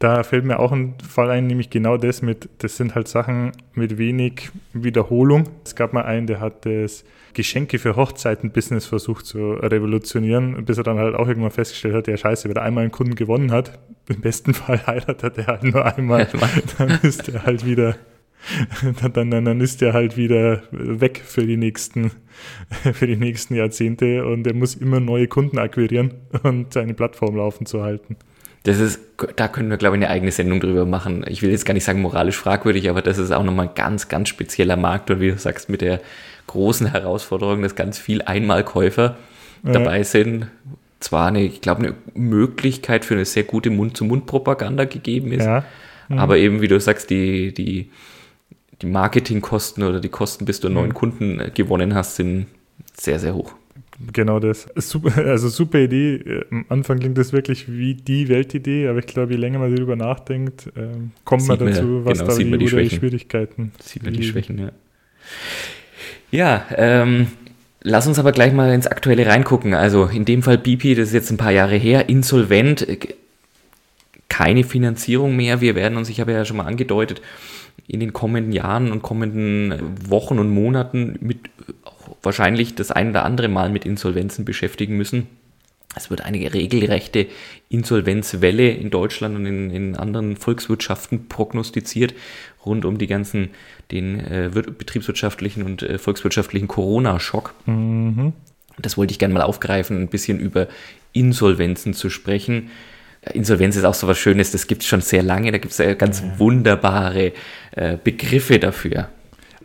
Da 0.03 0.25
fällt 0.25 0.45
mir 0.45 0.59
auch 0.59 0.73
ein 0.73 0.95
Fall 1.09 1.31
ein, 1.31 1.47
nämlich 1.47 1.71
genau 1.71 1.97
das 1.97 2.23
mit, 2.23 2.49
das 2.59 2.77
sind 2.77 2.97
halt 2.97 3.07
Sachen 3.07 3.53
mit 3.75 3.99
wenig 3.99 4.51
Wiederholung. 4.73 5.49
Es 5.65 5.77
gab 5.77 5.93
mal 5.93 6.03
einen, 6.03 6.27
der 6.27 6.41
hat 6.41 6.67
das 6.67 7.05
Geschenke 7.35 7.79
für 7.79 7.95
Hochzeiten-Business 7.95 8.85
versucht 8.85 9.27
zu 9.27 9.53
revolutionieren, 9.53 10.65
bis 10.65 10.77
er 10.79 10.83
dann 10.83 10.99
halt 10.99 11.15
auch 11.15 11.29
irgendwann 11.29 11.53
festgestellt 11.53 11.95
hat, 11.95 12.09
ja 12.09 12.17
scheiße, 12.17 12.49
wenn 12.49 12.57
er 12.57 12.63
einmal 12.63 12.83
einen 12.83 12.91
Kunden 12.91 13.15
gewonnen 13.15 13.53
hat, 13.53 13.79
im 14.09 14.21
besten 14.21 14.55
Fall 14.55 14.85
heiratet 14.85 15.39
er 15.39 15.47
halt 15.47 15.63
nur 15.63 15.87
einmal, 15.97 16.27
dann 16.79 16.99
ist 17.03 17.29
er 17.29 17.45
halt 17.45 17.65
wieder 17.65 17.95
dann, 19.15 19.31
dann, 19.31 19.45
dann 19.45 19.61
ist 19.61 19.83
er 19.83 19.93
halt 19.93 20.17
wieder 20.17 20.65
weg 20.73 21.23
für 21.25 21.47
die 21.47 21.57
nächsten, 21.57 22.11
für 22.93 23.07
die 23.07 23.15
nächsten 23.15 23.55
Jahrzehnte 23.55 24.27
und 24.27 24.49
er 24.49 24.55
muss 24.55 24.75
immer 24.75 24.99
neue 24.99 25.29
Kunden 25.29 25.59
akquirieren 25.59 26.15
und 26.43 26.73
seine 26.73 26.93
Plattform 26.93 27.37
laufen 27.37 27.67
zu 27.67 27.85
halten. 27.85 28.17
Das 28.65 28.79
ist, 28.79 29.01
da 29.37 29.49
können 29.49 29.71
wir, 29.71 29.77
glaube 29.77 29.97
ich, 29.97 30.03
eine 30.03 30.11
eigene 30.11 30.31
Sendung 30.31 30.61
drüber 30.61 30.87
machen. 30.87 31.25
Ich 31.27 31.43
will 31.43 31.51
jetzt 31.51 31.67
gar 31.67 31.75
nicht 31.75 31.85
sagen 31.85 32.01
moralisch 32.01 32.37
fragwürdig, 32.37 32.89
aber 32.89 33.03
das 33.03 33.19
ist 33.19 33.33
auch 33.33 33.43
nochmal 33.43 33.69
ein 33.69 33.75
ganz, 33.75 34.09
ganz 34.09 34.29
spezieller 34.29 34.77
Markt 34.77 35.11
und 35.11 35.21
wie 35.21 35.31
du 35.31 35.39
sagst, 35.39 35.69
mit 35.69 35.81
der 35.81 36.01
großen 36.47 36.87
Herausforderung, 36.87 37.63
dass 37.63 37.75
ganz 37.75 37.99
viel 37.99 38.23
Einmalkäufer 38.23 39.17
ja. 39.65 39.73
dabei 39.73 40.05
sind. 40.05 40.47
Zwar 41.01 41.29
eine, 41.29 41.43
ich 41.43 41.61
glaube, 41.61 41.83
eine 41.83 41.95
Möglichkeit 42.15 43.05
für 43.05 43.15
eine 43.15 43.25
sehr 43.25 43.43
gute 43.43 43.71
Mund-zu-Mund-Propaganda 43.71 44.85
gegeben 44.85 45.33
ist, 45.33 45.45
ja. 45.45 45.65
mhm. 46.09 46.19
aber 46.19 46.37
eben, 46.39 46.61
wie 46.61 46.69
du 46.69 46.79
sagst, 46.79 47.11
die, 47.11 47.53
die, 47.53 47.91
die 48.81 48.87
Marketingkosten 48.87 49.83
oder 49.83 49.99
die 49.99 50.09
Kosten, 50.09 50.45
bis 50.45 50.61
du 50.61 50.69
einen 50.69 50.75
neuen 50.75 50.91
mhm. 50.91 50.95
Kunden 50.95 51.51
gewonnen 51.55 51.97
hast, 51.97 52.17
sind 52.17 52.47
sehr, 52.95 53.19
sehr 53.19 53.35
hoch. 53.35 53.55
Genau 54.13 54.41
das. 54.41 54.67
Super, 54.77 55.17
also 55.27 55.49
super 55.49 55.79
Idee. 55.79 56.45
Am 56.51 56.65
Anfang 56.69 56.99
klingt 56.99 57.19
das 57.19 57.33
wirklich 57.33 57.71
wie 57.71 57.95
die 57.95 58.29
Weltidee, 58.29 58.89
aber 58.89 58.99
ich 58.99 59.07
glaube, 59.07 59.33
je 59.33 59.39
länger 59.39 59.59
man 59.59 59.75
darüber 59.75 59.97
nachdenkt, 59.97 60.73
ähm, 60.77 61.13
kommt 61.25 61.47
man 61.47 61.59
dazu, 61.59 61.85
man, 61.85 62.05
was 62.07 62.19
genau, 62.19 62.31
da 62.31 62.39
die, 62.39 62.51
die, 62.51 62.59
die 62.59 62.91
Schwierigkeiten. 62.91 63.73
Sieht 63.81 64.03
man 64.03 64.15
die 64.15 64.25
Schwächen, 64.25 64.59
ja. 64.59 64.73
Ja, 66.31 66.67
ähm, 66.77 67.29
lass 67.83 68.07
uns 68.07 68.19
aber 68.19 68.33
gleich 68.33 68.53
mal 68.53 68.73
ins 68.73 68.87
Aktuelle 68.87 69.27
reingucken. 69.27 69.75
Also 69.75 70.07
in 70.07 70.25
dem 70.25 70.43
Fall 70.43 70.59
BP, 70.59 70.95
das 70.95 71.09
ist 71.09 71.15
jetzt 71.15 71.31
ein 71.31 71.37
paar 71.37 71.53
Jahre 71.53 71.77
her, 71.77 72.09
insolvent, 72.09 72.87
keine 74.29 74.65
Finanzierung 74.65 75.37
mehr. 75.37 75.61
Wir 75.61 75.75
werden 75.75 75.99
uns, 75.99 76.09
ich 76.09 76.21
habe 76.21 76.33
ja 76.33 76.45
schon 76.45 76.57
mal 76.57 76.67
angedeutet, 76.67 77.21
in 77.87 78.01
den 78.01 78.13
kommenden 78.13 78.53
Jahren 78.53 78.91
und 78.93 79.03
kommenden 79.03 79.75
Wochen 80.09 80.39
und 80.39 80.49
Monaten 80.49 81.19
mit 81.21 81.39
wahrscheinlich 82.23 82.75
das 82.75 82.91
ein 82.91 83.11
oder 83.11 83.25
andere 83.25 83.49
Mal 83.49 83.71
mit 83.71 83.85
Insolvenzen 83.85 84.45
beschäftigen 84.45 84.97
müssen. 84.97 85.27
Es 85.95 86.09
wird 86.09 86.23
eine 86.23 86.53
regelrechte 86.55 87.27
Insolvenzwelle 87.69 88.71
in 88.71 88.91
Deutschland 88.91 89.37
und 89.37 89.45
in, 89.45 89.71
in 89.71 89.97
anderen 89.97 90.37
Volkswirtschaften 90.37 91.29
prognostiziert, 91.29 92.15
rund 92.65 92.85
um 92.85 92.97
die 92.97 93.07
ganzen, 93.07 93.51
den 93.91 94.19
äh, 94.21 94.51
betriebswirtschaftlichen 94.53 95.63
und 95.63 95.83
äh, 95.83 95.99
volkswirtschaftlichen 95.99 96.69
Corona-Schock. 96.69 97.55
Mhm. 97.67 98.33
Das 98.79 98.97
wollte 98.97 99.13
ich 99.13 99.19
gerne 99.19 99.35
mal 99.35 99.43
aufgreifen, 99.43 100.01
ein 100.01 100.09
bisschen 100.09 100.41
über 100.41 100.67
Insolvenzen 101.13 101.93
zu 101.93 102.09
sprechen. 102.09 102.71
Insolvenz 103.35 103.77
ist 103.77 103.85
auch 103.85 103.95
so 103.95 104.09
was 104.09 104.19
Schönes, 104.19 104.51
das 104.51 104.67
gibt 104.67 104.83
es 104.83 104.89
schon 104.89 105.03
sehr 105.03 105.23
lange, 105.23 105.53
da 105.53 105.59
gibt 105.59 105.73
es 105.73 105.79
ja 105.79 105.93
ganz 105.95 106.23
ja. 106.23 106.39
wunderbare 106.39 107.33
äh, 107.73 107.99
Begriffe 108.03 108.59
dafür. 108.59 109.11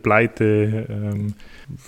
Pleite, 0.02 0.86
ähm, 0.88 1.34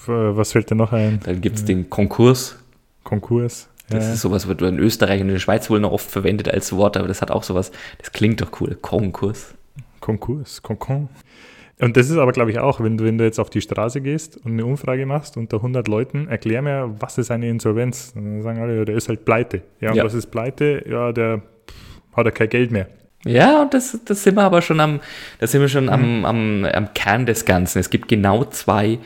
was 0.07 0.53
fällt 0.53 0.71
dir 0.71 0.75
noch 0.75 0.93
ein? 0.93 1.21
Dann 1.25 1.41
gibt 1.41 1.57
es 1.57 1.65
den 1.65 1.89
Konkurs. 1.89 2.59
Konkurs. 3.05 3.69
Das 3.89 4.05
ja. 4.05 4.13
ist 4.13 4.21
sowas, 4.21 4.49
was 4.49 4.57
du 4.57 4.67
in 4.67 4.79
Österreich 4.79 5.21
und 5.21 5.29
in 5.29 5.35
der 5.35 5.41
Schweiz 5.41 5.69
wohl 5.69 5.81
noch 5.81 5.91
oft 5.91 6.09
verwendet 6.09 6.49
als 6.49 6.73
Wort, 6.73 6.97
aber 6.97 7.09
das 7.09 7.23
hat 7.23 7.31
auch 7.31 7.43
sowas, 7.43 7.73
das 7.99 8.13
klingt 8.13 8.41
doch 8.41 8.61
cool. 8.61 8.77
Konkurs. 8.81 9.55
Konkurs, 10.01 10.63
Konkon. 10.63 11.09
Und 11.81 11.97
das 11.97 12.11
ist 12.11 12.19
aber, 12.19 12.33
glaube 12.33 12.51
ich, 12.51 12.59
auch, 12.59 12.81
wenn 12.81 12.99
du, 12.99 13.05
wenn 13.05 13.17
du 13.17 13.25
jetzt 13.25 13.41
auf 13.41 13.49
die 13.49 13.63
Straße 13.63 14.01
gehst 14.01 14.37
und 14.45 14.53
eine 14.53 14.67
Umfrage 14.67 15.07
machst 15.07 15.37
unter 15.37 15.57
100 15.57 15.89
Leuten, 15.89 16.29
erklär 16.29 16.61
mir, 16.61 16.95
was 16.99 17.17
ist 17.17 17.31
eine 17.31 17.49
Insolvenz? 17.49 18.13
Und 18.15 18.25
dann 18.25 18.43
sagen 18.43 18.61
alle, 18.61 18.77
ja, 18.77 18.85
der 18.85 18.97
ist 18.97 19.09
halt 19.09 19.25
pleite. 19.25 19.63
Ja, 19.81 19.91
und 19.91 19.97
ja. 19.97 20.05
was 20.05 20.15
ist 20.15 20.27
pleite? 20.31 20.85
Ja, 20.89 21.13
der 21.13 21.43
hat 22.15 22.27
er 22.27 22.33
kein 22.33 22.51
Geld 22.51 22.71
mehr. 22.71 22.87
Ja, 23.25 23.63
und 23.63 23.75
das, 23.75 23.99
das 24.05 24.23
sind 24.23 24.37
wir 24.37 24.43
aber 24.43 24.63
schon 24.63 24.81
am, 24.81 25.01
da 25.39 25.47
sind 25.47 25.61
wir 25.61 25.69
schon 25.69 25.85
mhm. 25.85 25.91
am, 25.91 26.25
am, 26.25 26.65
am 26.65 26.95
Kern 26.95 27.27
des 27.27 27.45
Ganzen. 27.45 27.79
Es 27.79 27.91
gibt 27.91 28.09
genau 28.09 28.45
zwei 28.45 28.99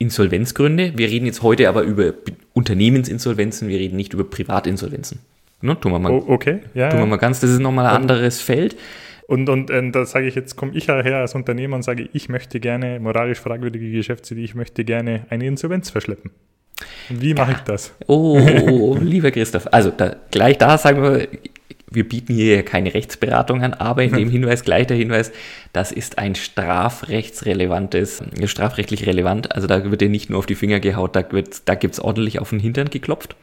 Insolvenzgründe. 0.00 0.94
Wir 0.96 1.08
reden 1.08 1.26
jetzt 1.26 1.42
heute 1.42 1.68
aber 1.68 1.82
über 1.82 2.14
Unternehmensinsolvenzen, 2.54 3.68
wir 3.68 3.78
reden 3.78 3.96
nicht 3.96 4.14
über 4.14 4.24
Privatinsolvenzen. 4.24 5.20
Ne, 5.60 5.78
tun 5.78 5.92
wir 5.92 5.98
mal, 5.98 6.10
oh, 6.10 6.24
okay. 6.26 6.60
ja, 6.72 6.88
tun 6.88 7.00
wir 7.00 7.06
mal 7.06 7.18
ganz, 7.18 7.40
das 7.40 7.50
ist 7.50 7.60
nochmal 7.60 7.86
ein 7.86 7.94
anderes 7.94 8.40
Feld. 8.40 8.76
Und, 9.26 9.50
und, 9.50 9.70
und 9.70 9.92
da 9.92 10.06
sage 10.06 10.26
ich 10.26 10.34
jetzt, 10.34 10.56
komme 10.56 10.72
ich 10.74 10.88
her 10.88 11.18
als 11.18 11.34
Unternehmer 11.34 11.76
und 11.76 11.82
sage, 11.82 12.08
ich 12.14 12.30
möchte 12.30 12.60
gerne 12.60 12.98
moralisch 12.98 13.38
fragwürdige 13.38 13.92
Geschäftsidee, 13.92 14.42
ich 14.42 14.54
möchte 14.54 14.84
gerne 14.84 15.26
eine 15.28 15.46
Insolvenz 15.46 15.90
verschleppen. 15.90 16.30
Wie 17.10 17.34
mache 17.34 17.52
ich 17.52 17.58
das? 17.58 17.92
Oh, 18.06 18.40
oh, 18.40 18.70
oh, 18.70 18.98
lieber 18.98 19.30
Christoph, 19.30 19.68
also 19.70 19.90
da, 19.94 20.16
gleich 20.30 20.56
da 20.56 20.78
sagen 20.78 21.02
wir, 21.02 21.28
wir 21.90 22.08
bieten 22.08 22.34
hier 22.34 22.64
keine 22.64 22.94
Rechtsberatung 22.94 23.62
an, 23.62 23.74
aber 23.74 24.02
in 24.02 24.12
dem 24.12 24.30
Hinweis 24.30 24.62
gleich 24.62 24.86
der 24.86 24.96
Hinweis, 24.96 25.32
das 25.72 25.92
ist 25.92 26.18
ein 26.18 26.34
strafrechtsrelevantes, 26.34 28.22
strafrechtlich 28.44 29.06
relevant. 29.06 29.54
Also 29.54 29.66
da 29.66 29.90
wird 29.90 30.00
dir 30.00 30.08
nicht 30.08 30.30
nur 30.30 30.38
auf 30.38 30.46
die 30.46 30.54
Finger 30.54 30.80
gehaut, 30.80 31.16
da, 31.16 31.22
da 31.22 31.74
gibt 31.74 31.94
es 31.94 32.00
ordentlich 32.00 32.38
auf 32.38 32.50
den 32.50 32.60
Hintern 32.60 32.90
geklopft. 32.90 33.36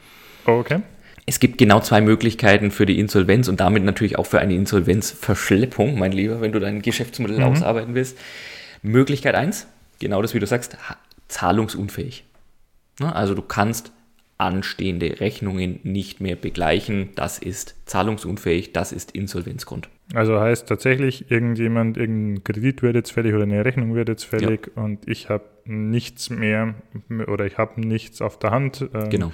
Okay. 0.45 0.81
Es 1.25 1.41
gibt 1.41 1.57
genau 1.57 1.81
zwei 1.81 1.99
Möglichkeiten 1.99 2.71
für 2.71 2.85
die 2.85 2.99
Insolvenz 2.99 3.49
und 3.49 3.59
damit 3.59 3.83
natürlich 3.83 4.17
auch 4.17 4.25
für 4.25 4.39
eine 4.39 4.55
Insolvenzverschleppung, 4.55 5.99
mein 5.99 6.13
Lieber, 6.13 6.39
wenn 6.39 6.53
du 6.53 6.59
dein 6.59 6.81
Geschäftsmodell 6.81 7.39
mhm. 7.39 7.43
ausarbeiten 7.43 7.95
willst. 7.95 8.17
Möglichkeit 8.81 9.35
eins, 9.35 9.67
genau 9.99 10.21
das, 10.21 10.33
wie 10.33 10.39
du 10.39 10.47
sagst, 10.47 10.77
zahlungsunfähig. 11.27 12.23
Also 12.99 13.35
du 13.35 13.41
kannst 13.41 13.91
anstehende 14.37 15.19
Rechnungen 15.19 15.79
nicht 15.83 16.21
mehr 16.21 16.35
begleichen. 16.35 17.09
Das 17.15 17.39
ist 17.39 17.75
zahlungsunfähig, 17.85 18.73
das 18.73 18.91
ist 18.91 19.11
Insolvenzgrund. 19.11 19.89
Also 20.13 20.39
heißt 20.39 20.67
tatsächlich, 20.67 21.29
irgendjemand, 21.31 21.97
irgendein 21.97 22.43
Kredit 22.43 22.81
wird 22.81 22.95
jetzt 22.95 23.11
fällig 23.11 23.33
oder 23.33 23.43
eine 23.43 23.65
Rechnung 23.65 23.95
wird 23.95 24.09
jetzt 24.09 24.23
fällig 24.23 24.71
ja. 24.75 24.83
und 24.83 25.07
ich 25.07 25.29
habe 25.29 25.43
nichts 25.65 26.29
mehr 26.29 26.75
oder 27.27 27.45
ich 27.45 27.57
habe 27.57 27.81
nichts 27.81 28.21
auf 28.21 28.39
der 28.39 28.51
Hand. 28.51 28.87
Ähm, 28.93 29.09
genau. 29.09 29.31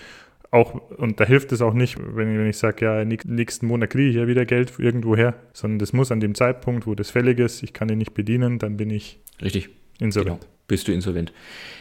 Auch, 0.50 0.76
und 0.98 1.20
da 1.20 1.26
hilft 1.26 1.52
es 1.52 1.62
auch 1.62 1.74
nicht, 1.74 1.98
wenn 2.00 2.32
ich, 2.32 2.38
wenn 2.38 2.48
ich 2.48 2.58
sage, 2.58 2.86
ja, 2.86 3.04
nächsten 3.04 3.66
Monat 3.66 3.90
kriege 3.90 4.10
ich 4.10 4.16
ja 4.16 4.28
wieder 4.28 4.46
Geld 4.46 4.74
irgendwo 4.78 5.16
her, 5.16 5.34
sondern 5.52 5.80
das 5.80 5.94
muss 5.94 6.12
an 6.12 6.20
dem 6.20 6.36
Zeitpunkt, 6.36 6.86
wo 6.86 6.94
das 6.96 7.10
fällig 7.10 7.40
ist, 7.40 7.64
ich 7.64 7.74
kann 7.74 7.90
ihn 7.90 7.98
nicht 7.98 8.14
bedienen, 8.14 8.60
dann 8.60 8.78
bin 8.78 8.92
ich 8.92 9.20
Richtig. 9.42 9.70
insolvent. 10.00 10.42
Genau. 10.42 10.53
Bist 10.68 10.88
du 10.88 10.92
insolvent. 10.92 11.34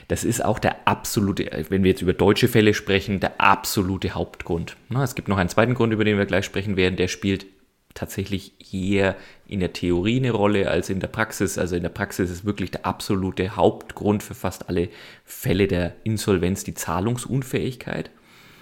Das 0.09 0.25
ist 0.25 0.45
auch 0.45 0.59
der 0.59 0.89
absolute, 0.89 1.51
wenn 1.69 1.85
wir 1.85 1.91
jetzt 1.93 2.03
über 2.03 2.13
deutsche 2.13 2.49
Fälle 2.49 2.75
sprechen, 2.75 3.21
der 3.21 3.41
absolute 3.41 4.11
Hauptgrund. 4.11 4.77
es 5.03 5.15
gibt 5.15 5.29
noch 5.29 5.39
einen 5.39 5.49
zweiten 5.49 5.75
Grund, 5.75 5.93
über 5.93 6.05
den 6.05 6.19
wir 6.19 6.27
gleich 6.27 6.45
sprechen 6.45 6.77
werden, 6.77 6.97
der 6.97 7.09
spielt 7.09 7.47
tatsächlich 7.95 8.53
eher 8.73 9.17
in 9.47 9.61
der 9.61 9.73
Theorie 9.73 10.17
eine 10.17 10.31
Rolle 10.31 10.71
als 10.71 10.91
in 10.91 11.01
der 11.01 11.09
Praxis. 11.09 11.59
Also 11.59 11.77
in 11.77 11.83
der 11.83 11.91
Praxis 11.91 12.31
ist 12.31 12.45
wirklich 12.45 12.71
der 12.71 12.87
absolute 12.87 13.57
Hauptgrund 13.57 14.23
für 14.23 14.35
fast 14.35 14.69
alle 14.69 14.89
Fälle 15.25 15.69
der 15.69 15.95
Insolvenz 16.05 16.65
die 16.65 16.75
Zahlungsunfähigkeit. 16.75 18.11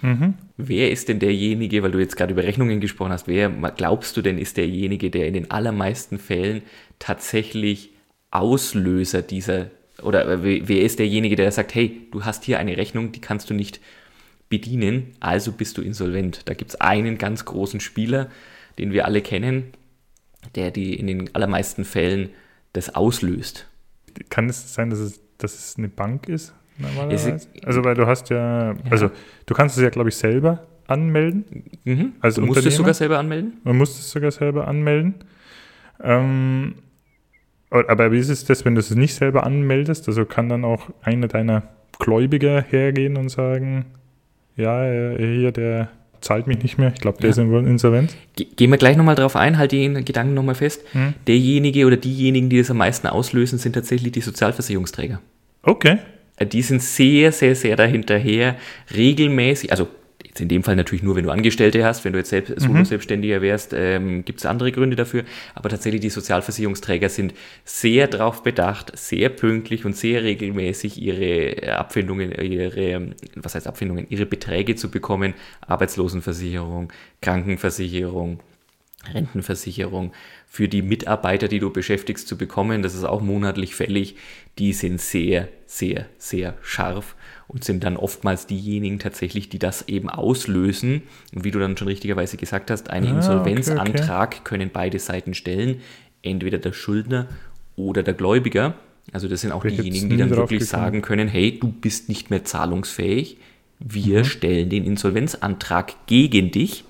Mhm. 0.01 0.33
Wer 0.57 0.91
ist 0.91 1.09
denn 1.09 1.19
derjenige, 1.19 1.83
weil 1.83 1.91
du 1.91 1.99
jetzt 1.99 2.17
gerade 2.17 2.33
über 2.33 2.43
Rechnungen 2.43 2.81
gesprochen 2.81 3.11
hast, 3.11 3.27
wer 3.27 3.49
glaubst 3.49 4.17
du 4.17 4.21
denn 4.21 4.37
ist 4.37 4.57
derjenige, 4.57 5.09
der 5.11 5.27
in 5.27 5.33
den 5.33 5.51
allermeisten 5.51 6.17
Fällen 6.17 6.63
tatsächlich 6.99 7.91
Auslöser 8.31 9.21
dieser, 9.21 9.69
oder 10.03 10.43
wer 10.43 10.81
ist 10.81 10.99
derjenige, 10.99 11.35
der 11.35 11.51
sagt, 11.51 11.75
hey, 11.75 12.07
du 12.11 12.25
hast 12.25 12.43
hier 12.43 12.59
eine 12.59 12.77
Rechnung, 12.77 13.11
die 13.11 13.21
kannst 13.21 13.49
du 13.49 13.53
nicht 13.53 13.79
bedienen, 14.49 15.13
also 15.19 15.51
bist 15.51 15.77
du 15.77 15.81
insolvent. 15.81 16.41
Da 16.45 16.53
gibt 16.53 16.71
es 16.71 16.81
einen 16.81 17.17
ganz 17.17 17.45
großen 17.45 17.79
Spieler, 17.79 18.29
den 18.77 18.91
wir 18.91 19.05
alle 19.05 19.21
kennen, 19.21 19.73
der 20.55 20.71
die 20.71 20.93
in 20.93 21.07
den 21.07 21.33
allermeisten 21.35 21.85
Fällen 21.85 22.29
das 22.73 22.93
auslöst. 22.93 23.67
Kann 24.29 24.49
es 24.49 24.73
sein, 24.73 24.89
dass 24.89 24.99
es, 24.99 25.21
dass 25.37 25.55
es 25.55 25.77
eine 25.77 25.87
Bank 25.87 26.27
ist? 26.27 26.53
Normalerweise? 26.77 27.39
also, 27.63 27.83
weil 27.83 27.95
du 27.95 28.07
hast 28.07 28.29
ja, 28.29 28.73
ja. 28.73 28.77
also 28.89 29.11
du 29.45 29.53
kannst 29.53 29.77
es 29.77 29.83
ja, 29.83 29.89
glaube 29.89 30.09
ich, 30.09 30.15
selber 30.15 30.67
anmelden. 30.87 31.79
Mhm. 31.83 32.13
Also 32.19 32.41
du 32.41 32.47
musst 32.47 32.65
es 32.65 32.75
sogar 32.75 32.93
selber 32.93 33.19
anmelden? 33.19 33.61
Man 33.63 33.77
muss 33.77 33.97
es 33.97 34.11
sogar 34.11 34.31
selber 34.31 34.67
anmelden. 34.67 35.15
Ähm, 36.03 36.75
aber 37.71 38.11
wie 38.11 38.19
ist 38.19 38.29
es 38.29 38.45
das, 38.45 38.65
wenn 38.65 38.75
du 38.75 38.79
es 38.79 38.91
nicht 38.91 39.15
selber 39.15 39.45
anmeldest? 39.45 40.07
Also 40.07 40.25
kann 40.25 40.49
dann 40.49 40.65
auch 40.65 40.89
einer 41.01 41.27
deiner 41.27 41.63
Gläubiger 41.99 42.61
hergehen 42.61 43.17
und 43.17 43.29
sagen, 43.29 43.85
ja, 44.55 44.83
hier 45.17 45.51
der 45.51 45.89
zahlt 46.21 46.47
mich 46.47 46.61
nicht 46.61 46.77
mehr. 46.77 46.91
Ich 46.93 47.01
glaube, 47.01 47.17
der 47.19 47.31
ja. 47.31 47.31
ist 47.31 47.37
insolvent. 47.37 48.15
Gehen 48.35 48.69
wir 48.69 48.77
gleich 48.77 48.95
nochmal 48.95 49.15
drauf 49.15 49.35
ein, 49.35 49.57
halt 49.57 49.71
den 49.71 50.05
Gedanken 50.05 50.33
nochmal 50.33 50.55
fest. 50.55 50.81
Hm. 50.91 51.13
Derjenige 51.27 51.85
oder 51.85 51.97
diejenigen, 51.97 52.49
die 52.49 52.59
das 52.59 52.69
am 52.69 52.77
meisten 52.77 53.07
auslösen, 53.07 53.57
sind 53.57 53.73
tatsächlich 53.73 54.11
die 54.11 54.21
Sozialversicherungsträger. 54.21 55.19
Okay. 55.63 55.97
Äh, 56.37 56.45
die 56.45 56.61
sind 56.61 56.81
sehr, 56.81 57.31
sehr, 57.31 57.55
sehr 57.55 57.75
dahinterher, 57.75 58.55
regelmäßig, 58.95 59.71
also 59.71 59.87
Jetzt 60.31 60.39
in 60.39 60.47
dem 60.47 60.63
Fall 60.63 60.77
natürlich 60.77 61.03
nur, 61.03 61.17
wenn 61.17 61.25
du 61.25 61.29
Angestellte 61.29 61.83
hast, 61.83 62.05
wenn 62.05 62.13
du 62.13 62.19
jetzt 62.19 62.29
selbst, 62.29 62.51
mhm. 62.51 62.59
Solo-Selbstständiger 62.59 63.41
wärst, 63.41 63.73
ähm, 63.73 64.23
gibt 64.23 64.39
es 64.39 64.45
andere 64.45 64.71
Gründe 64.71 64.95
dafür. 64.95 65.25
Aber 65.55 65.67
tatsächlich 65.67 65.99
die 65.99 66.09
Sozialversicherungsträger 66.09 67.09
sind 67.09 67.33
sehr 67.65 68.07
darauf 68.07 68.41
bedacht, 68.41 68.97
sehr 68.97 69.27
pünktlich 69.27 69.83
und 69.83 69.93
sehr 69.97 70.23
regelmäßig 70.23 71.01
ihre 71.01 71.77
Abfindungen, 71.77 72.31
ihre, 72.31 73.11
was 73.35 73.55
heißt 73.55 73.67
Abfindungen, 73.67 74.05
ihre 74.07 74.25
Beträge 74.25 74.77
zu 74.77 74.89
bekommen. 74.89 75.33
Arbeitslosenversicherung, 75.67 76.93
Krankenversicherung, 77.19 78.39
Rentenversicherung 79.13 80.13
für 80.47 80.69
die 80.69 80.81
Mitarbeiter, 80.81 81.49
die 81.49 81.59
du 81.59 81.71
beschäftigst, 81.71 82.25
zu 82.29 82.37
bekommen. 82.37 82.83
Das 82.83 82.95
ist 82.95 83.03
auch 83.03 83.19
monatlich 83.19 83.75
fällig. 83.75 84.15
Die 84.59 84.71
sind 84.71 85.01
sehr, 85.01 85.49
sehr, 85.65 86.05
sehr 86.17 86.53
scharf 86.61 87.17
und 87.51 87.65
sind 87.65 87.83
dann 87.83 87.97
oftmals 87.97 88.47
diejenigen 88.47 88.97
tatsächlich, 88.97 89.49
die 89.49 89.59
das 89.59 89.89
eben 89.89 90.09
auslösen. 90.09 91.03
Und 91.35 91.43
wie 91.43 91.51
du 91.51 91.59
dann 91.59 91.75
schon 91.75 91.89
richtigerweise 91.89 92.37
gesagt 92.37 92.71
hast, 92.71 92.89
einen 92.89 93.07
ah, 93.07 93.15
Insolvenzantrag 93.17 94.27
okay, 94.29 94.37
okay. 94.37 94.41
können 94.45 94.69
beide 94.71 94.99
Seiten 94.99 95.33
stellen, 95.33 95.81
entweder 96.23 96.59
der 96.59 96.71
Schuldner 96.71 97.27
oder 97.75 98.03
der 98.03 98.13
Gläubiger. 98.13 98.75
Also 99.11 99.27
das 99.27 99.41
sind 99.41 99.51
auch 99.51 99.65
ich 99.65 99.75
diejenigen, 99.75 100.09
die 100.09 100.15
dann 100.15 100.29
wirklich 100.29 100.65
sagen 100.65 101.01
können, 101.01 101.27
hey, 101.27 101.59
du 101.59 101.67
bist 101.67 102.07
nicht 102.07 102.29
mehr 102.29 102.45
zahlungsfähig, 102.45 103.37
wir 103.79 104.19
mhm. 104.19 104.25
stellen 104.25 104.69
den 104.69 104.85
Insolvenzantrag 104.85 106.07
gegen 106.07 106.51
dich. 106.51 106.85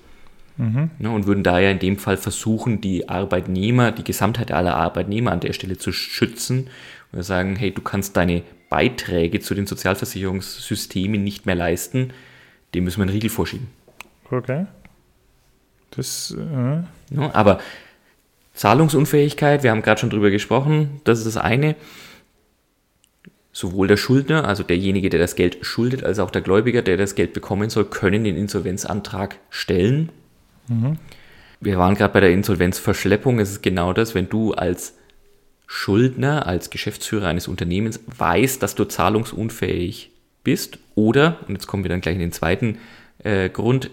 Mhm. 0.58 0.90
Ne, 0.98 1.10
und 1.10 1.26
würden 1.26 1.42
daher 1.42 1.72
in 1.72 1.80
dem 1.80 1.96
Fall 1.96 2.18
versuchen, 2.18 2.80
die 2.80 3.08
Arbeitnehmer, 3.08 3.90
die 3.90 4.04
Gesamtheit 4.04 4.52
aller 4.52 4.76
Arbeitnehmer 4.76 5.32
an 5.32 5.40
der 5.40 5.54
Stelle 5.54 5.78
zu 5.78 5.90
schützen 5.92 6.68
und 7.10 7.22
sagen, 7.24 7.56
hey, 7.56 7.72
du 7.72 7.80
kannst 7.80 8.16
deine 8.16 8.42
Beiträge 8.72 9.40
zu 9.40 9.54
den 9.54 9.66
Sozialversicherungssystemen 9.66 11.22
nicht 11.22 11.44
mehr 11.44 11.54
leisten, 11.54 12.14
dem 12.74 12.84
müssen 12.84 13.00
wir 13.00 13.02
einen 13.02 13.12
Riegel 13.12 13.28
vorschieben. 13.28 13.68
Okay. 14.30 14.64
Das, 15.90 16.34
äh. 16.34 17.14
ja, 17.14 17.34
aber 17.34 17.60
Zahlungsunfähigkeit, 18.54 19.62
wir 19.62 19.72
haben 19.72 19.82
gerade 19.82 20.00
schon 20.00 20.08
drüber 20.08 20.30
gesprochen, 20.30 21.02
das 21.04 21.18
ist 21.18 21.26
das 21.26 21.36
eine. 21.36 21.76
Sowohl 23.52 23.88
der 23.88 23.98
Schuldner, 23.98 24.48
also 24.48 24.62
derjenige, 24.62 25.10
der 25.10 25.20
das 25.20 25.36
Geld 25.36 25.58
schuldet, 25.60 26.02
als 26.02 26.18
auch 26.18 26.30
der 26.30 26.40
Gläubiger, 26.40 26.80
der 26.80 26.96
das 26.96 27.14
Geld 27.14 27.34
bekommen 27.34 27.68
soll, 27.68 27.84
können 27.84 28.24
den 28.24 28.38
Insolvenzantrag 28.38 29.36
stellen. 29.50 30.08
Mhm. 30.68 30.96
Wir 31.60 31.76
waren 31.76 31.94
gerade 31.94 32.14
bei 32.14 32.20
der 32.20 32.32
Insolvenzverschleppung. 32.32 33.38
Es 33.38 33.50
ist 33.50 33.62
genau 33.62 33.92
das, 33.92 34.14
wenn 34.14 34.30
du 34.30 34.54
als 34.54 34.94
Schuldner, 35.74 36.46
als 36.46 36.68
Geschäftsführer 36.68 37.28
eines 37.28 37.48
Unternehmens 37.48 37.98
weiß, 38.06 38.58
dass 38.58 38.74
du 38.74 38.84
zahlungsunfähig 38.84 40.12
bist 40.44 40.78
oder, 40.94 41.38
und 41.48 41.54
jetzt 41.54 41.66
kommen 41.66 41.82
wir 41.82 41.88
dann 41.88 42.02
gleich 42.02 42.12
in 42.16 42.20
den 42.20 42.30
zweiten 42.30 42.76
äh, 43.24 43.48
Grund, 43.48 43.90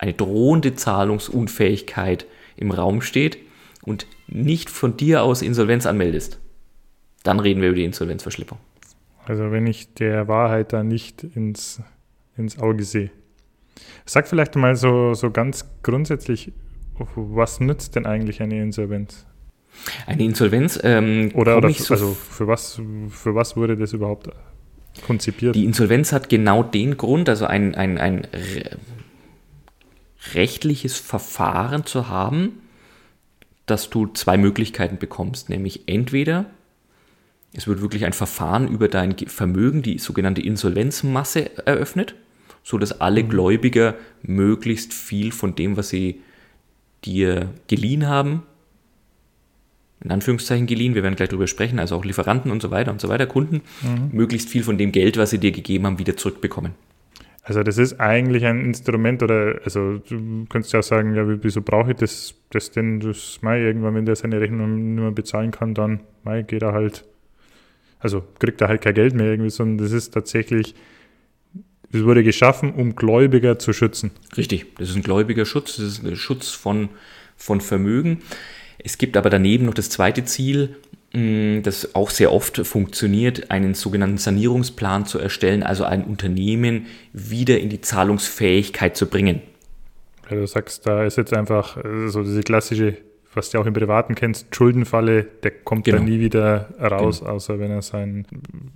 eine 0.00 0.12
drohende 0.12 0.74
Zahlungsunfähigkeit 0.74 2.26
im 2.56 2.72
Raum 2.72 3.00
steht 3.00 3.38
und 3.82 4.08
nicht 4.26 4.70
von 4.70 4.96
dir 4.96 5.22
aus 5.22 5.40
Insolvenz 5.40 5.86
anmeldest, 5.86 6.40
dann 7.22 7.38
reden 7.38 7.60
wir 7.62 7.68
über 7.68 7.76
die 7.76 7.84
Insolvenzverschleppung. 7.84 8.58
Also 9.24 9.52
wenn 9.52 9.68
ich 9.68 9.94
der 9.94 10.26
Wahrheit 10.26 10.72
da 10.72 10.82
nicht 10.82 11.22
ins, 11.22 11.80
ins 12.36 12.58
Auge 12.58 12.82
sehe. 12.82 13.12
Sag 14.04 14.26
vielleicht 14.26 14.56
mal 14.56 14.74
so, 14.74 15.14
so 15.14 15.30
ganz 15.30 15.64
grundsätzlich, 15.84 16.52
was 17.14 17.60
nützt 17.60 17.94
denn 17.94 18.04
eigentlich 18.04 18.42
eine 18.42 18.60
Insolvenz? 18.60 19.26
Eine 20.06 20.24
Insolvenz. 20.24 20.78
Ähm, 20.82 21.30
oder 21.34 21.56
oder 21.56 21.70
so 21.70 21.94
also 21.94 22.14
für 22.14 22.46
was, 22.46 22.80
für 23.10 23.34
was 23.34 23.56
wurde 23.56 23.76
das 23.76 23.92
überhaupt 23.92 24.28
konzipiert? 25.06 25.54
Die 25.54 25.64
Insolvenz 25.64 26.12
hat 26.12 26.28
genau 26.28 26.62
den 26.62 26.96
Grund, 26.96 27.28
also 27.28 27.46
ein, 27.46 27.74
ein, 27.74 27.98
ein 27.98 28.26
rechtliches 30.34 30.98
Verfahren 30.98 31.86
zu 31.86 32.08
haben, 32.08 32.60
dass 33.66 33.90
du 33.90 34.06
zwei 34.08 34.36
Möglichkeiten 34.36 34.98
bekommst, 34.98 35.48
nämlich 35.48 35.82
entweder 35.86 36.46
es 37.52 37.66
wird 37.66 37.80
wirklich 37.80 38.04
ein 38.04 38.12
Verfahren 38.12 38.68
über 38.68 38.88
dein 38.88 39.16
Vermögen, 39.18 39.82
die 39.82 39.98
sogenannte 39.98 40.40
Insolvenzmasse, 40.40 41.66
eröffnet, 41.66 42.14
sodass 42.62 43.00
alle 43.00 43.24
mhm. 43.24 43.28
Gläubiger 43.28 43.94
möglichst 44.22 44.92
viel 44.92 45.32
von 45.32 45.54
dem, 45.54 45.76
was 45.76 45.88
sie 45.88 46.22
dir 47.04 47.50
geliehen 47.66 48.06
haben, 48.06 48.42
in 50.02 50.10
Anführungszeichen 50.10 50.66
geliehen, 50.66 50.94
wir 50.94 51.02
werden 51.02 51.16
gleich 51.16 51.28
darüber 51.28 51.46
sprechen, 51.46 51.78
also 51.78 51.96
auch 51.96 52.04
Lieferanten 52.04 52.50
und 52.50 52.62
so 52.62 52.70
weiter 52.70 52.90
und 52.90 53.00
so 53.00 53.08
weiter, 53.08 53.26
Kunden, 53.26 53.62
mhm. 53.82 54.10
möglichst 54.12 54.48
viel 54.48 54.62
von 54.62 54.78
dem 54.78 54.92
Geld, 54.92 55.16
was 55.16 55.30
sie 55.30 55.38
dir 55.38 55.52
gegeben 55.52 55.86
haben, 55.86 55.98
wieder 55.98 56.16
zurückbekommen. 56.16 56.72
Also 57.42 57.62
das 57.62 57.78
ist 57.78 57.98
eigentlich 58.00 58.44
ein 58.44 58.64
Instrument 58.64 59.22
oder, 59.22 59.60
also 59.64 59.98
du 59.98 60.46
könntest 60.48 60.72
ja 60.72 60.80
auch 60.80 60.84
sagen, 60.84 61.14
ja, 61.14 61.24
wieso 61.42 61.62
brauche 61.62 61.92
ich 61.92 61.96
das, 61.96 62.34
das 62.50 62.70
denn, 62.70 63.00
das 63.00 63.38
Mai, 63.42 63.60
irgendwann, 63.60 63.94
wenn 63.94 64.06
der 64.06 64.16
seine 64.16 64.40
Rechnung 64.40 64.94
nicht 64.94 65.02
mehr 65.02 65.10
bezahlen 65.10 65.50
kann, 65.50 65.74
dann 65.74 66.00
Mai, 66.22 66.42
geht 66.42 66.62
er 66.62 66.72
halt, 66.72 67.04
also 67.98 68.22
kriegt 68.38 68.60
er 68.60 68.68
halt 68.68 68.82
kein 68.82 68.94
Geld 68.94 69.14
mehr 69.14 69.26
irgendwie, 69.26 69.50
sondern 69.50 69.78
das 69.78 69.92
ist 69.92 70.12
tatsächlich, 70.12 70.74
es 71.92 72.04
wurde 72.04 72.22
geschaffen, 72.22 72.72
um 72.72 72.94
Gläubiger 72.94 73.58
zu 73.58 73.72
schützen. 73.72 74.12
Richtig, 74.36 74.74
das 74.76 74.90
ist 74.90 74.96
ein 74.96 75.02
gläubiger 75.02 75.44
Schutz, 75.44 75.76
das 75.76 75.86
ist 75.86 76.04
ein 76.04 76.16
Schutz 76.16 76.50
von, 76.50 76.88
von 77.36 77.60
Vermögen. 77.60 78.18
Es 78.84 78.98
gibt 78.98 79.16
aber 79.16 79.30
daneben 79.30 79.66
noch 79.66 79.74
das 79.74 79.90
zweite 79.90 80.24
Ziel, 80.24 80.76
mm, 81.12 81.62
das 81.62 81.94
auch 81.94 82.10
sehr 82.10 82.32
oft 82.32 82.66
funktioniert, 82.66 83.50
einen 83.50 83.74
sogenannten 83.74 84.18
Sanierungsplan 84.18 85.06
zu 85.06 85.18
erstellen, 85.18 85.62
also 85.62 85.84
ein 85.84 86.04
Unternehmen 86.04 86.86
wieder 87.12 87.58
in 87.58 87.68
die 87.68 87.80
Zahlungsfähigkeit 87.80 88.96
zu 88.96 89.06
bringen. 89.06 89.42
Ja, 90.30 90.36
du 90.36 90.46
sagst, 90.46 90.86
da 90.86 91.04
ist 91.04 91.16
jetzt 91.16 91.34
einfach 91.34 91.76
äh, 91.76 92.08
so 92.08 92.22
diese 92.22 92.42
klassische, 92.42 92.96
was 93.34 93.50
du 93.50 93.58
auch 93.58 93.66
im 93.66 93.74
Privaten 93.74 94.14
kennst, 94.14 94.54
Schuldenfalle, 94.54 95.24
der 95.42 95.50
kommt 95.50 95.84
genau. 95.84 95.98
dann 95.98 96.06
nie 96.06 96.20
wieder 96.20 96.68
raus, 96.80 97.20
genau. 97.20 97.32
außer 97.32 97.58
wenn 97.58 97.70
er 97.70 97.82
sein, 97.82 98.26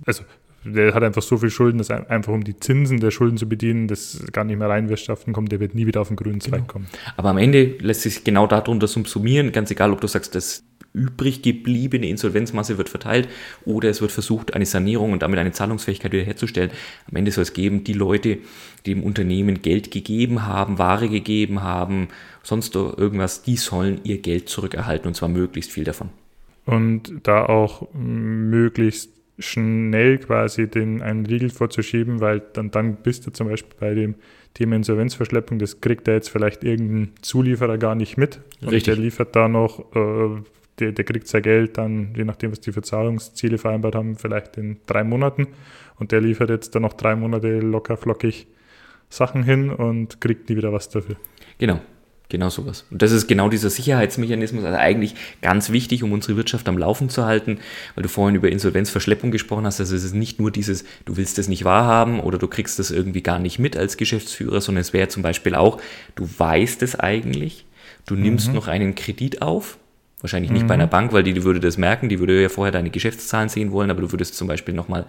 also 0.05 0.23
der 0.65 0.93
hat 0.93 1.03
einfach 1.03 1.21
so 1.21 1.37
viel 1.37 1.49
Schulden, 1.49 1.77
dass 1.77 1.91
einfach 1.91 2.33
um 2.33 2.43
die 2.43 2.59
Zinsen 2.59 2.99
der 2.99 3.11
Schulden 3.11 3.37
zu 3.37 3.47
bedienen, 3.47 3.87
das 3.87 4.25
gar 4.31 4.43
nicht 4.43 4.57
mehr 4.57 4.69
reinwirtschaften 4.69 5.33
kommt, 5.33 5.51
der 5.51 5.59
wird 5.59 5.75
nie 5.75 5.85
wieder 5.85 6.01
auf 6.01 6.07
den 6.07 6.17
grünen 6.17 6.41
Zweig 6.41 6.61
genau. 6.61 6.73
kommen. 6.73 6.87
Aber 7.15 7.29
am 7.29 7.37
Ende 7.37 7.75
lässt 7.79 8.01
sich 8.01 8.23
genau 8.23 8.47
darunter 8.47 8.87
subsumieren, 8.87 9.51
ganz 9.51 9.71
egal, 9.71 9.91
ob 9.91 10.01
du 10.01 10.07
sagst, 10.07 10.35
das 10.35 10.63
übrig 10.93 11.41
gebliebene 11.41 12.07
Insolvenzmasse 12.07 12.77
wird 12.77 12.89
verteilt 12.89 13.27
oder 13.65 13.89
es 13.89 14.01
wird 14.01 14.11
versucht, 14.11 14.53
eine 14.53 14.65
Sanierung 14.65 15.11
und 15.11 15.21
damit 15.21 15.37
eine 15.37 15.51
Zahlungsfähigkeit 15.51 16.13
wiederherzustellen. 16.13 16.71
Am 17.09 17.17
Ende 17.17 17.31
soll 17.31 17.43
es 17.43 17.53
geben, 17.53 17.83
die 17.83 17.93
Leute, 17.93 18.37
die 18.85 18.93
dem 18.93 19.03
Unternehmen 19.03 19.61
Geld 19.61 19.91
gegeben 19.91 20.45
haben, 20.45 20.79
Ware 20.79 21.09
gegeben 21.09 21.61
haben, 21.63 22.07
sonst 22.43 22.75
irgendwas, 22.75 23.43
die 23.43 23.57
sollen 23.57 23.99
ihr 24.03 24.19
Geld 24.19 24.47
zurückerhalten 24.47 25.07
und 25.07 25.15
zwar 25.15 25.29
möglichst 25.29 25.71
viel 25.71 25.83
davon. 25.83 26.09
Und 26.65 27.11
da 27.23 27.45
auch 27.45 27.93
möglichst 27.93 29.14
schnell 29.37 30.17
quasi 30.17 30.67
den 30.67 31.01
einen 31.01 31.25
Riegel 31.25 31.49
vorzuschieben, 31.49 32.21
weil 32.21 32.41
dann, 32.53 32.71
dann 32.71 32.95
bist 32.95 33.27
du 33.27 33.31
zum 33.31 33.49
Beispiel 33.49 33.75
bei 33.79 33.93
dem 33.93 34.15
Thema 34.53 34.77
Insolvenzverschleppung, 34.77 35.59
das 35.59 35.81
kriegt 35.81 36.07
er 36.07 36.15
jetzt 36.15 36.29
vielleicht 36.29 36.63
irgendein 36.63 37.11
Zulieferer 37.21 37.77
gar 37.77 37.95
nicht 37.95 38.17
mit. 38.17 38.39
Und 38.61 38.69
Richtig. 38.69 38.95
der 38.95 39.03
liefert 39.03 39.35
da 39.35 39.49
noch 39.49 39.93
äh, 39.93 40.41
der, 40.79 40.91
der 40.91 41.05
kriegt 41.05 41.27
sein 41.27 41.41
Geld 41.41 41.77
dann, 41.77 42.13
je 42.15 42.23
nachdem, 42.23 42.51
was 42.51 42.59
die 42.59 42.71
für 42.71 42.81
Zahlungsziele 42.81 43.57
vereinbart 43.57 43.95
haben, 43.95 44.15
vielleicht 44.15 44.57
in 44.57 44.77
drei 44.85 45.03
Monaten. 45.03 45.47
Und 45.97 46.11
der 46.11 46.21
liefert 46.21 46.49
jetzt 46.49 46.75
dann 46.75 46.81
noch 46.81 46.93
drei 46.93 47.15
Monate 47.15 47.59
locker 47.59 47.97
flockig 47.97 48.47
Sachen 49.09 49.43
hin 49.43 49.69
und 49.69 50.19
kriegt 50.19 50.49
nie 50.49 50.57
wieder 50.57 50.73
was 50.73 50.89
dafür. 50.89 51.15
Genau. 51.57 51.79
Genau 52.29 52.49
sowas. 52.49 52.85
Und 52.89 53.01
das 53.01 53.11
ist 53.11 53.27
genau 53.27 53.49
dieser 53.49 53.69
Sicherheitsmechanismus, 53.69 54.63
also 54.63 54.77
eigentlich 54.77 55.15
ganz 55.41 55.69
wichtig, 55.69 56.01
um 56.01 56.11
unsere 56.11 56.37
Wirtschaft 56.37 56.67
am 56.67 56.77
Laufen 56.77 57.09
zu 57.09 57.25
halten, 57.25 57.59
weil 57.93 58.01
du 58.01 58.09
vorhin 58.09 58.35
über 58.35 58.49
Insolvenzverschleppung 58.49 59.29
gesprochen 59.31 59.65
hast. 59.65 59.79
Also 59.79 59.95
es 59.95 60.03
ist 60.03 60.15
nicht 60.15 60.39
nur 60.39 60.49
dieses, 60.49 60.85
du 61.05 61.17
willst 61.17 61.37
es 61.37 61.47
nicht 61.47 61.65
wahrhaben 61.65 62.19
oder 62.19 62.37
du 62.37 62.47
kriegst 62.47 62.79
das 62.79 62.89
irgendwie 62.89 63.21
gar 63.21 63.37
nicht 63.37 63.59
mit 63.59 63.77
als 63.77 63.97
Geschäftsführer, 63.97 64.59
sondern 64.59 64.81
es 64.81 64.91
wäre 64.91 65.07
zum 65.07 65.21
Beispiel 65.21 65.53
auch, 65.53 65.79
du 66.15 66.27
weißt 66.37 66.81
es 66.81 66.99
eigentlich, 66.99 67.65
du 68.07 68.15
nimmst 68.15 68.49
mhm. 68.49 68.55
noch 68.55 68.67
einen 68.67 68.95
Kredit 68.95 69.41
auf, 69.41 69.77
Wahrscheinlich 70.21 70.49
nicht 70.49 70.63
mhm. 70.63 70.67
bei 70.67 70.73
einer 70.73 70.87
Bank, 70.87 71.13
weil 71.13 71.21
die, 71.21 71.33
die 71.33 71.43
würde 71.43 71.59
das 71.59 71.77
merken, 71.77 72.09
die 72.09 72.19
würde 72.19 72.41
ja 72.41 72.49
vorher 72.49 72.71
deine 72.71 72.89
Geschäftszahlen 72.89 73.47
sehen 73.47 73.71
wollen, 73.71 73.91
aber 73.91 74.01
du 74.01 74.11
würdest 74.11 74.35
zum 74.35 74.47
Beispiel 74.47 74.73
nochmal 74.73 75.05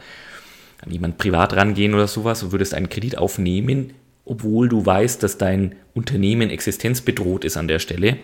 an 0.85 0.91
jemand 0.91 1.17
privat 1.17 1.57
rangehen 1.57 1.95
oder 1.95 2.07
sowas 2.07 2.43
und 2.43 2.53
würdest 2.53 2.75
einen 2.75 2.91
Kredit 2.91 3.17
aufnehmen, 3.17 3.95
obwohl 4.27 4.69
du 4.69 4.85
weißt, 4.85 5.23
dass 5.23 5.39
dein 5.39 5.77
Unternehmen 5.95 6.51
existenzbedroht 6.51 7.45
ist 7.45 7.57
an 7.57 7.69
der 7.69 7.79
Stelle 7.79 8.19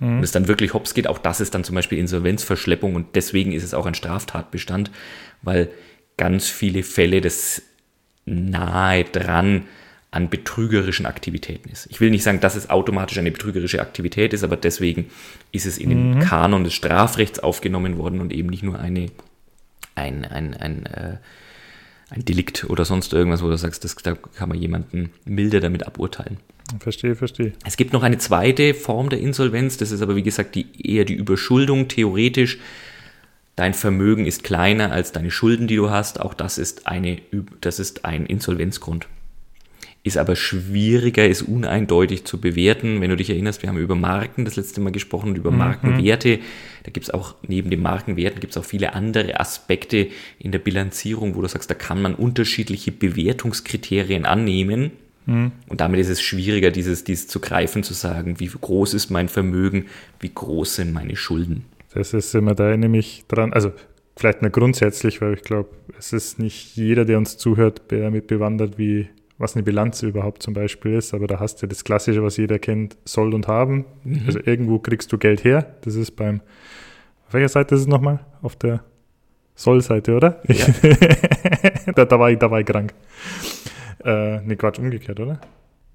mhm. 0.00 0.18
und 0.18 0.24
es 0.24 0.32
dann 0.32 0.48
wirklich 0.48 0.74
hops 0.74 0.94
geht. 0.94 1.06
Auch 1.06 1.18
das 1.18 1.40
ist 1.40 1.54
dann 1.54 1.62
zum 1.62 1.76
Beispiel 1.76 1.98
Insolvenzverschleppung 1.98 2.96
und 2.96 3.14
deswegen 3.14 3.52
ist 3.52 3.62
es 3.62 3.74
auch 3.74 3.86
ein 3.86 3.94
Straftatbestand, 3.94 4.90
weil 5.42 5.68
ganz 6.16 6.48
viele 6.48 6.82
Fälle 6.82 7.20
das 7.20 7.62
nahe 8.24 9.04
dran 9.04 9.64
an 10.10 10.28
betrügerischen 10.28 11.06
Aktivitäten 11.06 11.70
ist. 11.70 11.86
Ich 11.90 12.00
will 12.00 12.10
nicht 12.10 12.22
sagen, 12.22 12.40
dass 12.40 12.54
es 12.54 12.68
automatisch 12.68 13.18
eine 13.18 13.30
betrügerische 13.30 13.80
Aktivität 13.80 14.34
ist, 14.34 14.44
aber 14.44 14.56
deswegen 14.56 15.10
ist 15.52 15.66
es 15.66 15.78
in 15.78 15.88
den 15.88 16.14
mhm. 16.14 16.20
Kanon 16.20 16.64
des 16.64 16.74
Strafrechts 16.74 17.38
aufgenommen 17.40 17.96
worden 17.98 18.20
und 18.20 18.32
eben 18.32 18.48
nicht 18.48 18.62
nur 18.62 18.78
eine, 18.78 19.06
ein, 19.94 20.24
ein, 20.24 20.54
ein, 20.54 20.86
äh, 20.86 21.16
ein 22.12 22.24
Delikt 22.24 22.64
oder 22.68 22.84
sonst 22.84 23.12
irgendwas, 23.12 23.42
wo 23.42 23.48
du 23.48 23.56
sagst, 23.56 23.84
das, 23.84 23.96
da 23.96 24.14
kann 24.14 24.48
man 24.48 24.58
jemanden 24.58 25.10
milder 25.24 25.60
damit 25.60 25.86
aburteilen. 25.86 26.38
Verstehe, 26.78 27.16
verstehe. 27.16 27.52
Es 27.64 27.76
gibt 27.76 27.92
noch 27.92 28.02
eine 28.02 28.18
zweite 28.18 28.74
Form 28.74 29.08
der 29.08 29.20
Insolvenz, 29.20 29.76
das 29.76 29.90
ist 29.90 30.02
aber 30.02 30.16
wie 30.16 30.22
gesagt 30.22 30.54
die, 30.54 30.66
eher 30.78 31.04
die 31.04 31.14
Überschuldung. 31.14 31.88
Theoretisch, 31.88 32.58
dein 33.56 33.74
Vermögen 33.74 34.26
ist 34.26 34.44
kleiner 34.44 34.92
als 34.92 35.12
deine 35.12 35.30
Schulden, 35.30 35.66
die 35.66 35.76
du 35.76 35.90
hast. 35.90 36.20
Auch 36.20 36.34
das 36.34 36.58
ist, 36.58 36.86
eine, 36.86 37.20
das 37.60 37.78
ist 37.78 38.04
ein 38.04 38.26
Insolvenzgrund 38.26 39.06
ist 40.04 40.18
aber 40.18 40.34
schwieriger, 40.34 41.26
ist 41.26 41.42
uneindeutig 41.42 42.24
zu 42.24 42.40
bewerten. 42.40 43.00
Wenn 43.00 43.10
du 43.10 43.16
dich 43.16 43.30
erinnerst, 43.30 43.62
wir 43.62 43.68
haben 43.68 43.78
über 43.78 43.94
Marken 43.94 44.44
das 44.44 44.56
letzte 44.56 44.80
Mal 44.80 44.90
gesprochen, 44.90 45.36
über 45.36 45.52
mhm. 45.52 45.58
Markenwerte. 45.58 46.40
Da 46.82 46.90
gibt 46.90 47.06
es 47.06 47.10
auch 47.10 47.36
neben 47.46 47.70
den 47.70 47.80
Markenwerten 47.80 48.40
gibt 48.40 48.52
es 48.52 48.56
auch 48.56 48.64
viele 48.64 48.94
andere 48.94 49.38
Aspekte 49.38 50.08
in 50.40 50.50
der 50.50 50.58
Bilanzierung, 50.58 51.36
wo 51.36 51.42
du 51.42 51.46
sagst, 51.46 51.70
da 51.70 51.74
kann 51.74 52.02
man 52.02 52.16
unterschiedliche 52.16 52.90
Bewertungskriterien 52.90 54.24
annehmen. 54.24 54.90
Mhm. 55.26 55.52
Und 55.68 55.80
damit 55.80 56.00
ist 56.00 56.08
es 56.08 56.20
schwieriger, 56.20 56.72
dieses, 56.72 57.04
dieses 57.04 57.28
zu 57.28 57.38
greifen, 57.38 57.84
zu 57.84 57.94
sagen, 57.94 58.40
wie 58.40 58.48
groß 58.48 58.94
ist 58.94 59.10
mein 59.10 59.28
Vermögen, 59.28 59.86
wie 60.18 60.32
groß 60.34 60.76
sind 60.76 60.92
meine 60.92 61.14
Schulden. 61.14 61.64
Das 61.94 62.12
ist 62.12 62.34
immer 62.34 62.56
da 62.56 62.76
nämlich 62.76 63.24
dran, 63.28 63.52
also 63.52 63.70
vielleicht 64.16 64.42
nicht 64.42 64.52
grundsätzlich, 64.52 65.20
weil 65.20 65.34
ich 65.34 65.42
glaube, 65.42 65.68
es 65.96 66.12
ist 66.12 66.40
nicht 66.40 66.74
jeder, 66.74 67.04
der 67.04 67.18
uns 67.18 67.36
zuhört, 67.36 67.82
damit 67.88 68.26
bewandert, 68.26 68.78
wie 68.78 69.08
was 69.42 69.56
eine 69.56 69.64
Bilanz 69.64 70.02
überhaupt 70.02 70.42
zum 70.42 70.54
Beispiel 70.54 70.94
ist, 70.94 71.12
aber 71.14 71.26
da 71.26 71.40
hast 71.40 71.60
du 71.60 71.66
das 71.66 71.82
Klassische, 71.82 72.22
was 72.22 72.36
jeder 72.36 72.60
kennt, 72.60 72.96
soll 73.04 73.34
und 73.34 73.48
haben. 73.48 73.84
Mhm. 74.04 74.22
Also 74.26 74.38
irgendwo 74.44 74.78
kriegst 74.78 75.12
du 75.12 75.18
Geld 75.18 75.42
her. 75.42 75.74
Das 75.82 75.96
ist 75.96 76.12
beim, 76.12 76.40
auf 77.26 77.34
welcher 77.34 77.48
Seite 77.48 77.74
ist 77.74 77.82
es 77.82 77.86
nochmal? 77.88 78.20
Auf 78.40 78.54
der 78.54 78.84
Soll-Seite, 79.56 80.14
oder? 80.14 80.40
Ja. 80.46 80.66
da, 81.94 82.04
da, 82.04 82.18
war 82.20 82.30
ich, 82.30 82.38
da 82.38 82.50
war 82.50 82.60
ich 82.60 82.66
krank. 82.66 82.94
Äh, 84.04 84.40
ne, 84.42 84.56
Quatsch, 84.56 84.78
umgekehrt, 84.78 85.18
oder? 85.18 85.40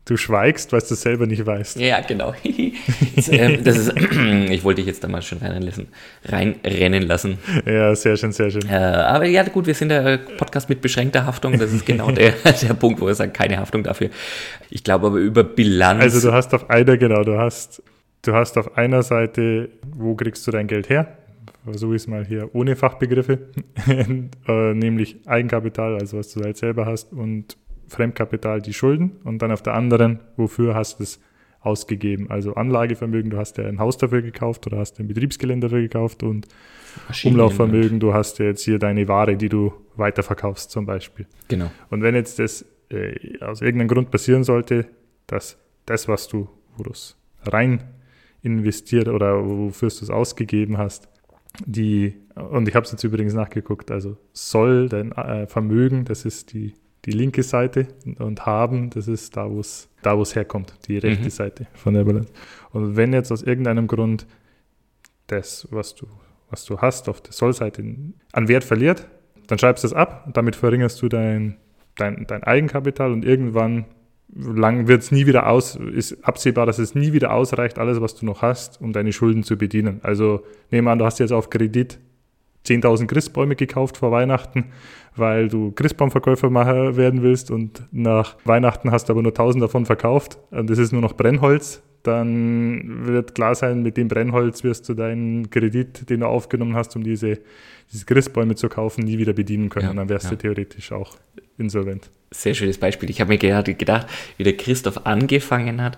Du 0.07 0.15
schweigst, 0.15 0.71
weil 0.71 0.79
du 0.79 0.93
es 0.93 1.01
selber 1.01 1.27
nicht 1.27 1.45
weißt. 1.45 1.81
Ja, 1.81 1.99
genau. 1.99 2.33
das, 3.17 3.27
äh, 3.27 3.57
das 3.57 3.77
ist, 3.77 3.93
ich 4.49 4.63
wollte 4.63 4.79
dich 4.79 4.87
jetzt 4.87 5.03
da 5.03 5.09
mal 5.09 5.21
schon 5.21 5.39
reinrennen 5.39 5.63
lassen. 5.63 5.87
Reinrennen 6.23 7.03
lassen. 7.03 7.37
Ja, 7.65 7.93
sehr 7.93 8.15
schön, 8.15 8.31
sehr 8.31 8.49
schön. 8.49 8.69
Äh, 8.69 8.75
aber 8.75 9.25
ja, 9.25 9.43
gut, 9.43 9.67
wir 9.67 9.73
sind 9.73 9.89
der 9.89 10.17
Podcast 10.37 10.69
mit 10.69 10.79
beschränkter 10.79 11.25
Haftung. 11.25 11.59
Das 11.59 11.73
ist 11.73 11.85
genau 11.85 12.09
der, 12.11 12.31
der 12.61 12.73
Punkt, 12.73 13.01
wo 13.01 13.07
wir 13.07 13.15
sagen, 13.15 13.33
keine 13.33 13.57
Haftung 13.57 13.83
dafür. 13.83 14.09
Ich 14.69 14.85
glaube 14.85 15.07
aber 15.07 15.17
über 15.17 15.43
Bilanz. 15.43 16.01
Also 16.01 16.29
du 16.29 16.33
hast 16.33 16.53
auf 16.53 16.69
einer, 16.69 16.95
genau, 16.95 17.23
du 17.23 17.37
hast, 17.37 17.83
du 18.21 18.33
hast 18.33 18.57
auf 18.57 18.77
einer 18.77 19.03
Seite, 19.03 19.67
wo 19.93 20.15
kriegst 20.15 20.47
du 20.47 20.51
dein 20.51 20.67
Geld 20.67 20.87
her? 20.87 21.17
Versuche 21.65 21.97
ich 21.97 22.03
es 22.03 22.07
mal 22.07 22.25
hier 22.25 22.49
ohne 22.55 22.77
Fachbegriffe, 22.77 23.39
äh, 23.89 24.73
nämlich 24.73 25.17
Eigenkapital, 25.25 25.95
also 25.95 26.17
was 26.17 26.31
du 26.31 26.41
halt 26.41 26.55
selber 26.55 26.85
hast 26.85 27.11
und 27.11 27.57
Fremdkapital 27.87 28.61
die 28.61 28.73
Schulden 28.73 29.17
und 29.23 29.41
dann 29.41 29.51
auf 29.51 29.61
der 29.61 29.73
anderen, 29.73 30.19
wofür 30.35 30.75
hast 30.75 30.99
du 30.99 31.03
es 31.03 31.19
ausgegeben? 31.59 32.29
Also 32.29 32.53
Anlagevermögen, 32.55 33.29
du 33.29 33.37
hast 33.37 33.57
ja 33.57 33.65
ein 33.65 33.79
Haus 33.79 33.97
dafür 33.97 34.21
gekauft 34.21 34.67
oder 34.67 34.77
hast 34.77 34.99
ein 34.99 35.07
Betriebsgelände 35.07 35.67
dafür 35.67 35.81
gekauft 35.81 36.23
und 36.23 36.47
Umlaufvermögen, 37.23 37.99
du 37.99 38.13
hast 38.13 38.39
ja 38.39 38.45
jetzt 38.45 38.63
hier 38.63 38.79
deine 38.79 39.07
Ware, 39.07 39.35
die 39.37 39.49
du 39.49 39.73
weiterverkaufst 39.95 40.71
zum 40.71 40.85
Beispiel. 40.85 41.27
Genau. 41.47 41.71
Und 41.89 42.01
wenn 42.01 42.15
jetzt 42.15 42.39
das 42.39 42.65
äh, 42.89 43.39
aus 43.41 43.61
irgendeinem 43.61 43.89
Grund 43.89 44.11
passieren 44.11 44.43
sollte, 44.43 44.87
dass 45.27 45.57
das, 45.85 46.07
was 46.07 46.27
du, 46.27 46.49
wo 46.75 46.83
du 46.83 46.91
es 46.91 47.17
rein 47.43 47.83
investiert 48.41 49.07
oder 49.07 49.45
wofür 49.45 49.89
du 49.89 49.95
es 49.95 50.09
ausgegeben 50.09 50.77
hast, 50.77 51.09
die, 51.65 52.13
und 52.35 52.67
ich 52.67 52.75
habe 52.75 52.85
es 52.85 52.91
jetzt 52.91 53.03
übrigens 53.03 53.33
nachgeguckt, 53.33 53.91
also 53.91 54.17
soll 54.33 54.89
dein 54.89 55.11
äh, 55.11 55.47
Vermögen, 55.47 56.05
das 56.05 56.25
ist 56.25 56.53
die 56.53 56.73
die 57.07 57.13
linke 57.13 57.41
Seite 57.41 57.87
und 58.19 58.45
haben, 58.45 58.89
das 58.89 59.07
ist 59.07 59.35
da, 59.37 59.49
wo 59.49 59.61
es 59.61 59.89
da, 60.03 60.17
wo's 60.17 60.35
herkommt, 60.35 60.73
die 60.87 60.97
rechte 60.97 61.23
mhm. 61.23 61.29
Seite 61.29 61.67
von 61.73 61.93
der 61.93 62.03
Balance. 62.03 62.29
Und 62.71 62.97
wenn 62.97 63.13
jetzt 63.13 63.31
aus 63.31 63.41
irgendeinem 63.41 63.87
Grund 63.87 64.27
das, 65.27 65.67
was 65.71 65.95
du, 65.95 66.05
was 66.49 66.65
du 66.65 66.79
hast 66.79 67.07
auf 67.07 67.21
der 67.21 67.31
Sollseite 67.31 67.83
an 68.33 68.47
Wert 68.49 68.65
verliert, 68.65 69.07
dann 69.47 69.57
schreibst 69.57 69.85
du 69.85 69.87
es 69.87 69.93
ab 69.93 70.23
und 70.25 70.35
damit 70.35 70.57
verringerst 70.57 71.01
du 71.01 71.07
dein, 71.07 71.55
dein, 71.95 72.27
dein 72.27 72.43
Eigenkapital 72.43 73.13
und 73.13 73.23
irgendwann 73.23 73.85
lang 74.29 74.89
wird 74.89 75.01
es 75.01 75.11
nie 75.11 75.25
wieder 75.25 75.47
aus, 75.47 75.77
ist 75.77 76.25
absehbar, 76.25 76.65
dass 76.65 76.77
es 76.77 76.93
nie 76.93 77.13
wieder 77.13 77.31
ausreicht, 77.31 77.79
alles, 77.79 78.01
was 78.01 78.15
du 78.15 78.25
noch 78.25 78.41
hast, 78.41 78.81
um 78.81 78.91
deine 78.91 79.13
Schulden 79.13 79.43
zu 79.43 79.57
bedienen. 79.57 80.01
Also 80.03 80.43
nehmen 80.71 80.87
wir 80.87 80.91
an, 80.91 80.99
du 80.99 81.05
hast 81.05 81.19
jetzt 81.19 81.31
auf 81.31 81.49
Kredit 81.49 81.99
10.000 82.67 83.07
Christbäume 83.07 83.55
gekauft 83.55 83.97
vor 83.97 84.11
Weihnachten 84.11 84.65
weil 85.17 85.47
du 85.47 85.71
Christbaumverkäufer 85.71 86.51
werden 86.95 87.21
willst 87.21 87.51
und 87.51 87.83
nach 87.91 88.37
Weihnachten 88.45 88.91
hast 88.91 89.09
du 89.09 89.13
aber 89.13 89.21
nur 89.21 89.31
1000 89.31 89.63
davon 89.63 89.85
verkauft 89.85 90.37
und 90.51 90.69
es 90.69 90.77
ist 90.77 90.91
nur 90.91 91.01
noch 91.01 91.13
Brennholz, 91.13 91.81
dann 92.03 93.05
wird 93.05 93.35
klar 93.35 93.55
sein, 93.55 93.83
mit 93.83 93.97
dem 93.97 94.07
Brennholz 94.07 94.63
wirst 94.63 94.87
du 94.87 94.93
deinen 94.93 95.49
Kredit, 95.49 96.09
den 96.09 96.21
du 96.21 96.27
aufgenommen 96.27 96.75
hast, 96.75 96.95
um 96.95 97.03
diese, 97.03 97.39
diese 97.91 98.05
Christbäume 98.05 98.55
zu 98.55 98.69
kaufen, 98.69 99.03
nie 99.03 99.17
wieder 99.17 99.33
bedienen 99.33 99.69
können. 99.69 99.87
Ja, 99.87 99.93
dann 99.93 100.07
wärst 100.07 100.25
ja. 100.25 100.31
du 100.31 100.37
theoretisch 100.37 100.91
auch 100.91 101.17
insolvent. 101.57 102.09
Sehr 102.31 102.53
schönes 102.53 102.77
Beispiel. 102.77 103.09
Ich 103.09 103.19
habe 103.19 103.29
mir 103.29 103.37
gerade 103.37 103.73
gedacht, 103.73 104.07
wie 104.37 104.43
der 104.43 104.55
Christoph 104.55 105.05
angefangen 105.05 105.81
hat, 105.81 105.97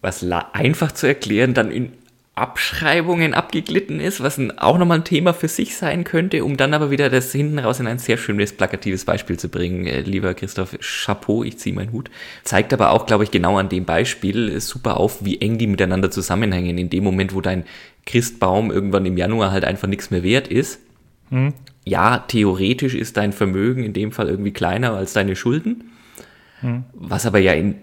was 0.00 0.24
einfach 0.52 0.92
zu 0.92 1.06
erklären, 1.06 1.54
dann 1.54 1.70
in 1.70 1.92
Abschreibungen 2.36 3.32
abgeglitten 3.32 4.00
ist, 4.00 4.20
was 4.20 4.38
ein, 4.38 4.58
auch 4.58 4.76
nochmal 4.76 4.98
ein 4.98 5.04
Thema 5.04 5.34
für 5.34 5.46
sich 5.46 5.76
sein 5.76 6.02
könnte, 6.02 6.44
um 6.44 6.56
dann 6.56 6.74
aber 6.74 6.90
wieder 6.90 7.08
das 7.08 7.30
hinten 7.30 7.60
raus 7.60 7.78
in 7.78 7.86
ein 7.86 8.00
sehr 8.00 8.16
schönes, 8.16 8.52
plakatives 8.52 9.04
Beispiel 9.04 9.38
zu 9.38 9.48
bringen. 9.48 9.86
Äh, 9.86 10.00
lieber 10.00 10.34
Christoph, 10.34 10.76
Chapeau, 10.80 11.44
ich 11.44 11.58
ziehe 11.58 11.74
meinen 11.74 11.92
Hut. 11.92 12.10
Zeigt 12.42 12.72
aber 12.72 12.90
auch, 12.90 13.06
glaube 13.06 13.22
ich, 13.22 13.30
genau 13.30 13.56
an 13.56 13.68
dem 13.68 13.84
Beispiel 13.84 14.48
äh, 14.48 14.60
super 14.60 14.98
auf, 14.98 15.24
wie 15.24 15.40
eng 15.40 15.58
die 15.58 15.68
miteinander 15.68 16.10
zusammenhängen. 16.10 16.76
In 16.76 16.90
dem 16.90 17.04
Moment, 17.04 17.34
wo 17.34 17.40
dein 17.40 17.64
Christbaum 18.04 18.72
irgendwann 18.72 19.06
im 19.06 19.16
Januar 19.16 19.52
halt 19.52 19.64
einfach 19.64 19.86
nichts 19.86 20.10
mehr 20.10 20.24
wert 20.24 20.48
ist, 20.48 20.80
mhm. 21.30 21.54
ja, 21.84 22.18
theoretisch 22.18 22.94
ist 22.94 23.16
dein 23.16 23.32
Vermögen 23.32 23.84
in 23.84 23.92
dem 23.92 24.10
Fall 24.10 24.28
irgendwie 24.28 24.52
kleiner 24.52 24.94
als 24.94 25.12
deine 25.12 25.36
Schulden, 25.36 25.92
hm. 26.60 26.84
was 26.92 27.26
aber 27.26 27.38
ja 27.38 27.52
in, 27.52 27.76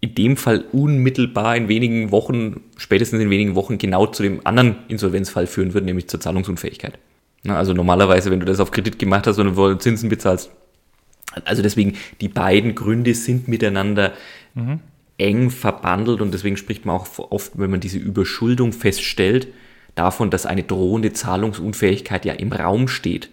in 0.00 0.14
dem 0.14 0.36
Fall 0.36 0.64
unmittelbar 0.72 1.56
in 1.56 1.68
wenigen 1.68 2.12
Wochen, 2.12 2.60
spätestens 2.76 3.20
in 3.20 3.30
wenigen 3.30 3.54
Wochen 3.54 3.78
genau 3.78 4.06
zu 4.06 4.22
dem 4.22 4.40
anderen 4.44 4.76
Insolvenzfall 4.88 5.46
führen 5.46 5.74
würde, 5.74 5.86
nämlich 5.86 6.08
zur 6.08 6.20
Zahlungsunfähigkeit. 6.20 6.98
Also 7.46 7.72
normalerweise, 7.72 8.30
wenn 8.30 8.40
du 8.40 8.46
das 8.46 8.60
auf 8.60 8.70
Kredit 8.70 8.98
gemacht 8.98 9.26
hast 9.26 9.38
und 9.38 9.56
du 9.56 9.74
Zinsen 9.74 10.08
bezahlst, 10.08 10.50
also 11.44 11.62
deswegen, 11.62 11.96
die 12.20 12.28
beiden 12.28 12.74
Gründe 12.74 13.14
sind 13.14 13.48
miteinander 13.48 14.12
mhm. 14.54 14.80
eng 15.18 15.50
verbandelt 15.50 16.20
und 16.20 16.32
deswegen 16.32 16.56
spricht 16.56 16.84
man 16.84 16.96
auch 16.96 17.18
oft, 17.30 17.52
wenn 17.58 17.70
man 17.70 17.80
diese 17.80 17.98
Überschuldung 17.98 18.72
feststellt, 18.72 19.48
davon, 19.94 20.30
dass 20.30 20.46
eine 20.46 20.62
drohende 20.62 21.12
Zahlungsunfähigkeit 21.12 22.24
ja 22.24 22.34
im 22.34 22.52
Raum 22.52 22.88
steht. 22.88 23.30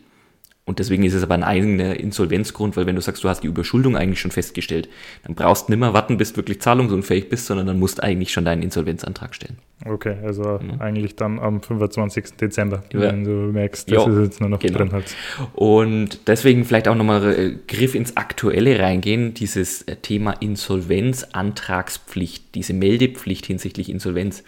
Und 0.68 0.80
deswegen 0.80 1.04
ist 1.04 1.14
es 1.14 1.22
aber 1.22 1.36
ein 1.36 1.44
eigener 1.44 2.00
Insolvenzgrund, 2.00 2.76
weil 2.76 2.88
wenn 2.88 2.96
du 2.96 3.02
sagst, 3.02 3.24
du 3.24 3.30
hast 3.30 3.42
die 3.42 3.48
Überschuldung 3.48 3.96
eigentlich 3.96 4.20
schon 4.20 4.32
festgestellt, 4.32 4.90
dann 5.24 5.36
brauchst 5.36 5.68
du 5.68 5.72
nicht 5.72 5.80
mehr 5.80 5.94
warten, 5.94 6.18
bis 6.18 6.34
du 6.34 6.38
wirklich 6.38 6.60
zahlungsunfähig 6.60 7.30
bist, 7.30 7.46
sondern 7.46 7.68
dann 7.68 7.78
musst 7.78 8.00
du 8.00 8.04
eigentlich 8.04 8.32
schon 8.32 8.46
deinen 8.46 8.64
Insolvenzantrag 8.64 9.36
stellen. 9.36 9.60
Okay, 9.86 10.16
also 10.24 10.60
mhm. 10.60 10.82
eigentlich 10.82 11.16
dann 11.16 11.38
am 11.38 11.62
25. 11.62 12.38
Dezember, 12.42 12.82
ja. 12.92 13.02
wenn 13.02 13.24
du 13.24 13.30
merkst, 13.30 13.92
das 13.92 14.06
jo. 14.06 14.12
ist 14.12 14.26
jetzt 14.26 14.42
nur 14.42 14.50
noch 14.50 14.58
genau. 14.58 14.80
drin 14.80 14.92
halt. 14.92 15.16
Und 15.54 16.28
deswegen 16.28 16.66
vielleicht 16.66 16.88
auch 16.88 16.96
nochmal 16.96 17.32
äh, 17.32 17.54
Griff 17.68 17.94
ins 17.94 18.18
Aktuelle 18.18 18.80
reingehen, 18.80 19.36
dieses 19.36 19.84
äh, 19.84 19.98
Thema 19.98 20.32
Insolvenzantragspflicht, 20.32 22.56
diese 22.56 22.74
Meldepflicht 22.74 23.46
hinsichtlich 23.46 23.90
Insolvenz 23.90 24.44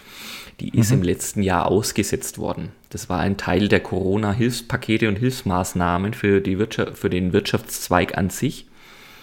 die 0.60 0.76
ist 0.76 0.90
mhm. 0.90 0.98
im 0.98 1.02
letzten 1.04 1.42
Jahr 1.42 1.66
ausgesetzt 1.66 2.38
worden. 2.38 2.70
Das 2.90 3.08
war 3.08 3.20
ein 3.20 3.36
Teil 3.36 3.68
der 3.68 3.80
Corona-Hilfspakete 3.80 5.08
und 5.08 5.16
Hilfsmaßnahmen 5.16 6.14
für, 6.14 6.40
die 6.40 6.58
Wirtschaft, 6.58 6.98
für 6.98 7.10
den 7.10 7.32
Wirtschaftszweig 7.32 8.16
an 8.18 8.30
sich. 8.30 8.66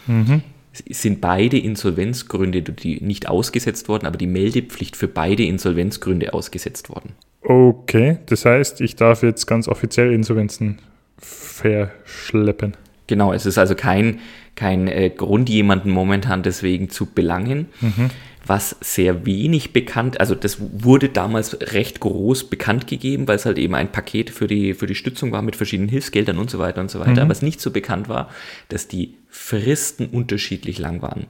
Mhm. 0.07 0.43
Es 0.89 1.01
sind 1.01 1.21
beide 1.21 1.57
Insolvenzgründe 1.57 2.61
die 2.61 3.01
nicht 3.01 3.29
ausgesetzt 3.29 3.87
worden, 3.87 4.05
aber 4.05 4.17
die 4.17 4.27
Meldepflicht 4.27 4.97
für 4.97 5.07
beide 5.07 5.43
Insolvenzgründe 5.43 6.33
ausgesetzt 6.33 6.89
worden. 6.89 7.13
Okay, 7.41 8.17
das 8.25 8.43
heißt, 8.43 8.81
ich 8.81 8.95
darf 8.95 9.23
jetzt 9.23 9.45
ganz 9.45 9.67
offiziell 9.67 10.11
Insolvenzen 10.11 10.79
verschleppen. 11.17 12.75
Genau, 13.07 13.31
es 13.31 13.45
ist 13.45 13.57
also 13.57 13.75
kein, 13.75 14.19
kein 14.55 14.87
äh, 14.87 15.11
Grund, 15.11 15.47
jemanden 15.47 15.91
momentan 15.91 16.43
deswegen 16.43 16.89
zu 16.89 17.05
belangen. 17.05 17.67
Mhm 17.79 18.09
was 18.47 18.75
sehr 18.81 19.25
wenig 19.25 19.73
bekannt, 19.73 20.19
also 20.19 20.35
das 20.35 20.57
wurde 20.59 21.09
damals 21.09 21.59
recht 21.73 21.99
groß 21.99 22.49
bekannt 22.49 22.87
gegeben, 22.87 23.27
weil 23.27 23.37
es 23.37 23.45
halt 23.45 23.57
eben 23.57 23.75
ein 23.75 23.91
Paket 23.91 24.29
für 24.29 24.47
die, 24.47 24.73
für 24.73 24.87
die 24.87 24.95
Stützung 24.95 25.31
war 25.31 25.41
mit 25.41 25.55
verschiedenen 25.55 25.89
Hilfsgeldern 25.89 26.37
und 26.37 26.49
so 26.49 26.59
weiter 26.59 26.81
und 26.81 26.91
so 26.91 26.99
weiter. 26.99 27.11
Mhm. 27.11 27.19
Aber 27.19 27.31
es 27.31 27.41
nicht 27.41 27.61
so 27.61 27.71
bekannt 27.71 28.09
war, 28.09 28.29
dass 28.69 28.87
die 28.87 29.15
Fristen 29.29 30.07
unterschiedlich 30.07 30.77
lang 30.79 31.01
waren. 31.01 31.27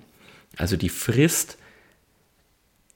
Also 0.57 0.77
die 0.77 0.89
Frist 0.89 1.57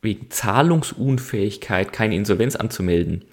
wegen 0.01 0.29
Zahlungsunfähigkeit 0.29 1.91
keine 1.91 2.15
Insolvenz 2.15 2.55
anzumelden, 2.55 3.25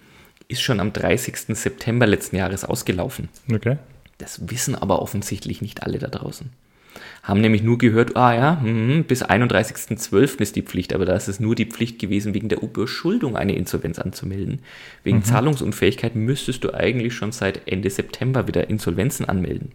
ist 0.49 0.62
schon 0.62 0.80
am 0.80 0.93
30. 0.93 1.57
September 1.57 2.07
letzten 2.07 2.37
Jahres 2.37 2.64
ausgelaufen. 2.64 3.28
Okay. 3.53 3.78
Das 4.18 4.51
wissen 4.51 4.74
aber 4.74 5.03
offensichtlich 5.03 5.62
nicht 5.62 5.82
alle 5.82 5.99
da 5.99 6.09
draußen 6.09 6.51
haben 7.22 7.40
nämlich 7.40 7.62
nur 7.62 7.78
gehört, 7.78 8.16
ah 8.16 8.34
ja, 8.34 8.55
mh, 8.62 9.03
bis 9.03 9.24
31.12. 9.24 10.40
ist 10.40 10.57
die 10.57 10.62
Pflicht, 10.62 10.92
aber 10.92 11.05
da 11.05 11.14
ist 11.14 11.28
es 11.28 11.40
nur 11.40 11.55
die 11.55 11.66
Pflicht 11.66 11.99
gewesen, 11.99 12.34
wegen 12.34 12.49
der 12.49 12.62
Überschuldung 12.62 13.36
eine 13.36 13.57
Insolvenz 13.57 13.99
anzumelden. 13.99 14.61
Wegen 15.05 15.18
mhm. 15.18 15.24
Zahlungsunfähigkeit 15.24 16.14
müsstest 16.14 16.64
du 16.64 16.74
eigentlich 16.74 17.14
schon 17.14 17.32
seit 17.32 17.68
Ende 17.68 17.90
September 17.90 18.47
wieder 18.47 18.68
Insolvenzen 18.70 19.26
anmelden. 19.26 19.72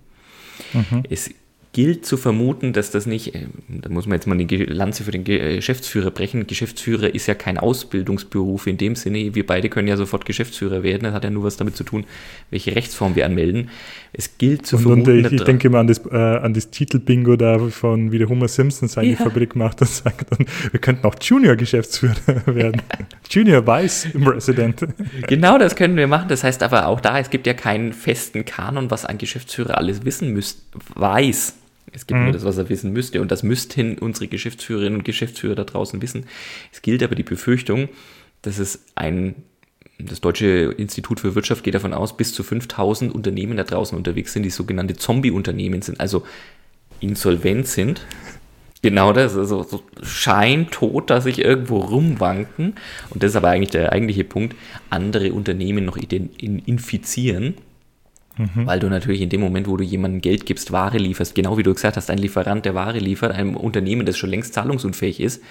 Mhm. 0.74 1.04
Es 1.10 1.30
gilt 1.74 2.06
zu 2.06 2.18
vermuten, 2.18 2.74
dass 2.74 2.92
das 2.92 3.06
nicht, 3.06 3.34
äh, 3.34 3.48
da 3.70 3.90
muss 3.90 4.06
man 4.06 4.18
jetzt 4.18 4.28
mal 4.28 4.38
die 4.38 4.58
Lanze 4.58 5.06
für 5.06 5.12
den 5.12 5.26
äh, 5.26 5.56
Geschäftsführer 5.56 6.12
brechen. 6.12 6.46
Geschäftsführer 6.46 7.16
ist 7.16 7.28
ja 7.28 7.34
kein 7.34 7.58
Ausbildungsberuf 7.58 8.68
in 8.68 8.78
dem 8.78 8.96
Sinne. 8.96 9.34
Wir 9.36 9.46
beide 9.46 9.70
können 9.70 9.88
ja 9.88 9.96
sofort 9.96 10.26
Geschäftsführer 10.26 10.84
werden. 10.84 11.04
Das 11.04 11.14
hat 11.14 11.24
ja 11.24 11.30
nur 11.30 11.46
was 11.46 11.56
damit 11.56 11.78
zu 11.78 11.86
tun, 11.86 12.04
welche 12.50 12.76
Rechtsform 12.76 13.16
wir 13.16 13.26
anmelden. 13.26 13.70
Es 14.12 14.38
gilt 14.38 14.66
zu 14.66 14.76
und, 14.76 14.82
vermuten. 14.82 15.12
Und 15.12 15.26
ich, 15.28 15.32
ich 15.32 15.44
denke 15.44 15.70
mal 15.70 15.80
an 15.80 15.88
das, 15.88 16.02
äh, 16.12 16.18
an 16.18 16.54
das 16.54 16.72
Titelbingo 16.72 17.38
da 17.38 17.58
von, 17.58 18.12
wie 18.12 18.18
der 18.18 18.28
Homer 18.28 18.50
Simpson 18.50 18.90
seine 18.90 19.12
ja. 19.12 19.16
Fabrik 19.16 19.56
macht 19.56 19.80
und 19.80 19.90
sagt, 19.90 20.38
und 20.38 20.50
wir 20.74 20.80
könnten 20.82 21.06
auch 21.08 21.16
Junior-Geschäftsführer 21.22 22.16
werden. 22.48 22.82
Junior 23.30 23.66
Vice 23.66 24.10
President. 24.22 24.82
Genau 25.28 25.58
das 25.58 25.76
können 25.76 25.96
wir 25.96 26.08
machen. 26.08 26.28
Das 26.30 26.44
heißt 26.44 26.64
aber 26.64 26.88
auch 26.88 27.00
da, 27.00 27.20
es 27.20 27.30
gibt 27.30 27.48
ja 27.48 27.54
keinen 27.54 27.94
festen 27.94 28.44
Kanon, 28.44 28.92
was 28.92 29.06
ein 29.06 29.18
Geschäftsführer 29.18 29.78
alles 29.78 30.04
wissen 30.04 30.32
müsst, 30.34 30.64
weiß. 30.96 31.61
Es 31.94 32.08
gibt 32.08 32.18
mhm. 32.18 32.26
nur 32.26 32.34
das, 32.34 32.46
was 32.46 32.58
er 32.58 32.70
wissen 32.70 32.92
müsste. 32.92 33.22
Und 33.22 33.32
das 33.32 33.44
müssten 33.44 33.98
unsere 33.98 34.28
Geschäftsführerinnen 34.28 35.00
und 35.00 35.06
Geschäftsführer 35.06 35.56
da 35.56 35.64
draußen 35.64 36.02
wissen. 36.02 36.26
Es 36.72 36.82
gilt 36.82 37.04
aber 37.04 37.16
die 37.16 37.24
Befürchtung, 37.24 37.90
dass 38.42 38.60
es 38.60 38.86
ein, 38.96 39.36
das 40.00 40.22
Deutsche 40.22 40.74
Institut 40.78 41.20
für 41.20 41.36
Wirtschaft 41.36 41.64
geht 41.64 41.76
davon 41.76 41.94
aus, 41.94 42.16
bis 42.18 42.34
zu 42.34 42.44
5000 42.44 43.14
Unternehmen 43.14 43.58
da 43.58 43.64
draußen 43.64 43.98
unterwegs 43.98 44.34
sind, 44.34 44.44
die 44.44 44.50
sogenannte 44.50 44.96
Zombie-Unternehmen 44.96 45.82
sind, 45.82 46.00
also 46.00 46.24
insolvent 47.00 47.68
sind. 47.68 48.06
Genau 48.84 49.14
das, 49.14 49.38
also 49.38 49.62
so 49.62 49.84
scheintot, 50.02 51.12
dass 51.12 51.26
sich 51.26 51.38
irgendwo 51.40 51.78
rumwanken. 51.78 52.74
Und 53.12 53.22
das 53.22 53.32
ist 53.32 53.36
aber 53.36 53.50
eigentlich 53.50 53.70
der 53.70 53.92
eigentliche 53.92 54.24
Punkt, 54.24 54.56
andere 54.90 55.34
Unternehmen 55.34 55.86
noch 55.86 55.98
infizieren 55.98 57.56
Mhm. 58.38 58.66
Weil 58.66 58.80
du 58.80 58.88
natürlich 58.88 59.22
in 59.22 59.30
dem 59.30 59.42
Moment, 59.42 59.68
wo 59.68 59.78
du 59.78 59.84
jemandem 59.84 60.22
Geld 60.22 60.46
gibst, 60.46 60.72
Ware 60.72 60.98
lieferst, 60.98 61.36
genau 61.36 61.58
wie 61.58 61.64
du 61.64 61.74
gesagt 61.74 61.98
hast, 61.98 62.10
ein 62.10 62.18
Lieferant, 62.18 62.66
der 62.66 62.76
Ware 62.76 63.00
liefert, 63.00 63.34
einem 63.34 63.56
Unternehmen, 63.56 64.06
das 64.06 64.18
schon 64.18 64.30
längst 64.30 64.54
zahlungsunfähig 64.54 65.20
ist, 65.20 65.44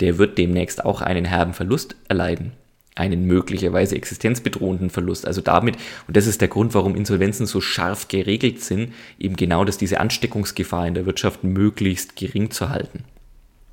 der 0.00 0.18
wird 0.18 0.38
demnächst 0.38 0.84
auch 0.84 1.02
einen 1.02 1.26
herben 1.26 1.52
Verlust 1.52 1.96
erleiden. 2.08 2.52
Einen 2.96 3.26
möglicherweise 3.26 3.96
existenzbedrohenden 3.96 4.90
Verlust. 4.90 5.26
Also 5.26 5.40
damit, 5.40 5.76
und 6.08 6.16
das 6.16 6.26
ist 6.26 6.40
der 6.40 6.48
Grund, 6.48 6.74
warum 6.74 6.96
Insolvenzen 6.96 7.46
so 7.46 7.60
scharf 7.60 8.08
geregelt 8.08 8.60
sind, 8.62 8.92
eben 9.18 9.36
genau, 9.36 9.64
dass 9.64 9.78
diese 9.78 10.00
Ansteckungsgefahr 10.00 10.86
in 10.88 10.94
der 10.94 11.06
Wirtschaft 11.06 11.44
möglichst 11.44 12.16
gering 12.16 12.50
zu 12.50 12.68
halten. 12.68 13.04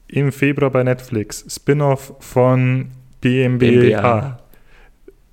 Im 0.07 0.31
Februar 0.31 0.71
bei 0.71 0.83
Netflix, 0.83 1.45
Spin-off 1.49 2.13
von 2.19 2.89
BMBA. 3.21 4.39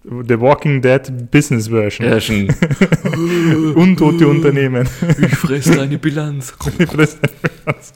The 0.05 0.39
Walking 0.39 0.83
Dead 0.83 1.31
Business 1.31 1.69
Version. 1.69 2.07
Ja, 2.07 2.21
schon. 2.21 2.49
Untote 3.75 4.29
Unternehmen. 4.29 4.87
Ich 5.19 5.35
fresse 5.35 5.77
deine 5.77 5.97
Bilanz. 5.99 6.53
ich 6.79 6.87
fresse 6.89 7.19
deine 7.23 7.39
Bilanz. 7.65 7.95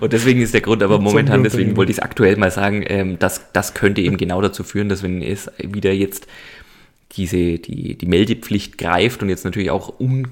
Und 0.00 0.12
deswegen 0.12 0.40
ist 0.40 0.54
der 0.54 0.60
Grund 0.60 0.82
aber 0.82 1.00
momentan, 1.00 1.42
deswegen 1.42 1.76
wollte 1.76 1.90
ich 1.92 1.98
es 1.98 2.02
aktuell 2.02 2.36
mal 2.36 2.50
sagen, 2.50 2.84
ähm, 2.86 3.18
dass 3.18 3.52
das 3.52 3.74
könnte 3.74 4.00
eben 4.00 4.16
genau 4.16 4.40
dazu 4.40 4.62
führen, 4.62 4.88
dass 4.88 5.02
wenn 5.02 5.22
es 5.22 5.50
wieder 5.58 5.92
jetzt 5.92 6.26
diese, 7.12 7.58
die, 7.58 7.96
die 7.96 8.06
Meldepflicht 8.06 8.78
greift 8.78 9.22
und 9.22 9.28
jetzt 9.28 9.44
natürlich 9.44 9.70
auch 9.70 10.00
un, 10.00 10.28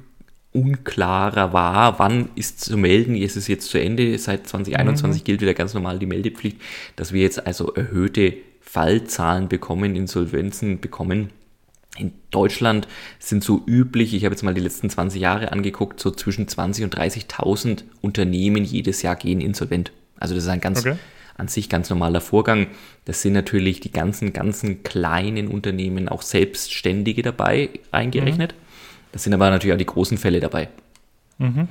unklarer 0.53 1.53
war, 1.53 1.99
wann 1.99 2.31
ist 2.35 2.61
zu 2.61 2.77
melden, 2.77 3.15
ist 3.15 3.37
es 3.37 3.47
jetzt 3.47 3.69
zu 3.69 3.79
Ende, 3.79 4.19
seit 4.19 4.49
2021 4.49 5.23
mhm. 5.23 5.25
gilt 5.25 5.41
wieder 5.41 5.55
ganz 5.55 5.75
normal 5.75 5.99
die 5.99 6.07
Meldepflicht, 6.07 6.59
dass 6.97 7.13
wir 7.13 7.23
jetzt 7.23 7.47
also 7.47 7.73
erhöhte 7.73 8.35
Fallzahlen 8.61 9.49
bekommen, 9.49 9.95
Insolvenzen 9.95 10.81
bekommen. 10.81 11.31
In 11.97 12.13
Deutschland 12.31 12.89
sind 13.19 13.45
so 13.45 13.63
üblich, 13.67 14.15
ich 14.15 14.25
habe 14.25 14.33
jetzt 14.33 14.43
mal 14.43 14.55
die 14.55 14.61
letzten 14.61 14.91
20 14.91 15.21
Jahre 15.21 15.53
angeguckt, 15.53 16.01
so 16.01 16.11
zwischen 16.11 16.49
20 16.49 16.85
und 16.85 16.97
30.000 16.97 17.83
Unternehmen 18.01 18.65
jedes 18.65 19.03
Jahr 19.03 19.17
gehen 19.17 19.41
insolvent. 19.41 19.93
Also 20.19 20.35
das 20.35 20.45
ist 20.45 20.51
ein 20.51 20.61
ganz 20.61 20.81
okay. 20.81 20.97
an 21.37 21.49
sich 21.49 21.69
ganz 21.69 21.91
normaler 21.91 22.21
Vorgang. 22.21 22.69
Das 23.07 23.23
sind 23.23 23.33
natürlich 23.33 23.81
die 23.81 23.91
ganzen, 23.91 24.33
ganzen 24.33 24.83
kleinen 24.83 25.49
Unternehmen, 25.49 26.09
auch 26.09 26.23
Selbstständige 26.23 27.23
dabei 27.23 27.71
eingerechnet. 27.91 28.53
Mhm. 28.53 28.70
Das 29.13 29.25
sind 29.25 29.35
aber 29.35 29.51
natürlich 29.51 29.75
auch 29.75 29.79
die 29.79 29.87
großen 29.87 30.19
Fälle 30.19 30.41
dabei. 30.41 30.69
Mhm. 31.39 31.69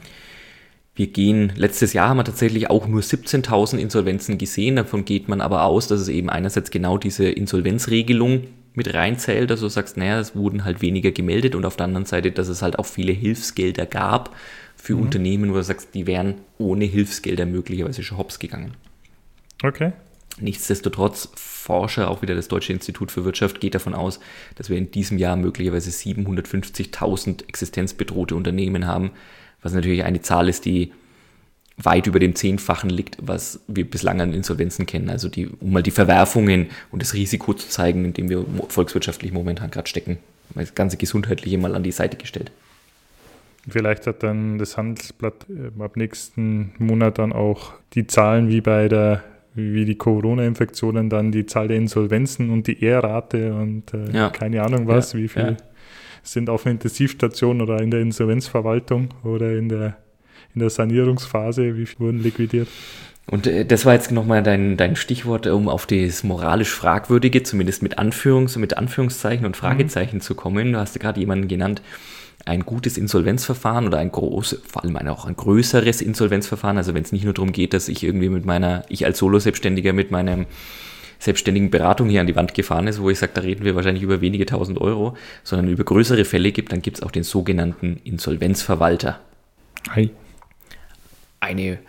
Wir 0.96 1.08
gehen, 1.08 1.54
letztes 1.56 1.94
Jahr 1.94 2.10
haben 2.10 2.18
wir 2.18 2.26
tatsächlich 2.26 2.70
auch 2.70 2.88
nur 2.88 3.02
17.000 3.02 3.78
Insolvenzen 3.78 4.38
gesehen. 4.38 4.76
Davon 4.76 5.06
geht 5.06 5.30
man 5.30 5.40
aber 5.40 5.64
aus, 5.64 5.88
dass 5.88 6.02
es 6.02 6.10
eben 6.10 6.30
einerseits 6.30 6.72
genau 6.72 6.98
diese 6.98 7.30
Insolvenzregelung 7.30 8.48
mit 8.74 8.94
reinzählt, 8.94 9.52
also 9.52 9.66
du 9.66 9.70
sagst, 9.70 9.98
naja, 9.98 10.20
es 10.20 10.36
wurden 10.36 10.64
halt 10.64 10.82
weniger 10.82 11.12
gemeldet 11.12 11.56
und 11.56 11.66
auf 11.66 11.76
der 11.76 11.86
anderen 11.86 12.06
Seite, 12.06 12.32
dass 12.32 12.48
es 12.48 12.62
halt 12.62 12.80
auch 12.80 12.86
viele 12.86 13.12
Hilfsgelder 13.12 13.86
gab 13.86 14.36
für 14.76 14.96
mhm. 14.96 15.04
Unternehmen, 15.04 15.52
wo 15.52 15.56
du 15.56 15.64
sagst, 15.64 15.94
die 15.94 16.08
wären 16.08 16.36
ohne 16.58 16.86
Hilfsgelder 16.86 17.46
möglicherweise 17.46 18.04
schon 18.04 18.18
hops 18.18 18.40
gegangen. 18.40 18.74
Okay. 19.64 19.92
Nichtsdestotrotz, 20.42 21.30
Forscher, 21.36 22.10
auch 22.10 22.22
wieder 22.22 22.36
das 22.36 22.48
Deutsche 22.48 22.74
Institut 22.74 23.12
für 23.12 23.26
Wirtschaft, 23.26 23.60
geht 23.60 23.76
davon 23.76 23.94
aus, 23.94 24.20
dass 24.56 24.70
wir 24.70 24.78
in 24.78 24.92
diesem 24.92 25.18
Jahr 25.18 25.36
möglicherweise 25.36 25.90
750.000 25.90 27.48
existenzbedrohte 27.48 28.36
Unternehmen 28.36 28.88
haben, 28.88 29.12
was 29.62 29.74
natürlich 29.74 30.04
eine 30.04 30.22
Zahl 30.22 30.50
ist, 30.50 30.66
die 30.66 30.92
weit 31.78 32.08
über 32.08 32.20
dem 32.20 32.36
Zehnfachen 32.36 32.90
liegt, 32.90 33.18
was 33.22 33.62
wir 33.68 33.90
bislang 33.90 34.20
an 34.22 34.34
Insolvenzen 34.34 34.86
kennen. 34.86 35.10
Also 35.10 35.30
die, 35.30 35.48
um 35.48 35.72
mal 35.72 35.84
die 35.84 35.92
Verwerfungen 35.92 36.68
und 36.92 37.02
das 37.02 37.14
Risiko 37.14 37.54
zu 37.54 37.70
zeigen, 37.70 38.06
in 38.06 38.14
dem 38.14 38.30
wir 38.30 38.46
volkswirtschaftlich 38.68 39.32
momentan 39.32 39.72
gerade 39.72 39.88
stecken. 39.88 40.18
Das 40.56 40.76
ganze 40.76 40.98
Gesundheitliche 40.98 41.58
mal 41.58 41.76
an 41.76 41.84
die 41.84 41.92
Seite 41.92 42.18
gestellt. 42.18 42.52
Vielleicht 43.68 44.08
hat 44.08 44.24
dann 44.24 44.58
das 44.58 44.78
Handelsblatt 44.78 45.46
äh, 45.50 45.84
ab 45.84 45.96
nächsten 45.96 46.74
Monat 46.80 47.20
dann 47.20 47.34
auch 47.34 47.74
die 47.94 48.08
Zahlen 48.08 48.50
wie 48.50 48.62
bei 48.62 48.88
der 48.88 49.24
wie 49.56 49.86
die 49.86 49.96
Corona-Infektionen 49.96 51.10
dann 51.10 51.32
die 51.32 51.46
Zahl 51.46 51.68
der 51.68 51.78
Insolvenzen 51.78 52.50
und 52.50 52.68
die 52.68 52.82
R-Rate 52.86 53.54
und 53.54 53.94
äh, 53.94 54.12
ja. 54.12 54.30
keine 54.30 54.64
Ahnung 54.64 54.88
was, 54.88 55.14
ja. 55.14 55.20
wie 55.20 55.28
viel 55.28 55.42
ja. 55.42 55.58
sind 56.24 56.50
auf 56.50 56.66
einer 56.66 56.74
Intensivstation 56.74 57.62
oder 57.62 57.82
in 57.82 57.92
der 57.92 58.02
Insolvenzverwaltung 58.02 59.10
oder 59.24 59.58
in 59.58 59.70
der, 59.70 59.98
in 60.54 60.60
der 60.60 60.70
Sanierungsphase, 60.70 61.78
wie 61.78 61.86
viel 61.86 62.00
wurden 62.00 62.22
liquidiert. 62.22 62.68
Und 63.30 63.48
äh, 63.48 63.66
das 63.66 63.86
war 63.86 63.94
jetzt 63.94 64.12
nochmal 64.12 64.44
dein, 64.44 64.78
dein 64.78 64.96
Stichwort, 64.96 65.48
um 65.48 65.70
auf 65.70 65.86
das 65.86 66.24
moralisch 66.24 66.72
Fragwürdige, 66.72 67.44
zumindest 67.44 67.84
mit, 67.84 68.00
Anführungs-, 68.00 68.58
mit 68.58 68.78
Anführungszeichen 68.78 69.46
und 69.46 69.56
Fragezeichen 69.56 70.18
mhm. 70.18 70.22
zu 70.22 70.36
kommen. 70.36 70.74
Du 70.74 70.80
hast 70.80 71.00
gerade 71.00 71.20
jemanden 71.20 71.48
genannt, 71.48 71.82
ein 72.46 72.66
gutes 72.66 72.98
Insolvenzverfahren 72.98 73.88
oder 73.88 74.00
ein 74.00 74.12
großes, 74.12 74.62
vor 74.68 74.84
allem 74.84 74.96
auch 75.08 75.26
ein 75.26 75.36
größeres 75.36 76.02
Insolvenzverfahren, 76.02 76.78
also 76.78 76.94
wenn 76.94 77.04
es 77.04 77.12
nicht 77.12 77.26
nur 77.26 77.34
darum 77.34 77.52
geht, 77.52 77.74
dass 77.74 77.90
ich 77.90 78.04
irgendwie 78.04 78.30
mit 78.30 78.46
meiner, 78.46 78.84
ich 78.90 79.06
als 79.06 79.20
Solo-Selbstständiger 79.20 79.94
mit 79.94 80.12
meinem 80.12 80.46
selbstständigen 81.20 81.70
Beratung 81.70 82.08
hier 82.08 82.22
an 82.22 82.28
die 82.28 82.36
Wand 82.36 82.54
gefahren 82.54 82.88
ist, 82.88 83.02
wo 83.02 83.10
ich 83.10 83.20
sage, 83.20 83.34
da 83.36 83.42
reden 83.42 83.66
wir 83.66 83.76
wahrscheinlich 83.76 84.04
über 84.04 84.22
wenige 84.22 84.46
tausend 84.46 84.80
Euro, 84.80 85.18
sondern 85.44 85.68
über 85.68 85.84
größere 85.84 86.24
Fälle 86.24 86.52
gibt, 86.52 86.72
dann 86.72 86.82
gibt 86.82 86.98
es 86.98 87.04
auch 87.04 87.12
den 87.12 87.24
sogenannten 87.24 88.00
Insolvenzverwalter. 88.06 89.20
Hi. 89.92 90.12
Eine, 91.42 91.80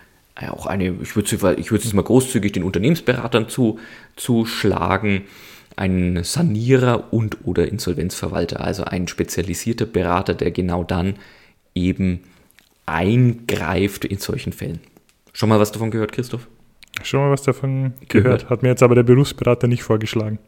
auch 0.51 0.67
eine, 0.67 0.97
ich 1.01 1.15
würde 1.15 1.55
ich 1.61 1.71
es 1.71 1.93
mal 1.93 2.03
großzügig 2.03 2.53
den 2.53 2.65
Unternehmensberatern 2.65 3.49
zu, 3.49 3.79
zuschlagen 4.17 5.23
ein 5.81 6.23
Sanierer 6.23 7.11
und 7.11 7.39
oder 7.47 7.67
Insolvenzverwalter, 7.67 8.61
also 8.61 8.85
ein 8.85 9.09
spezialisierter 9.09 9.87
Berater, 9.87 10.35
der 10.35 10.51
genau 10.51 10.85
dann 10.85 11.15
eben 11.75 12.21
eingreift 12.85 14.05
in 14.05 14.19
solchen 14.19 14.53
Fällen. 14.53 14.81
Schon 15.33 15.49
mal 15.49 15.59
was 15.59 15.73
davon 15.73 15.91
gehört, 15.91 16.13
Christoph? 16.13 16.49
Schon 17.03 17.21
mal 17.21 17.31
was 17.31 17.43
davon 17.43 17.95
gehört. 18.09 18.11
gehört. 18.11 18.51
Hat 18.51 18.63
mir 18.63 18.69
jetzt 18.69 18.83
aber 18.83 18.95
der 18.95 19.05
Berufsberater 19.05 19.69
nicht 19.69 19.83
vorgeschlagen. 19.83 20.39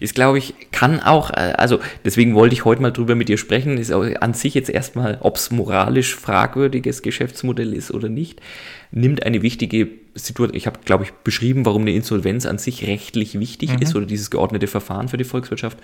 Ist, 0.00 0.16
glaube 0.16 0.38
ich, 0.38 0.54
kann 0.72 0.98
auch, 0.98 1.30
äh, 1.30 1.54
also 1.56 1.78
deswegen 2.04 2.34
wollte 2.34 2.54
ich 2.54 2.64
heute 2.64 2.82
mal 2.82 2.90
drüber 2.90 3.14
mit 3.14 3.28
dir 3.28 3.38
sprechen, 3.38 3.78
ist 3.78 3.92
an 3.92 4.34
sich 4.34 4.54
jetzt 4.54 4.70
erstmal, 4.70 5.18
ob 5.20 5.36
es 5.36 5.52
moralisch 5.52 6.16
fragwürdiges 6.16 7.02
Geschäftsmodell 7.02 7.72
ist 7.72 7.92
oder 7.92 8.08
nicht, 8.08 8.40
nimmt 8.90 9.22
eine 9.24 9.40
wichtige 9.42 9.88
Situation, 10.14 10.56
ich 10.56 10.66
habe, 10.66 10.80
glaube 10.84 11.04
ich, 11.04 11.12
beschrieben, 11.12 11.64
warum 11.64 11.82
eine 11.82 11.92
Insolvenz 11.92 12.46
an 12.46 12.58
sich 12.58 12.86
rechtlich 12.86 13.38
wichtig 13.38 13.74
mhm. 13.74 13.82
ist 13.82 13.94
oder 13.94 14.06
dieses 14.06 14.30
geordnete 14.30 14.66
Verfahren 14.66 15.08
für 15.08 15.16
die 15.16 15.24
Volkswirtschaft. 15.24 15.78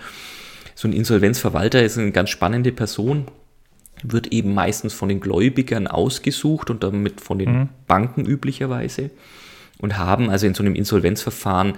So 0.75 0.87
ein 0.87 0.93
Insolvenzverwalter 0.93 1.83
ist 1.83 1.97
eine 1.97 2.11
ganz 2.11 2.29
spannende 2.29 2.71
Person, 2.71 3.25
wird 4.03 4.27
eben 4.27 4.53
meistens 4.53 4.93
von 4.93 5.09
den 5.09 5.19
Gläubigern 5.19 5.87
ausgesucht 5.87 6.69
und 6.69 6.83
damit 6.83 7.21
von 7.21 7.39
den 7.39 7.51
mhm. 7.51 7.69
Banken 7.87 8.25
üblicherweise 8.25 9.09
und 9.79 9.97
haben 9.97 10.29
also 10.29 10.47
in 10.47 10.53
so 10.53 10.63
einem 10.63 10.75
Insolvenzverfahren 10.75 11.73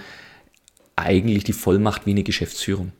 eigentlich 0.95 1.43
die 1.43 1.53
Vollmacht 1.53 2.05
wie 2.05 2.11
eine 2.11 2.23
Geschäftsführung. 2.23 2.91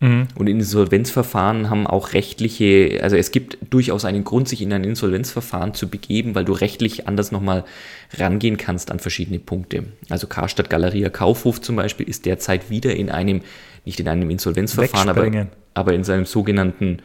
Mhm. 0.00 0.28
Und 0.34 0.46
Insolvenzverfahren 0.46 1.70
haben 1.70 1.86
auch 1.86 2.12
rechtliche, 2.12 3.00
also 3.02 3.16
es 3.16 3.30
gibt 3.30 3.58
durchaus 3.70 4.04
einen 4.04 4.24
Grund, 4.24 4.46
sich 4.48 4.60
in 4.60 4.72
ein 4.72 4.84
Insolvenzverfahren 4.84 5.72
zu 5.72 5.88
begeben, 5.88 6.34
weil 6.34 6.44
du 6.44 6.52
rechtlich 6.52 7.08
anders 7.08 7.32
nochmal 7.32 7.64
rangehen 8.18 8.58
kannst 8.58 8.90
an 8.90 8.98
verschiedene 8.98 9.38
Punkte. 9.38 9.84
Also 10.10 10.26
Karstadt 10.26 10.68
Galeria 10.68 11.08
Kaufhof 11.08 11.62
zum 11.62 11.76
Beispiel 11.76 12.08
ist 12.08 12.26
derzeit 12.26 12.68
wieder 12.68 12.94
in 12.94 13.08
einem, 13.08 13.40
nicht 13.86 13.98
in 13.98 14.08
einem 14.08 14.28
Insolvenzverfahren, 14.28 15.08
aber, 15.08 15.46
aber 15.72 15.94
in 15.94 16.04
seinem 16.04 16.26
sogenannten 16.26 16.98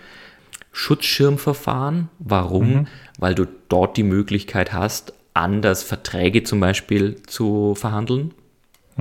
Schutzschirmverfahren. 0.74 2.10
Warum? 2.20 2.74
Mhm. 2.74 2.88
Weil 3.20 3.36
du 3.36 3.46
dort 3.70 3.96
die 3.96 4.04
Möglichkeit 4.04 4.74
hast, 4.74 5.14
anders 5.34 5.82
Verträge 5.82 6.44
zum 6.44 6.60
Beispiel 6.60 7.24
zu 7.24 7.74
verhandeln 7.76 8.34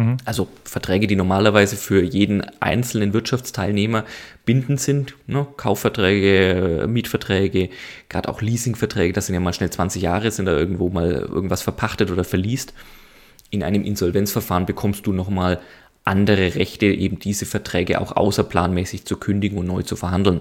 Mhm. 0.01 0.16
Also 0.24 0.48
Verträge, 0.64 1.07
die 1.07 1.16
normalerweise 1.16 1.76
für 1.76 2.03
jeden 2.03 2.42
einzelnen 2.61 3.12
Wirtschaftsteilnehmer 3.12 4.05
bindend 4.46 4.80
sind. 4.80 5.14
Ne? 5.26 5.46
Kaufverträge, 5.59 6.86
Mietverträge, 6.88 7.68
gerade 8.09 8.28
auch 8.28 8.40
Leasingverträge, 8.40 9.12
das 9.12 9.26
sind 9.26 9.34
ja 9.34 9.40
mal 9.40 9.53
schnell 9.53 9.70
20 9.70 10.01
Jahre, 10.01 10.30
sind 10.30 10.46
da 10.46 10.57
irgendwo 10.57 10.88
mal 10.88 11.11
irgendwas 11.11 11.62
verpachtet 11.62 12.11
oder 12.11 12.24
verliest. 12.24 12.72
In 13.51 13.62
einem 13.62 13.84
Insolvenzverfahren 13.84 14.64
bekommst 14.64 15.07
du 15.07 15.12
nochmal 15.12 15.61
andere 16.05 16.55
Rechte, 16.55 16.86
eben 16.86 17.18
diese 17.18 17.44
Verträge 17.44 18.01
auch 18.01 18.16
außerplanmäßig 18.16 19.05
zu 19.05 19.18
kündigen 19.18 19.59
und 19.59 19.66
neu 19.66 19.82
zu 19.82 19.96
verhandeln. 19.96 20.40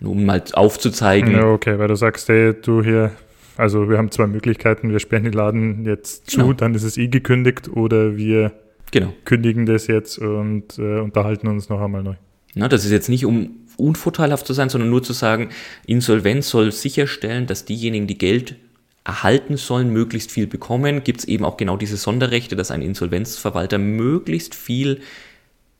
Nur 0.00 0.12
um 0.12 0.24
mal 0.24 0.42
aufzuzeigen. 0.54 1.32
Ja, 1.32 1.50
okay, 1.50 1.78
weil 1.78 1.88
du 1.88 1.96
sagst, 1.96 2.28
hey, 2.28 2.54
du 2.54 2.82
hier, 2.82 3.12
also 3.58 3.90
wir 3.90 3.98
haben 3.98 4.10
zwei 4.10 4.26
Möglichkeiten, 4.26 4.90
wir 4.90 5.00
sperren 5.00 5.24
den 5.24 5.32
Laden 5.34 5.84
jetzt 5.84 6.30
zu, 6.30 6.38
genau. 6.38 6.52
dann 6.54 6.74
ist 6.74 6.82
es 6.82 6.96
eh 6.96 7.08
gekündigt 7.08 7.68
oder 7.68 8.16
wir 8.16 8.52
Genau. 8.90 9.12
Kündigen 9.24 9.66
das 9.66 9.86
jetzt 9.86 10.18
und 10.18 10.78
äh, 10.78 11.00
unterhalten 11.00 11.48
uns 11.48 11.68
noch 11.68 11.80
einmal 11.80 12.02
neu. 12.02 12.14
Na, 12.54 12.68
das 12.68 12.84
ist 12.84 12.90
jetzt 12.90 13.08
nicht, 13.08 13.26
um 13.26 13.66
unvorteilhaft 13.76 14.46
zu 14.46 14.54
sein, 14.54 14.68
sondern 14.68 14.90
nur 14.90 15.02
zu 15.02 15.12
sagen, 15.12 15.50
Insolvenz 15.86 16.48
soll 16.48 16.72
sicherstellen, 16.72 17.46
dass 17.46 17.64
diejenigen, 17.64 18.06
die 18.06 18.18
Geld 18.18 18.56
erhalten 19.04 19.56
sollen, 19.56 19.90
möglichst 19.92 20.32
viel 20.32 20.46
bekommen. 20.46 21.04
Gibt 21.04 21.20
es 21.20 21.24
eben 21.26 21.44
auch 21.44 21.56
genau 21.56 21.76
diese 21.76 21.96
Sonderrechte, 21.96 22.56
dass 22.56 22.70
ein 22.70 22.82
Insolvenzverwalter 22.82 23.78
möglichst 23.78 24.54
viel 24.54 25.00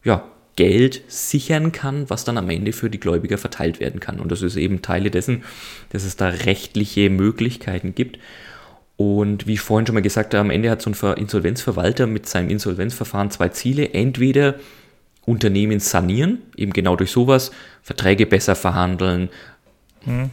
ja, 0.04 0.24
Geld 0.56 1.02
sichern 1.08 1.72
kann, 1.72 2.08
was 2.08 2.24
dann 2.24 2.38
am 2.38 2.50
Ende 2.50 2.72
für 2.72 2.88
die 2.88 3.00
Gläubiger 3.00 3.38
verteilt 3.38 3.80
werden 3.80 4.00
kann. 4.00 4.20
Und 4.20 4.30
das 4.30 4.42
ist 4.42 4.56
eben 4.56 4.82
Teile 4.82 5.10
dessen, 5.10 5.42
dass 5.90 6.04
es 6.04 6.16
da 6.16 6.28
rechtliche 6.28 7.10
Möglichkeiten 7.10 7.94
gibt. 7.94 8.18
Und 8.96 9.46
wie 9.46 9.54
ich 9.54 9.60
vorhin 9.60 9.86
schon 9.86 9.94
mal 9.94 10.00
gesagt 10.00 10.32
habe, 10.32 10.40
am 10.40 10.50
Ende 10.50 10.70
hat 10.70 10.80
so 10.80 10.90
ein 10.90 11.16
Insolvenzverwalter 11.18 12.06
mit 12.06 12.26
seinem 12.26 12.48
Insolvenzverfahren 12.48 13.30
zwei 13.30 13.50
Ziele. 13.50 13.92
Entweder 13.92 14.54
Unternehmen 15.26 15.80
sanieren, 15.80 16.38
eben 16.56 16.72
genau 16.72 16.96
durch 16.96 17.10
sowas, 17.10 17.50
Verträge 17.82 18.26
besser 18.26 18.54
verhandeln, 18.54 19.28
mhm. 20.06 20.30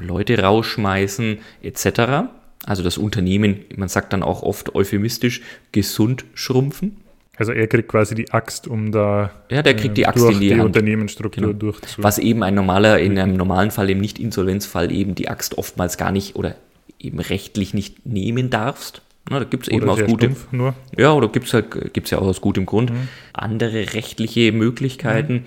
Leute 0.00 0.38
rausschmeißen 0.38 1.38
etc. 1.62 2.28
Also 2.64 2.82
das 2.84 2.98
Unternehmen, 2.98 3.64
man 3.74 3.88
sagt 3.88 4.12
dann 4.12 4.22
auch 4.22 4.42
oft 4.42 4.74
euphemistisch, 4.74 5.42
gesund 5.72 6.24
schrumpfen. 6.34 6.98
Also 7.36 7.52
er 7.52 7.66
kriegt 7.66 7.88
quasi 7.88 8.14
die 8.14 8.30
Axt, 8.30 8.68
um 8.68 8.92
da 8.92 9.32
ja, 9.50 9.62
der 9.62 9.74
kriegt 9.74 9.96
die 9.96 10.02
äh, 10.02 10.06
Axt 10.06 10.22
durch 10.22 10.34
in 10.34 10.40
die, 10.40 10.48
die 10.50 10.60
Unternehmensstruktur 10.60 11.48
genau. 11.48 11.58
durchzu. 11.58 12.02
Was 12.02 12.18
eben 12.18 12.42
ein 12.42 12.54
normaler, 12.54 13.00
in 13.00 13.18
einem 13.18 13.34
normalen 13.34 13.70
Fall, 13.70 13.88
im 13.90 13.98
Nicht-Insolvenzfall 13.98 14.92
eben 14.92 15.14
die 15.14 15.28
Axt 15.28 15.56
oftmals 15.56 15.96
gar 15.96 16.12
nicht 16.12 16.36
oder 16.36 16.54
eben 17.02 17.18
rechtlich 17.18 17.74
nicht 17.74 18.06
nehmen 18.06 18.50
darfst. 18.50 19.02
Na, 19.30 19.38
da 19.38 19.44
gibt 19.44 19.64
es 19.64 19.72
eben 19.72 19.88
aus 19.88 20.02
gutem 20.04 20.36
nur. 20.50 20.74
Ja, 20.96 21.12
oder 21.12 21.28
gibt 21.28 21.46
es 21.46 21.54
halt, 21.54 21.92
gibt's 21.92 22.10
ja 22.10 22.18
auch 22.18 22.26
aus 22.26 22.40
gutem 22.40 22.66
Grund 22.66 22.90
mhm. 22.90 23.08
andere 23.32 23.94
rechtliche 23.94 24.52
Möglichkeiten. 24.52 25.34
Mhm. 25.34 25.44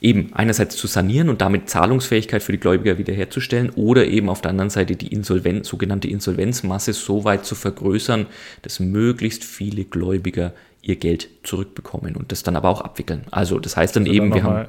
Eben 0.00 0.32
einerseits 0.32 0.76
zu 0.76 0.88
sanieren 0.88 1.28
und 1.28 1.40
damit 1.40 1.68
Zahlungsfähigkeit 1.68 2.42
für 2.42 2.50
die 2.50 2.58
Gläubiger 2.58 2.98
wiederherzustellen 2.98 3.70
oder 3.70 4.04
eben 4.06 4.28
auf 4.28 4.40
der 4.40 4.50
anderen 4.50 4.70
Seite 4.70 4.96
die 4.96 5.06
Insolvenz, 5.06 5.68
sogenannte 5.68 6.08
Insolvenzmasse 6.08 6.92
so 6.92 7.22
weit 7.22 7.44
zu 7.44 7.54
vergrößern, 7.54 8.26
dass 8.62 8.80
möglichst 8.80 9.44
viele 9.44 9.84
Gläubiger 9.84 10.54
ihr 10.82 10.96
Geld 10.96 11.28
zurückbekommen 11.44 12.16
und 12.16 12.32
das 12.32 12.42
dann 12.42 12.56
aber 12.56 12.68
auch 12.68 12.80
abwickeln. 12.80 13.22
Also 13.30 13.60
das 13.60 13.76
heißt 13.76 13.94
dann 13.94 14.02
also 14.02 14.12
eben, 14.12 14.30
dann 14.30 14.38
wir 14.38 14.42
haben 14.42 14.68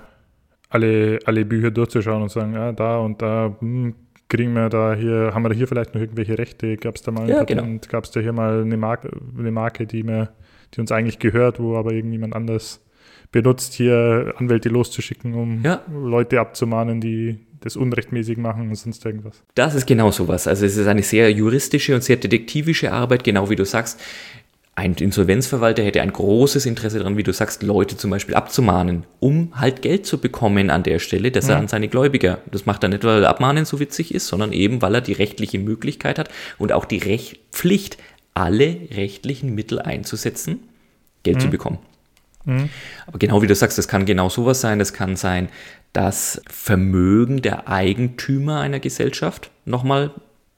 alle, 0.69 1.19
alle 1.25 1.45
Bücher 1.45 1.71
durchzuschauen 1.71 2.21
und 2.21 2.29
sagen, 2.29 2.53
ja, 2.53 2.71
da 2.71 2.99
und 2.99 3.19
da 3.21 3.55
hm, 3.59 3.95
kriegen 4.29 4.53
wir 4.53 4.69
da 4.69 4.93
hier, 4.93 5.31
haben 5.33 5.43
wir 5.43 5.49
da 5.49 5.55
hier 5.55 5.67
vielleicht 5.67 5.93
noch 5.93 6.01
irgendwelche 6.01 6.37
Rechte? 6.37 6.77
Gab 6.77 6.95
es 6.95 7.01
da 7.01 7.11
mal 7.11 7.23
ein 7.23 7.29
ja? 7.29 7.43
Genau. 7.43 7.65
Gab 7.87 8.03
es 8.05 8.11
da 8.11 8.19
hier 8.19 8.33
mal 8.33 8.61
eine 8.61 8.77
Marke, 8.77 9.11
eine 9.37 9.51
Marke 9.51 9.85
die, 9.85 10.03
mir, 10.03 10.29
die 10.73 10.81
uns 10.81 10.91
eigentlich 10.91 11.19
gehört, 11.19 11.59
wo 11.59 11.75
aber 11.75 11.93
irgendjemand 11.93 12.35
anders 12.35 12.81
benutzt, 13.31 13.73
hier 13.73 14.33
Anwälte 14.37 14.69
loszuschicken, 14.69 15.33
um 15.33 15.61
ja. 15.63 15.81
Leute 15.91 16.39
abzumahnen, 16.39 17.01
die 17.01 17.39
das 17.59 17.75
unrechtmäßig 17.75 18.37
machen 18.37 18.69
und 18.69 18.75
sonst 18.75 19.05
irgendwas. 19.05 19.43
Das 19.55 19.73
ist 19.73 19.87
genau 19.87 20.11
sowas. 20.11 20.47
Also 20.47 20.65
es 20.65 20.75
ist 20.75 20.87
eine 20.87 21.01
sehr 21.01 21.31
juristische 21.31 21.95
und 21.95 22.03
sehr 22.03 22.17
detektivische 22.17 22.91
Arbeit, 22.91 23.23
genau 23.23 23.49
wie 23.49 23.55
du 23.55 23.65
sagst 23.65 24.01
ein 24.75 24.95
Insolvenzverwalter 24.95 25.83
hätte 25.83 26.01
ein 26.01 26.11
großes 26.11 26.65
Interesse 26.65 26.97
daran, 26.97 27.15
wie 27.15 27.23
du 27.23 27.31
sagst, 27.31 27.61
Leute 27.61 27.95
zum 27.95 28.09
Beispiel 28.09 28.33
abzumahnen, 28.33 29.03
um 29.19 29.51
halt 29.53 29.83
Geld 29.83 30.07
zu 30.07 30.17
bekommen 30.17 30.71
an 30.71 30.81
der 30.81 30.97
Stelle, 30.97 31.29
dass 31.29 31.47
er 31.47 31.57
an 31.57 31.67
seine 31.67 31.89
Gläubiger. 31.89 32.39
Das 32.51 32.65
macht 32.65 32.81
er 32.81 32.89
nicht, 32.89 33.03
weil 33.03 33.23
Abmahnen 33.25 33.65
so 33.65 33.79
witzig 33.79 34.15
ist, 34.15 34.27
sondern 34.27 34.51
eben, 34.51 34.81
weil 34.81 34.95
er 34.95 35.01
die 35.01 35.13
rechtliche 35.13 35.59
Möglichkeit 35.59 36.17
hat 36.17 36.29
und 36.57 36.71
auch 36.71 36.85
die 36.85 36.97
Recht, 36.97 37.39
Pflicht, 37.51 37.97
alle 38.33 38.77
rechtlichen 38.89 39.53
Mittel 39.53 39.79
einzusetzen, 39.79 40.61
Geld 41.21 41.37
mhm. 41.37 41.41
zu 41.41 41.49
bekommen. 41.51 41.79
Mhm. 42.45 42.69
Aber 43.05 43.19
genau 43.19 43.43
wie 43.43 43.47
du 43.47 43.53
sagst, 43.53 43.77
das 43.77 43.87
kann 43.87 44.05
genau 44.05 44.29
sowas 44.29 44.59
sein. 44.59 44.79
Das 44.79 44.91
kann 44.91 45.15
sein, 45.15 45.49
dass 45.93 46.41
Vermögen 46.49 47.43
der 47.43 47.67
Eigentümer 47.67 48.59
einer 48.59 48.79
Gesellschaft 48.79 49.51
nochmal 49.65 50.11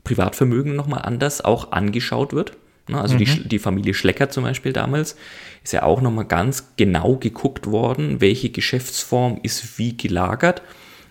Privatvermögen 0.05 0.73
nochmal 0.75 1.01
anders 1.01 1.43
auch 1.43 1.73
angeschaut 1.73 2.31
wird. 2.31 2.53
Ne, 2.87 3.01
also 3.01 3.15
mhm. 3.15 3.19
die, 3.19 3.47
die 3.47 3.59
Familie 3.59 3.93
Schlecker 3.93 4.29
zum 4.29 4.43
Beispiel 4.43 4.73
damals 4.73 5.15
ist 5.63 5.73
ja 5.73 5.83
auch 5.83 6.01
nochmal 6.01 6.25
ganz 6.25 6.73
genau 6.77 7.15
geguckt 7.15 7.67
worden, 7.67 8.21
welche 8.21 8.49
Geschäftsform 8.49 9.39
ist 9.41 9.79
wie 9.79 9.97
gelagert. 9.97 10.61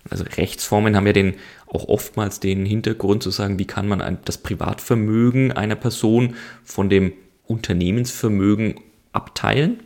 Also 0.08 0.24
Rechtsformen 0.24 0.96
haben 0.96 1.06
ja 1.06 1.12
den 1.12 1.34
auch 1.66 1.88
oftmals 1.88 2.38
den 2.38 2.64
Hintergrund 2.64 3.22
zu 3.22 3.30
sagen, 3.30 3.58
wie 3.58 3.64
kann 3.66 3.88
man 3.88 4.00
ein, 4.00 4.18
das 4.24 4.38
Privatvermögen 4.38 5.50
einer 5.50 5.74
Person 5.74 6.36
von 6.62 6.88
dem 6.88 7.12
Unternehmensvermögen 7.46 8.76
abteilen. 9.12 9.80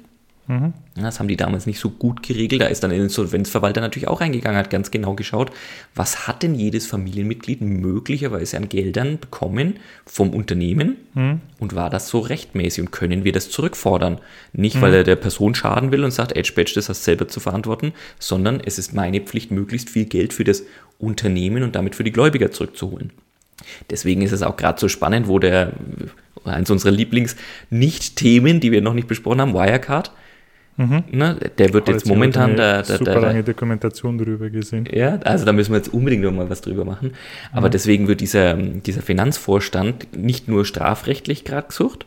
Mhm. 0.49 0.73
Das 0.97 1.21
haben 1.21 1.29
die 1.29 1.37
damals 1.37 1.67
nicht 1.67 1.79
so 1.79 1.91
gut 1.91 2.23
geregelt. 2.23 2.63
Da 2.63 2.67
ist 2.67 2.83
dann 2.83 2.91
der 2.91 2.99
Insolvenzverwalter 2.99 3.83
natürlich 3.83 4.09
auch 4.09 4.23
reingegangen, 4.23 4.59
hat 4.59 4.71
ganz 4.71 4.91
genau 4.91 5.15
geschaut, 5.15 5.51
was 5.95 6.27
hat 6.27 6.43
denn 6.43 6.55
jedes 6.55 6.87
Familienmitglied 6.87 7.61
möglicherweise 7.61 8.57
an 8.57 8.71
Geldern 8.71 9.19
bekommen 9.21 9.75
vom 10.07 10.31
Unternehmen 10.31 10.97
mhm. 11.15 11.41
und 11.61 11.75
war 11.75 11.91
das 11.91 12.09
so 12.09 12.21
rechtmäßig 12.21 12.85
und 12.85 12.91
können 12.91 13.25
wir 13.25 13.33
das 13.33 13.51
zurückfordern? 13.51 14.21
Nicht, 14.55 14.77
mhm. 14.77 14.81
weil 14.81 14.95
er 14.95 15.05
der 15.05 15.17
Person 15.17 15.55
schaden 15.55 15.93
will 15.93 16.03
und 16.03 16.13
sagt, 16.13 16.35
Edge 16.35 16.53
Badge, 16.57 16.73
das 16.75 16.89
hast 16.89 17.03
du 17.03 17.05
selber 17.05 17.29
zu 17.29 17.41
verantworten, 17.41 17.93
sondern 18.19 18.61
es 18.65 18.79
ist 18.79 18.95
meine 18.95 19.21
Pflicht, 19.21 19.51
möglichst 19.51 19.91
viel 19.91 20.07
Geld 20.07 20.33
für 20.33 20.45
das 20.45 20.65
Unternehmen 20.99 21.63
und 21.63 21.77
damit 21.77 21.95
für 21.95 22.05
die 22.05 22.13
Gläubiger 22.13 22.51
zurückzuholen. 22.51 23.13
Deswegen 23.91 24.23
ist 24.23 24.33
es 24.33 24.43
auch 24.43 24.57
gerade 24.57 24.81
so 24.81 24.89
spannend, 24.89 25.29
wo 25.29 25.39
der, 25.39 25.73
eins 26.45 26.71
unserer 26.71 26.93
Lieblings-Nicht-Themen, 26.93 28.61
die 28.61 28.73
wir 28.73 28.81
noch 28.81 28.95
nicht 28.95 29.09
besprochen 29.09 29.43
haben, 29.43 29.53
Wirecard, 29.53 30.11
Mhm. 30.79 31.03
Ne, 31.11 31.37
der 31.59 31.73
wird 31.73 31.89
jetzt 31.89 32.07
momentan 32.07 32.57
da, 32.57 32.83
da, 32.83 32.85
super 32.85 33.15
da, 33.15 33.19
lange 33.19 33.43
Dokumentation 33.43 34.17
drüber 34.17 34.49
gesehen. 34.49 34.89
Ja, 34.91 35.19
also 35.25 35.45
da 35.45 35.53
müssen 35.53 35.73
wir 35.73 35.79
jetzt 35.79 35.93
unbedingt 35.93 36.23
noch 36.23 36.31
mal 36.31 36.49
was 36.49 36.61
drüber 36.61 36.85
machen. 36.85 37.15
Aber 37.53 37.67
mhm. 37.67 37.73
deswegen 37.73 38.07
wird 38.07 38.21
dieser, 38.21 38.55
dieser 38.55 39.03
Finanzvorstand 39.03 40.17
nicht 40.17 40.47
nur 40.47 40.65
strafrechtlich 40.65 41.45
gerade 41.45 41.67
gesucht, 41.67 42.07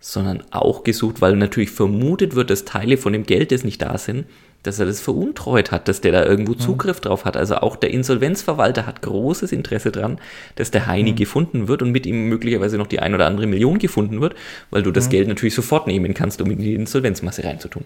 sondern 0.00 0.42
auch 0.50 0.82
gesucht, 0.82 1.20
weil 1.20 1.36
natürlich 1.36 1.70
vermutet 1.70 2.34
wird, 2.34 2.50
dass 2.50 2.64
Teile 2.64 2.96
von 2.96 3.12
dem 3.12 3.26
Geld, 3.26 3.52
das 3.52 3.62
nicht 3.62 3.80
da 3.80 3.96
sind, 3.96 4.26
dass 4.64 4.80
er 4.80 4.86
das 4.86 5.00
veruntreut 5.00 5.70
hat, 5.70 5.86
dass 5.86 6.00
der 6.00 6.12
da 6.12 6.24
irgendwo 6.24 6.52
mhm. 6.52 6.58
Zugriff 6.58 7.00
drauf 7.00 7.24
hat. 7.24 7.36
Also 7.36 7.56
auch 7.56 7.76
der 7.76 7.90
Insolvenzverwalter 7.90 8.86
hat 8.86 9.02
großes 9.02 9.52
Interesse 9.52 9.92
dran, 9.92 10.18
dass 10.56 10.72
der 10.72 10.86
Heini 10.86 11.12
mhm. 11.12 11.16
gefunden 11.16 11.68
wird 11.68 11.82
und 11.82 11.92
mit 11.92 12.06
ihm 12.06 12.28
möglicherweise 12.28 12.76
noch 12.76 12.88
die 12.88 12.98
ein 12.98 13.14
oder 13.14 13.26
andere 13.26 13.46
Million 13.46 13.78
gefunden 13.78 14.20
wird, 14.20 14.34
weil 14.70 14.82
du 14.82 14.90
das 14.90 15.06
mhm. 15.06 15.10
Geld 15.10 15.28
natürlich 15.28 15.54
sofort 15.54 15.86
nehmen 15.86 16.14
kannst, 16.14 16.42
um 16.42 16.50
in 16.50 16.58
die 16.58 16.74
Insolvenzmasse 16.74 17.44
reinzutun. 17.44 17.84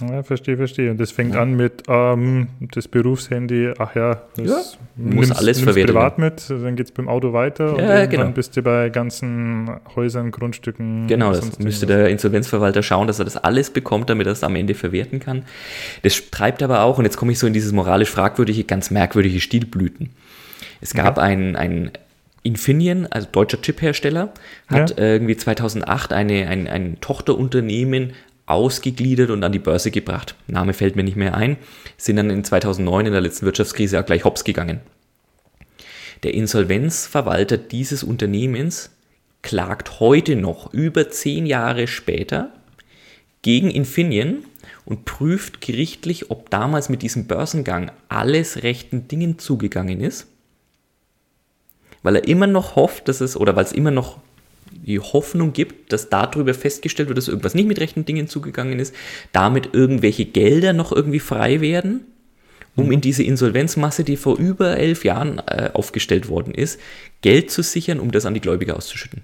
Ja, 0.00 0.22
verstehe, 0.22 0.56
verstehe. 0.56 0.90
Und 0.90 0.98
das 0.98 1.10
fängt 1.10 1.34
ja. 1.34 1.42
an 1.42 1.54
mit 1.54 1.82
ähm, 1.88 2.48
das 2.72 2.88
Berufshandy, 2.88 3.72
ach 3.78 3.94
ja, 3.94 4.22
das 4.36 4.46
ja, 4.46 4.56
muss 4.96 5.28
nimmst, 5.28 5.36
alles 5.36 5.64
nimmst 5.64 5.86
privat 5.86 6.18
mit, 6.18 6.48
dann 6.48 6.76
geht 6.76 6.86
es 6.86 6.92
beim 6.92 7.08
Auto 7.08 7.32
weiter 7.32 7.78
ja, 7.78 8.02
und 8.02 8.10
genau. 8.10 8.24
dann 8.24 8.34
bist 8.34 8.56
du 8.56 8.62
bei 8.62 8.88
ganzen 8.88 9.70
Häusern, 9.94 10.30
Grundstücken. 10.30 11.06
Genau, 11.06 11.32
das 11.32 11.58
müsste 11.58 11.86
der 11.86 12.08
Insolvenzverwalter 12.08 12.82
schauen, 12.82 13.06
dass 13.06 13.18
er 13.18 13.24
das 13.24 13.36
alles 13.36 13.70
bekommt, 13.70 14.10
damit 14.10 14.26
er 14.26 14.32
es 14.32 14.42
am 14.42 14.56
Ende 14.56 14.74
verwerten 14.74 15.20
kann. 15.20 15.44
Das 16.02 16.30
treibt 16.30 16.62
aber 16.62 16.82
auch, 16.82 16.98
und 16.98 17.04
jetzt 17.04 17.16
komme 17.16 17.32
ich 17.32 17.38
so 17.38 17.46
in 17.46 17.52
dieses 17.52 17.72
moralisch 17.72 18.10
fragwürdige, 18.10 18.64
ganz 18.64 18.90
merkwürdige 18.90 19.40
Stilblüten. 19.40 20.10
Es 20.80 20.94
gab 20.94 21.18
ja. 21.18 21.22
ein, 21.22 21.56
ein 21.56 21.90
Infineon, 22.42 23.06
also 23.10 23.28
deutscher 23.30 23.60
Chiphersteller, 23.60 24.32
hat 24.68 24.98
ja. 24.98 25.04
irgendwie 25.04 25.36
2008 25.36 26.12
eine, 26.12 26.48
ein, 26.48 26.66
ein 26.68 27.00
Tochterunternehmen 27.00 28.12
ausgegliedert 28.50 29.30
und 29.30 29.42
an 29.44 29.52
die 29.52 29.58
Börse 29.58 29.90
gebracht. 29.90 30.34
Name 30.46 30.72
fällt 30.72 30.96
mir 30.96 31.04
nicht 31.04 31.16
mehr 31.16 31.34
ein, 31.34 31.56
sind 31.96 32.16
dann 32.16 32.30
in 32.30 32.44
2009 32.44 33.06
in 33.06 33.12
der 33.12 33.20
letzten 33.20 33.46
Wirtschaftskrise 33.46 34.00
auch 34.00 34.06
gleich 34.06 34.24
hops 34.24 34.44
gegangen. 34.44 34.80
Der 36.22 36.34
Insolvenzverwalter 36.34 37.56
dieses 37.56 38.02
Unternehmens 38.02 38.90
klagt 39.42 40.00
heute 40.00 40.36
noch, 40.36 40.72
über 40.74 41.08
zehn 41.10 41.46
Jahre 41.46 41.86
später, 41.86 42.52
gegen 43.42 43.70
Infineon 43.70 44.44
und 44.84 45.04
prüft 45.04 45.60
gerichtlich, 45.60 46.30
ob 46.30 46.50
damals 46.50 46.88
mit 46.88 47.02
diesem 47.02 47.26
Börsengang 47.26 47.90
alles 48.08 48.62
rechten 48.62 49.08
Dingen 49.08 49.38
zugegangen 49.38 50.00
ist, 50.00 50.26
weil 52.02 52.16
er 52.16 52.28
immer 52.28 52.46
noch 52.46 52.76
hofft, 52.76 53.08
dass 53.08 53.20
es, 53.20 53.36
oder 53.36 53.56
weil 53.56 53.64
es 53.64 53.72
immer 53.72 53.90
noch 53.90 54.18
die 54.70 54.98
Hoffnung 54.98 55.52
gibt, 55.52 55.92
dass 55.92 56.08
darüber 56.08 56.54
festgestellt 56.54 57.08
wird, 57.08 57.18
dass 57.18 57.28
irgendwas 57.28 57.54
nicht 57.54 57.68
mit 57.68 57.80
rechten 57.80 58.04
Dingen 58.04 58.28
zugegangen 58.28 58.78
ist, 58.78 58.94
damit 59.32 59.70
irgendwelche 59.72 60.24
Gelder 60.24 60.72
noch 60.72 60.92
irgendwie 60.92 61.20
frei 61.20 61.60
werden, 61.60 62.02
um 62.76 62.86
mhm. 62.86 62.92
in 62.92 63.00
diese 63.00 63.22
Insolvenzmasse, 63.22 64.04
die 64.04 64.16
vor 64.16 64.38
über 64.38 64.76
elf 64.76 65.04
Jahren 65.04 65.38
äh, 65.46 65.70
aufgestellt 65.72 66.28
worden 66.28 66.54
ist, 66.54 66.80
Geld 67.22 67.50
zu 67.50 67.62
sichern, 67.62 68.00
um 68.00 68.10
das 68.10 68.26
an 68.26 68.34
die 68.34 68.40
Gläubiger 68.40 68.76
auszuschütten. 68.76 69.22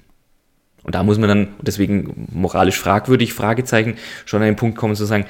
Und 0.82 0.94
da 0.94 1.03
muss 1.03 1.18
man 1.18 1.28
dann, 1.28 1.49
deswegen 1.61 2.28
moralisch 2.32 2.78
fragwürdig, 2.78 3.32
Fragezeichen, 3.32 3.97
schon 4.24 4.42
an 4.42 4.47
den 4.47 4.57
Punkt 4.57 4.78
kommen 4.78 4.94
zu 4.94 5.05
sagen, 5.05 5.26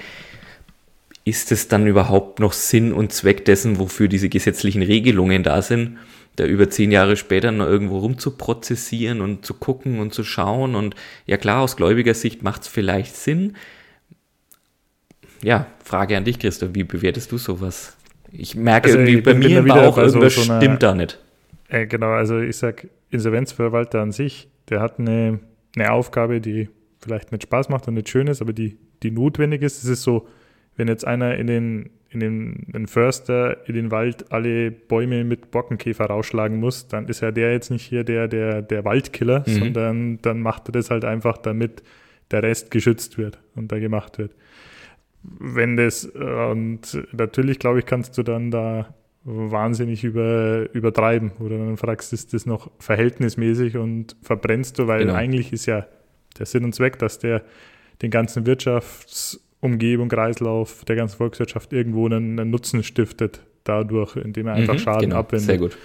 ist 1.25 1.51
es 1.51 1.67
dann 1.69 1.87
überhaupt 1.87 2.41
noch 2.41 2.53
Sinn 2.53 2.93
und 2.93 3.13
Zweck 3.13 3.45
dessen, 3.47 3.79
wofür 3.79 4.07
diese 4.07 4.29
gesetzlichen 4.29 4.83
Regelungen 4.83 5.43
da 5.43 5.63
sind? 5.63 5.99
Da 6.37 6.45
über 6.45 6.71
zehn 6.71 6.93
Jahre 6.93 7.17
später 7.17 7.51
noch 7.51 7.67
irgendwo 7.67 7.99
rumzuprozessieren 7.99 9.21
und 9.21 9.45
zu 9.45 9.55
gucken 9.55 9.99
und 9.99 10.15
zu 10.15 10.23
schauen. 10.23 10.75
Und 10.75 10.95
ja 11.27 11.37
klar, 11.37 11.63
aus 11.63 11.77
gläubiger 11.77 12.15
Sicht 12.15 12.43
macht 12.43 12.63
es 12.63 12.69
vielleicht 12.69 13.17
Sinn. 13.17 13.57
Ja, 15.43 15.67
Frage 15.83 16.17
an 16.17 16.25
dich, 16.25 16.39
Christoph, 16.39 16.71
wie 16.73 16.85
bewertest 16.85 17.33
du 17.33 17.39
sowas? 17.39 17.97
Ich 18.33 18.55
merke 18.55 18.89
also 18.89 18.99
irgendwie 18.99 19.21
bei 19.21 19.35
mir 19.35 19.59
im 19.59 19.67
Bauch, 19.67 19.99
irgendwas 19.99 20.35
so, 20.35 20.43
so 20.43 20.57
stimmt 20.57 20.83
da 20.83 20.95
nicht. 20.95 21.19
Äh, 21.69 21.87
genau, 21.87 22.11
also 22.11 22.39
ich 22.41 22.57
sag, 22.57 22.87
Insolvenzverwalter 23.11 24.01
an 24.01 24.13
sich, 24.13 24.49
der 24.69 24.81
hat 24.81 24.99
eine, 24.99 25.41
eine 25.75 25.93
Aufgabe, 25.93 26.41
die 26.41 26.69
vielleicht 27.01 27.33
nicht 27.33 27.45
Spaß 27.45 27.69
macht 27.69 27.89
und 27.89 27.95
nicht 27.95 28.09
schön 28.09 28.27
ist, 28.27 28.41
aber 28.41 28.53
die, 28.53 28.77
die 29.03 29.11
notwendig 29.11 29.63
ist. 29.63 29.83
Es 29.83 29.89
ist 29.89 30.03
so, 30.03 30.27
wenn 30.77 30.89
jetzt 30.89 31.07
einer 31.07 31.37
in 31.37 31.47
den 31.47 31.91
in 32.11 32.21
den, 32.21 32.65
den 32.69 32.87
Förster 32.87 33.69
in 33.69 33.75
den 33.75 33.91
Wald 33.91 34.31
alle 34.33 34.71
Bäume 34.71 35.25
mit 35.25 35.51
Borkenkäfer 35.51 36.07
rausschlagen 36.07 36.59
muss, 36.59 36.89
dann 36.89 37.09
ist 37.09 37.21
ja 37.21 37.31
der 37.31 37.53
jetzt 37.53 37.71
nicht 37.71 37.85
hier 37.85 38.05
der, 38.05 38.29
der, 38.29 38.63
der 38.63 38.85
Waldkiller, 38.85 39.45
mhm. 39.47 39.53
sondern 39.53 40.19
dann 40.23 40.41
macht 40.41 40.69
er 40.69 40.73
das 40.73 40.91
halt 40.91 41.05
einfach, 41.05 41.39
damit 41.39 41.83
der 42.31 42.43
Rest 42.43 42.71
geschützt 42.71 43.19
wird 43.19 43.39
und 43.55 43.73
da 43.73 43.79
gemacht 43.79 44.19
wird. 44.19 44.33
Wenn 45.23 45.77
das, 45.77 46.05
und 46.05 46.81
natürlich, 47.13 47.59
glaube 47.59 47.81
ich, 47.81 47.87
kannst 47.87 48.17
du 48.17 48.23
dann 48.23 48.51
da 48.51 48.95
wahnsinnig 49.25 50.05
über, 50.05 50.73
übertreiben, 50.73 51.33
wo 51.39 51.49
du 51.49 51.59
dann 51.59 51.77
fragst, 51.77 52.13
ist 52.13 52.33
das 52.33 52.47
noch 52.47 52.71
verhältnismäßig 52.79 53.77
und 53.77 54.17
verbrennst 54.23 54.79
du, 54.79 54.87
weil 54.87 55.01
genau. 55.01 55.15
eigentlich 55.15 55.53
ist 55.53 55.67
ja 55.67 55.87
der 56.39 56.47
Sinn 56.47 56.65
und 56.65 56.75
Zweck, 56.75 56.99
dass 57.01 57.19
der 57.19 57.43
den 58.03 58.11
ganzen 58.11 58.45
Wirtschafts- 58.45 59.41
Umgebung, 59.67 60.09
Kreislauf 60.09 60.85
der 60.85 60.97
ganzen 60.97 61.17
Volkswirtschaft 61.17 61.73
irgendwo 61.73 62.07
einen, 62.07 62.39
einen 62.39 62.51
Nutzen 62.51 62.83
stiftet, 62.83 63.41
dadurch, 63.65 64.17
indem 64.17 64.47
er 64.47 64.55
einfach 64.55 64.75
mhm, 64.75 64.79
Schaden 64.79 65.11
genau, 65.11 65.17
abwendet. 65.17 65.47
Sehr 65.47 65.59
gut. 65.59 65.77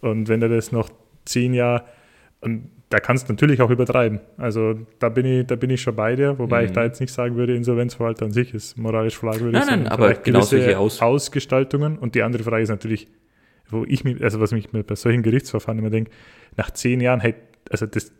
Und 0.00 0.28
wenn 0.28 0.42
er 0.42 0.48
das 0.48 0.72
noch 0.72 0.88
zehn 1.24 1.54
Jahre, 1.54 1.84
und 2.40 2.70
da 2.88 3.00
kannst 3.00 3.28
du 3.28 3.32
natürlich 3.32 3.60
auch 3.60 3.70
übertreiben. 3.70 4.20
Also 4.36 4.78
da 4.98 5.08
bin 5.08 5.26
ich, 5.26 5.46
da 5.46 5.56
bin 5.56 5.70
ich 5.70 5.82
schon 5.82 5.96
bei 5.96 6.14
dir, 6.14 6.38
wobei 6.38 6.60
mhm. 6.60 6.66
ich 6.66 6.72
da 6.72 6.84
jetzt 6.84 7.00
nicht 7.00 7.12
sagen 7.12 7.36
würde, 7.36 7.56
Insolvenzverwalter 7.56 8.26
an 8.26 8.32
sich 8.32 8.54
ist 8.54 8.78
moralisch 8.78 9.16
fragwürdig. 9.16 9.60
Nein, 9.60 9.80
nein, 9.82 9.88
aber 9.88 10.14
genau 10.14 10.42
solche 10.42 10.78
Aus 10.78 11.02
Ausgestaltungen. 11.02 11.98
Und 11.98 12.14
die 12.14 12.22
andere 12.22 12.44
Frage 12.44 12.62
ist 12.62 12.68
natürlich, 12.68 13.08
wo 13.68 13.84
ich 13.84 14.04
mich, 14.04 14.22
also 14.22 14.40
was 14.40 14.52
mich 14.52 14.68
bei 14.70 14.94
solchen 14.94 15.22
Gerichtsverfahren 15.22 15.78
immer 15.78 15.90
denke, 15.90 16.10
nach 16.56 16.70
zehn 16.70 17.00
Jahren 17.00 17.20
hätte, 17.20 17.40
also 17.70 17.86
das, 17.86 18.12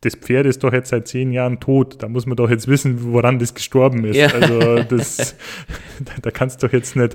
das 0.00 0.14
Pferd 0.14 0.46
ist 0.46 0.62
doch 0.62 0.72
jetzt 0.72 0.90
seit 0.90 1.08
zehn 1.08 1.32
Jahren 1.32 1.58
tot. 1.58 2.02
Da 2.02 2.08
muss 2.08 2.26
man 2.26 2.36
doch 2.36 2.48
jetzt 2.48 2.68
wissen, 2.68 3.12
woran 3.12 3.38
das 3.38 3.54
gestorben 3.54 4.04
ist. 4.04 4.16
Ja. 4.16 4.28
Also 4.28 4.82
das, 4.88 5.36
da 6.22 6.30
kannst 6.30 6.62
du 6.62 6.66
doch 6.66 6.72
jetzt 6.72 6.94
nicht 6.94 7.14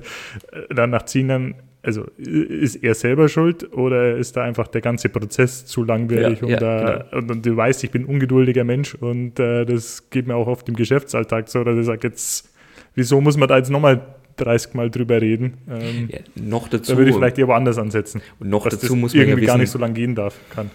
äh, 0.52 0.74
dann 0.74 0.90
nach 0.90 1.04
zehn 1.04 1.30
Jahren, 1.30 1.56
also 1.82 2.06
ist 2.18 2.76
er 2.76 2.94
selber 2.94 3.30
schuld 3.30 3.72
oder 3.74 4.16
ist 4.18 4.36
da 4.36 4.44
einfach 4.44 4.68
der 4.68 4.82
ganze 4.82 5.10
Prozess 5.10 5.66
zu 5.66 5.84
langwierig? 5.84 6.40
Ja, 6.40 6.46
um 6.46 6.52
ja, 6.52 6.58
da, 6.58 7.06
genau. 7.10 7.18
und, 7.18 7.32
und, 7.32 7.46
du 7.46 7.56
weißt, 7.56 7.84
ich 7.84 7.92
bin 7.92 8.06
ungeduldiger 8.06 8.64
Mensch 8.64 8.96
und 8.96 9.40
äh, 9.40 9.66
das 9.66 10.10
geht 10.10 10.28
mir 10.28 10.36
auch 10.36 10.48
oft 10.48 10.68
im 10.68 10.76
Geschäftsalltag 10.76 11.50
so, 11.50 11.64
dass 11.64 11.78
ich 11.78 11.86
sage, 11.86 12.08
jetzt, 12.08 12.54
wieso 12.96 13.22
muss 13.22 13.38
man 13.38 13.48
da 13.48 13.58
jetzt 13.58 13.70
nochmal 13.70 14.16
30 14.38 14.74
Mal 14.74 14.90
drüber 14.90 15.22
reden. 15.22 15.58
Ähm, 15.70 16.10
ja, 16.12 16.20
noch 16.36 16.68
dazu. 16.68 16.92
Da 16.92 16.98
würde 16.98 17.12
ich 17.12 17.16
vielleicht 17.16 17.38
eher 17.38 17.48
woanders 17.48 17.78
ansetzen. 17.78 18.22
Und 18.40 18.50
noch 18.50 18.68
dazu 18.68 18.96
muss 18.96 19.14
man 19.14 19.22
irgendwie 19.22 19.32
ja 19.32 19.38
wissen, 19.38 19.48
gar 19.48 19.58
nicht 19.58 19.70
so 19.70 19.80
lange 19.80 19.94
gehen 19.94 20.16
darf, 20.16 20.36
kann. 20.50 20.72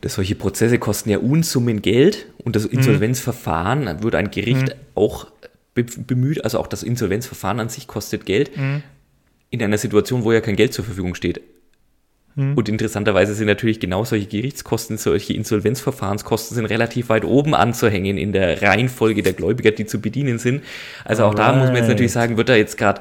Dass 0.00 0.14
solche 0.14 0.34
Prozesse 0.34 0.78
kosten 0.78 1.10
ja 1.10 1.18
Unsummen 1.18 1.82
Geld 1.82 2.26
und 2.44 2.56
das 2.56 2.64
mhm. 2.64 2.78
Insolvenzverfahren 2.78 3.84
mhm. 3.84 4.02
wird 4.02 4.14
ein 4.14 4.30
Gericht 4.30 4.68
mhm. 4.68 4.80
auch 4.94 5.26
bemüht, 5.74 6.44
also 6.44 6.58
auch 6.58 6.66
das 6.66 6.82
Insolvenzverfahren 6.82 7.60
an 7.60 7.68
sich 7.68 7.86
kostet 7.86 8.26
Geld. 8.26 8.56
Mhm. 8.56 8.82
In 9.50 9.62
einer 9.62 9.78
Situation, 9.78 10.24
wo 10.24 10.32
ja 10.32 10.40
kein 10.40 10.56
Geld 10.56 10.72
zur 10.72 10.84
Verfügung 10.84 11.14
steht. 11.14 11.40
Mhm. 12.34 12.54
Und 12.54 12.68
interessanterweise 12.68 13.34
sind 13.34 13.46
natürlich 13.46 13.80
genau 13.80 14.04
solche 14.04 14.26
Gerichtskosten, 14.26 14.96
solche 14.96 15.34
Insolvenzverfahrenskosten 15.34 16.54
sind 16.54 16.66
relativ 16.66 17.08
weit 17.08 17.24
oben 17.24 17.54
anzuhängen 17.54 18.16
in 18.16 18.32
der 18.32 18.62
Reihenfolge 18.62 19.22
der 19.22 19.32
Gläubiger, 19.32 19.70
die 19.70 19.86
zu 19.86 20.00
bedienen 20.00 20.38
sind. 20.38 20.62
Also 21.04 21.24
auch 21.24 21.34
right. 21.34 21.38
da 21.38 21.52
muss 21.54 21.66
man 21.68 21.76
jetzt 21.76 21.88
natürlich 21.88 22.12
sagen, 22.12 22.36
wird 22.36 22.48
da 22.48 22.54
jetzt 22.54 22.78
gerade 22.78 23.00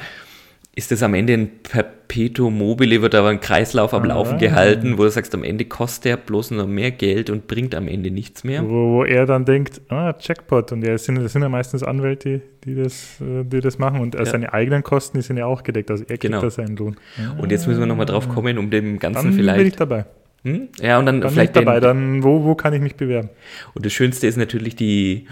ist 0.74 0.90
das 0.90 1.04
am 1.04 1.14
Ende 1.14 1.34
ein 1.34 1.50
Perpetuum 1.64 2.58
mobile, 2.58 3.02
wird 3.02 3.14
aber 3.14 3.28
ein 3.28 3.42
Kreislauf 3.42 3.94
am 3.94 4.06
Laufen 4.06 4.36
ah. 4.36 4.38
gehalten, 4.38 4.98
wo 4.98 5.04
du 5.04 5.10
sagst, 5.10 5.36
am 5.36 5.44
Ende 5.44 5.66
kostet 5.66 6.06
er 6.06 6.18
bloß 6.18 6.52
noch 6.52 6.66
mehr 6.66 6.92
Geld 6.92 7.30
und 7.30 7.48
bringt 7.48 7.76
am 7.76 7.90
Ende 7.90 8.10
nichts 8.10 8.46
mehr. 8.46 8.64
Wo, 8.64 8.94
wo 8.94 9.04
er 9.04 9.26
dann 9.26 9.44
denkt, 9.44 9.82
ah, 9.90 10.16
Jackpot. 10.18 10.72
Und 10.72 10.84
ja, 10.84 10.94
das, 10.94 11.04
sind, 11.04 11.22
das 11.22 11.34
sind 11.34 11.42
ja 11.42 11.50
meistens 11.50 11.84
Anwälte, 11.84 12.42
die 12.64 12.76
das, 12.76 13.20
äh, 13.20 13.44
die 13.44 13.60
das 13.60 13.80
machen. 13.80 14.00
Und 14.00 14.16
ja. 14.16 14.26
seine 14.26 14.54
eigenen 14.54 14.82
Kosten, 14.82 15.18
die 15.18 15.24
sind 15.24 15.36
ja 15.36 15.46
auch 15.46 15.64
gedeckt. 15.64 15.92
Also 15.92 16.04
er 16.04 16.18
kriegt 16.18 16.22
genau. 16.22 16.42
da 16.42 16.50
seinen 16.50 16.78
Lohn. 16.78 16.96
Und 17.38 17.52
jetzt 17.52 17.68
müssen 17.68 17.82
wir 17.82 17.88
nochmal 17.88 18.06
drauf 18.06 18.30
kommen, 18.30 18.58
um 18.58 18.70
dem 18.70 18.98
Ganzen 18.98 19.26
dann 19.26 19.34
vielleicht. 19.34 19.58
Bin 19.58 19.68
ich 19.68 19.76
dabei. 19.76 20.06
Hm? 20.44 20.70
Ja, 20.80 21.00
und 21.00 21.06
dann, 21.06 21.20
dann 21.20 21.32
vielleicht. 21.32 21.52
Bin 21.52 21.64
ich 21.64 21.66
dabei, 21.66 21.82
dann 21.82 22.24
wo, 22.24 22.46
wo 22.46 22.56
kann 22.56 22.74
ich 22.74 22.82
mich 22.82 22.96
bewerben? 22.96 23.30
Und 23.74 23.86
das 23.86 23.92
Schönste 23.92 24.26
ist 24.26 24.38
natürlich 24.38 24.78
die, 24.78 25.28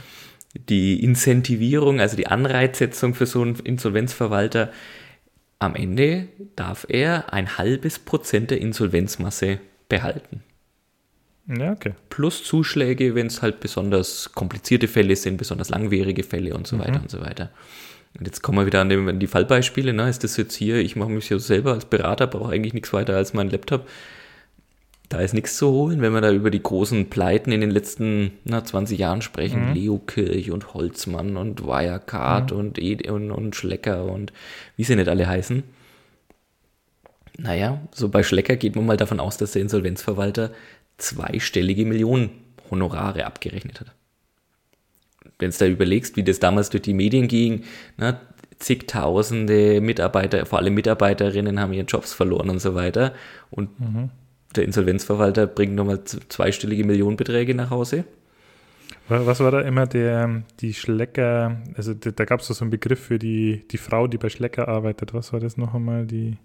die 0.67 1.01
Incentivierung, 1.01 2.01
also 2.01 2.17
die 2.17 2.27
Anreizsetzung 2.27 3.13
für 3.13 3.25
so 3.25 3.41
einen 3.41 3.55
Insolvenzverwalter 3.55 4.69
am 5.59 5.75
Ende 5.75 6.27
darf 6.55 6.85
er 6.89 7.33
ein 7.33 7.57
halbes 7.57 7.99
Prozent 7.99 8.51
der 8.51 8.61
Insolvenzmasse 8.61 9.59
behalten. 9.89 10.43
Ja, 11.47 11.71
okay. 11.71 11.93
Plus 12.09 12.43
Zuschläge, 12.43 13.15
wenn 13.15 13.27
es 13.27 13.41
halt 13.41 13.59
besonders 13.59 14.31
komplizierte 14.33 14.87
Fälle 14.87 15.15
sind, 15.15 15.37
besonders 15.37 15.69
langwierige 15.69 16.23
Fälle 16.23 16.53
und 16.53 16.67
so 16.67 16.75
mhm. 16.75 16.81
weiter 16.81 17.01
und 17.01 17.09
so 17.09 17.21
weiter. 17.21 17.49
Und 18.17 18.25
jetzt 18.27 18.41
kommen 18.41 18.59
wir 18.59 18.65
wieder 18.65 18.81
an, 18.81 19.19
die 19.19 19.27
Fallbeispiele. 19.27 19.93
Ne? 19.93 20.09
Ist 20.09 20.23
das 20.23 20.37
jetzt 20.37 20.55
hier, 20.55 20.77
ich 20.77 20.95
mache 20.95 21.09
mich 21.09 21.29
ja 21.29 21.39
selber 21.39 21.73
als 21.73 21.85
Berater, 21.85 22.27
brauche 22.27 22.53
eigentlich 22.53 22.73
nichts 22.73 22.93
weiter 22.93 23.15
als 23.15 23.33
meinen 23.33 23.49
Laptop 23.49 23.87
da 25.09 25.19
ist 25.21 25.33
nichts 25.33 25.57
zu 25.57 25.71
holen, 25.71 26.01
wenn 26.01 26.13
wir 26.13 26.21
da 26.21 26.31
über 26.31 26.51
die 26.51 26.61
großen 26.61 27.09
Pleiten 27.09 27.51
in 27.51 27.61
den 27.61 27.71
letzten 27.71 28.31
na, 28.43 28.63
20 28.63 28.99
Jahren 28.99 29.23
sprechen. 29.23 29.69
Mhm. 29.69 29.73
Leokirch 29.73 30.51
und 30.51 30.75
Holzmann 30.75 31.35
und 31.35 31.65
Wirecard 31.65 32.51
mhm. 32.51 32.57
und, 32.57 32.77
Ed 32.77 33.09
und, 33.09 33.31
und 33.31 33.55
Schlecker 33.55 34.05
und 34.05 34.31
wie 34.77 34.83
sie 34.83 34.95
nicht 34.95 35.09
alle 35.09 35.27
heißen. 35.27 35.63
Naja, 37.39 37.81
so 37.91 38.09
bei 38.09 38.21
Schlecker 38.21 38.55
geht 38.55 38.75
man 38.75 38.85
mal 38.85 38.97
davon 38.97 39.19
aus, 39.19 39.37
dass 39.37 39.53
der 39.53 39.63
Insolvenzverwalter 39.63 40.51
zweistellige 40.97 41.85
Millionen 41.85 42.29
Honorare 42.69 43.25
abgerechnet 43.25 43.79
hat. 43.79 43.91
Wenn 45.39 45.49
du 45.49 45.57
da 45.57 45.65
überlegst, 45.65 46.17
wie 46.17 46.23
das 46.23 46.39
damals 46.39 46.69
durch 46.69 46.83
die 46.83 46.93
Medien 46.93 47.27
ging, 47.27 47.63
na, 47.97 48.19
zigtausende 48.59 49.81
Mitarbeiter, 49.81 50.45
vor 50.45 50.59
allem 50.59 50.75
Mitarbeiterinnen 50.75 51.59
haben 51.59 51.73
ihren 51.73 51.87
Jobs 51.87 52.13
verloren 52.13 52.49
und 52.49 52.59
so 52.59 52.75
weiter. 52.75 53.13
Und 53.49 53.79
mhm 53.79 54.09
der 54.55 54.65
Insolvenzverwalter 54.65 55.47
bringt 55.47 55.75
nochmal 55.75 56.03
zweistellige 56.03 56.83
Millionenbeträge 56.83 57.53
nach 57.55 57.69
Hause. 57.69 58.05
Was 59.07 59.39
war 59.39 59.51
da 59.51 59.61
immer 59.61 59.87
der, 59.87 60.43
die 60.59 60.73
Schlecker, 60.73 61.61
also 61.75 61.95
da, 61.95 62.11
da 62.11 62.25
gab 62.25 62.41
es 62.41 62.47
so 62.47 62.63
einen 62.63 62.69
Begriff 62.69 62.99
für 62.99 63.17
die, 63.17 63.67
die 63.71 63.77
Frau, 63.77 64.07
die 64.07 64.17
bei 64.17 64.29
Schlecker 64.29 64.67
arbeitet. 64.67 65.15
Was 65.15 65.33
war 65.33 65.39
das 65.39 65.57
noch 65.57 65.73
einmal? 65.73 66.05
Die, 66.05 66.37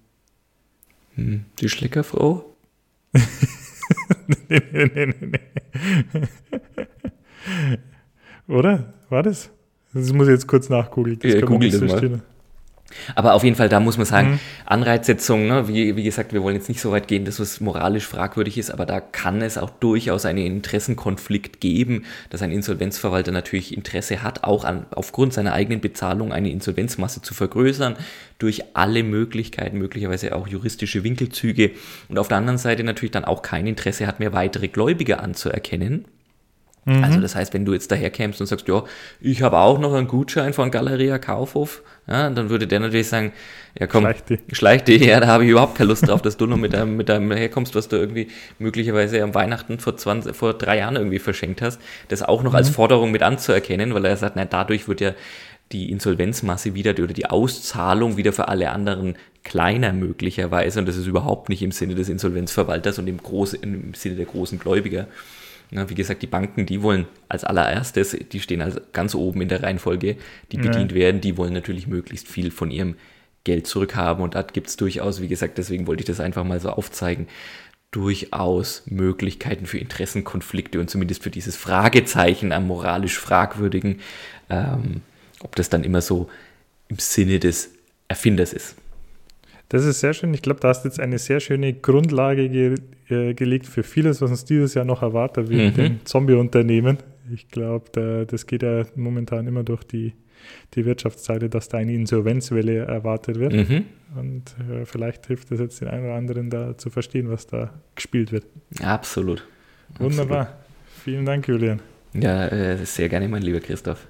hm, 1.14 1.44
die 1.60 1.68
Schleckerfrau? 1.68 2.56
nee, 4.48 4.62
nee, 4.72 4.90
nee, 4.94 5.14
nee. 5.20 5.40
Oder? 8.48 8.94
War 9.10 9.22
das? 9.22 9.50
Das 9.92 10.12
muss 10.12 10.26
ich 10.26 10.32
jetzt 10.32 10.46
kurz 10.46 10.68
nachgoogeln. 10.70 11.18
Das 11.18 11.34
ja, 11.34 11.40
google 11.42 11.70
das 11.70 11.80
mal. 11.80 12.22
Aber 13.14 13.34
auf 13.34 13.44
jeden 13.44 13.56
Fall, 13.56 13.68
da 13.68 13.80
muss 13.80 13.96
man 13.96 14.06
sagen, 14.06 14.30
mhm. 14.32 14.40
Anreizsetzung, 14.66 15.46
ne, 15.46 15.68
wie, 15.68 15.96
wie 15.96 16.02
gesagt, 16.02 16.32
wir 16.32 16.42
wollen 16.42 16.56
jetzt 16.56 16.68
nicht 16.68 16.80
so 16.80 16.90
weit 16.92 17.08
gehen, 17.08 17.24
dass 17.24 17.38
es 17.38 17.60
moralisch 17.60 18.06
fragwürdig 18.06 18.58
ist, 18.58 18.70
aber 18.70 18.86
da 18.86 19.00
kann 19.00 19.42
es 19.42 19.58
auch 19.58 19.70
durchaus 19.70 20.24
einen 20.24 20.46
Interessenkonflikt 20.46 21.60
geben, 21.60 22.04
dass 22.30 22.42
ein 22.42 22.50
Insolvenzverwalter 22.50 23.32
natürlich 23.32 23.76
Interesse 23.76 24.22
hat, 24.22 24.44
auch 24.44 24.64
an, 24.64 24.86
aufgrund 24.90 25.32
seiner 25.32 25.52
eigenen 25.52 25.80
Bezahlung 25.80 26.32
eine 26.32 26.50
Insolvenzmasse 26.50 27.22
zu 27.22 27.34
vergrößern, 27.34 27.96
durch 28.38 28.62
alle 28.74 29.02
Möglichkeiten, 29.02 29.78
möglicherweise 29.78 30.34
auch 30.34 30.48
juristische 30.48 31.04
Winkelzüge 31.04 31.72
und 32.08 32.18
auf 32.18 32.28
der 32.28 32.38
anderen 32.38 32.58
Seite 32.58 32.84
natürlich 32.84 33.12
dann 33.12 33.24
auch 33.24 33.42
kein 33.42 33.66
Interesse 33.66 34.06
hat, 34.06 34.20
mehr 34.20 34.32
weitere 34.32 34.68
Gläubiger 34.68 35.22
anzuerkennen, 35.22 36.04
mhm. 36.84 37.04
Also 37.04 37.20
das 37.20 37.34
heißt, 37.34 37.54
wenn 37.54 37.64
du 37.64 37.72
jetzt 37.72 37.90
daherkämst 37.90 38.40
und 38.40 38.46
sagst, 38.46 38.68
ja, 38.68 38.84
ich 39.20 39.42
habe 39.42 39.58
auch 39.58 39.78
noch 39.78 39.94
einen 39.94 40.08
Gutschein 40.08 40.52
von 40.52 40.70
Galeria 40.70 41.18
Kaufhof, 41.18 41.82
ja, 42.06 42.28
dann 42.30 42.50
würde 42.50 42.66
der 42.66 42.80
natürlich 42.80 43.08
sagen, 43.08 43.32
ja 43.78 43.86
komm, 43.86 44.06
schleich 44.52 44.84
dich, 44.84 45.04
ja, 45.04 45.20
da 45.20 45.26
habe 45.26 45.44
ich 45.44 45.50
überhaupt 45.50 45.76
keine 45.76 45.88
Lust 45.88 46.06
drauf, 46.06 46.22
dass 46.22 46.36
du 46.36 46.46
noch 46.46 46.56
mit 46.56 46.74
deinem, 46.74 46.96
mit 46.96 47.08
deinem 47.08 47.30
herkommst, 47.32 47.74
was 47.74 47.88
du 47.88 47.96
irgendwie 47.96 48.28
möglicherweise 48.58 49.22
am 49.22 49.34
Weihnachten 49.34 49.78
vor 49.78 49.96
20, 49.96 50.36
vor 50.36 50.54
drei 50.54 50.78
Jahren 50.78 50.96
irgendwie 50.96 51.18
verschenkt 51.18 51.62
hast, 51.62 51.80
das 52.08 52.22
auch 52.22 52.42
noch 52.42 52.52
mhm. 52.52 52.56
als 52.56 52.68
Forderung 52.68 53.10
mit 53.10 53.22
anzuerkennen, 53.22 53.94
weil 53.94 54.04
er 54.04 54.16
sagt, 54.16 54.36
na, 54.36 54.44
dadurch 54.44 54.86
wird 54.88 55.00
ja 55.00 55.12
die 55.72 55.90
Insolvenzmasse 55.90 56.74
wieder 56.74 56.92
oder 56.92 57.14
die 57.14 57.26
Auszahlung 57.26 58.16
wieder 58.16 58.32
für 58.32 58.48
alle 58.48 58.70
anderen 58.70 59.16
kleiner 59.42 59.92
möglicherweise 59.92 60.78
und 60.78 60.86
das 60.86 60.96
ist 60.96 61.06
überhaupt 61.06 61.48
nicht 61.48 61.62
im 61.62 61.72
Sinne 61.72 61.94
des 61.94 62.08
Insolvenzverwalters 62.08 62.98
und 62.98 63.08
im, 63.08 63.18
Groß, 63.18 63.54
im 63.54 63.94
Sinne 63.94 64.16
der 64.16 64.26
großen 64.26 64.58
Gläubiger. 64.58 65.06
Ja, 65.70 65.88
wie 65.90 65.94
gesagt, 65.94 66.22
die 66.22 66.28
Banken, 66.28 66.66
die 66.66 66.82
wollen 66.82 67.06
als 67.28 67.44
allererstes, 67.44 68.16
die 68.32 68.40
stehen 68.40 68.62
also 68.62 68.80
ganz 68.92 69.14
oben 69.14 69.40
in 69.42 69.48
der 69.48 69.62
Reihenfolge, 69.62 70.16
die 70.52 70.56
bedient 70.56 70.92
ja. 70.92 70.98
werden, 70.98 71.20
die 71.20 71.36
wollen 71.36 71.52
natürlich 71.52 71.86
möglichst 71.86 72.28
viel 72.28 72.50
von 72.50 72.70
ihrem 72.70 72.96
Geld 73.44 73.66
zurückhaben. 73.66 74.22
Und 74.22 74.34
da 74.34 74.42
gibt 74.42 74.68
es 74.68 74.76
durchaus, 74.76 75.20
wie 75.20 75.28
gesagt, 75.28 75.58
deswegen 75.58 75.86
wollte 75.86 76.02
ich 76.02 76.06
das 76.06 76.20
einfach 76.20 76.44
mal 76.44 76.60
so 76.60 76.70
aufzeigen, 76.70 77.28
durchaus 77.90 78.82
Möglichkeiten 78.86 79.66
für 79.66 79.78
Interessenkonflikte 79.78 80.80
und 80.80 80.90
zumindest 80.90 81.22
für 81.22 81.30
dieses 81.30 81.54
Fragezeichen 81.54 82.50
am 82.50 82.66
moralisch 82.66 83.18
Fragwürdigen, 83.18 84.00
ähm, 84.50 85.02
ob 85.40 85.54
das 85.54 85.68
dann 85.68 85.84
immer 85.84 86.00
so 86.00 86.28
im 86.88 86.98
Sinne 86.98 87.38
des 87.38 87.70
Erfinders 88.08 88.52
ist. 88.52 88.76
Das 89.68 89.84
ist 89.84 90.00
sehr 90.00 90.12
schön. 90.12 90.32
Ich 90.34 90.42
glaube, 90.42 90.60
da 90.60 90.68
hast 90.68 90.84
jetzt 90.84 91.00
eine 91.00 91.18
sehr 91.18 91.40
schöne 91.40 91.72
Grundlage 91.72 92.48
ge 92.48 92.74
äh, 93.08 93.34
gelegt 93.34 93.66
für 93.66 93.82
vieles, 93.82 94.20
was 94.22 94.30
uns 94.30 94.44
dieses 94.44 94.74
Jahr 94.74 94.84
noch 94.84 95.02
erwartet, 95.02 95.50
wie 95.50 95.66
mhm. 95.68 95.74
dem 95.74 96.04
Zombie-Unternehmen. 96.04 96.98
Ich 97.32 97.48
glaube, 97.48 97.86
da, 97.92 98.24
das 98.24 98.46
geht 98.46 98.62
ja 98.62 98.84
momentan 98.94 99.46
immer 99.46 99.62
durch 99.62 99.84
die, 99.84 100.14
die 100.74 100.84
Wirtschaftsseite, 100.84 101.48
dass 101.48 101.68
da 101.68 101.78
eine 101.78 101.92
Insolvenzwelle 101.92 102.78
erwartet 102.78 103.38
wird. 103.38 103.52
Mhm. 103.52 103.84
Und 104.16 104.54
äh, 104.70 104.84
vielleicht 104.84 105.26
hilft 105.26 105.50
es 105.50 105.60
jetzt 105.60 105.80
den 105.80 105.88
einen 105.88 106.04
oder 106.04 106.14
anderen 106.14 106.50
da 106.50 106.78
zu 106.78 106.90
verstehen, 106.90 107.30
was 107.30 107.46
da 107.46 107.70
gespielt 107.94 108.32
wird. 108.32 108.46
Absolut. 108.82 109.46
Wunderbar. 109.98 110.40
Absolut. 110.40 110.64
Vielen 111.04 111.26
Dank, 111.26 111.48
Julian. 111.48 111.80
Ja, 112.14 112.46
äh, 112.46 112.84
sehr 112.84 113.08
gerne, 113.08 113.28
mein 113.28 113.42
lieber 113.42 113.60
Christoph. 113.60 114.06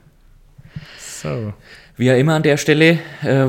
So. 0.99 1.55
Wie 1.97 2.07
ja 2.07 2.17
immer 2.17 2.35
an 2.35 2.43
der 2.43 2.57
Stelle, 2.57 2.99
äh, 3.23 3.49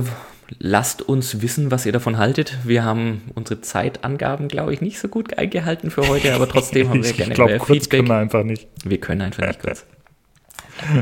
Lasst 0.60 1.02
uns 1.02 1.42
wissen, 1.42 1.72
was 1.72 1.86
ihr 1.86 1.92
davon 1.92 2.18
haltet. 2.18 2.58
Wir 2.64 2.84
haben 2.84 3.24
unsere 3.34 3.62
Zeitangaben, 3.62 4.48
glaube 4.48 4.74
ich, 4.74 4.82
nicht 4.82 5.00
so 5.00 5.08
gut 5.08 5.38
eingehalten 5.38 5.90
für 5.90 6.08
heute, 6.08 6.34
aber 6.34 6.48
trotzdem 6.48 6.90
haben 6.90 7.04
wir 7.04 7.14
gerne 7.14 7.32
ich 7.32 7.36
glaub, 7.36 7.50
mehr 7.50 7.58
kurz 7.58 7.80
Feedback. 7.80 8.00
Können 8.00 8.10
wir 8.10 8.18
einfach 8.18 8.44
nicht. 8.44 8.68
Wir 8.84 9.00
können 9.00 9.22
einfach 9.22 9.48
nicht 9.48 9.62
kurz. 9.62 9.86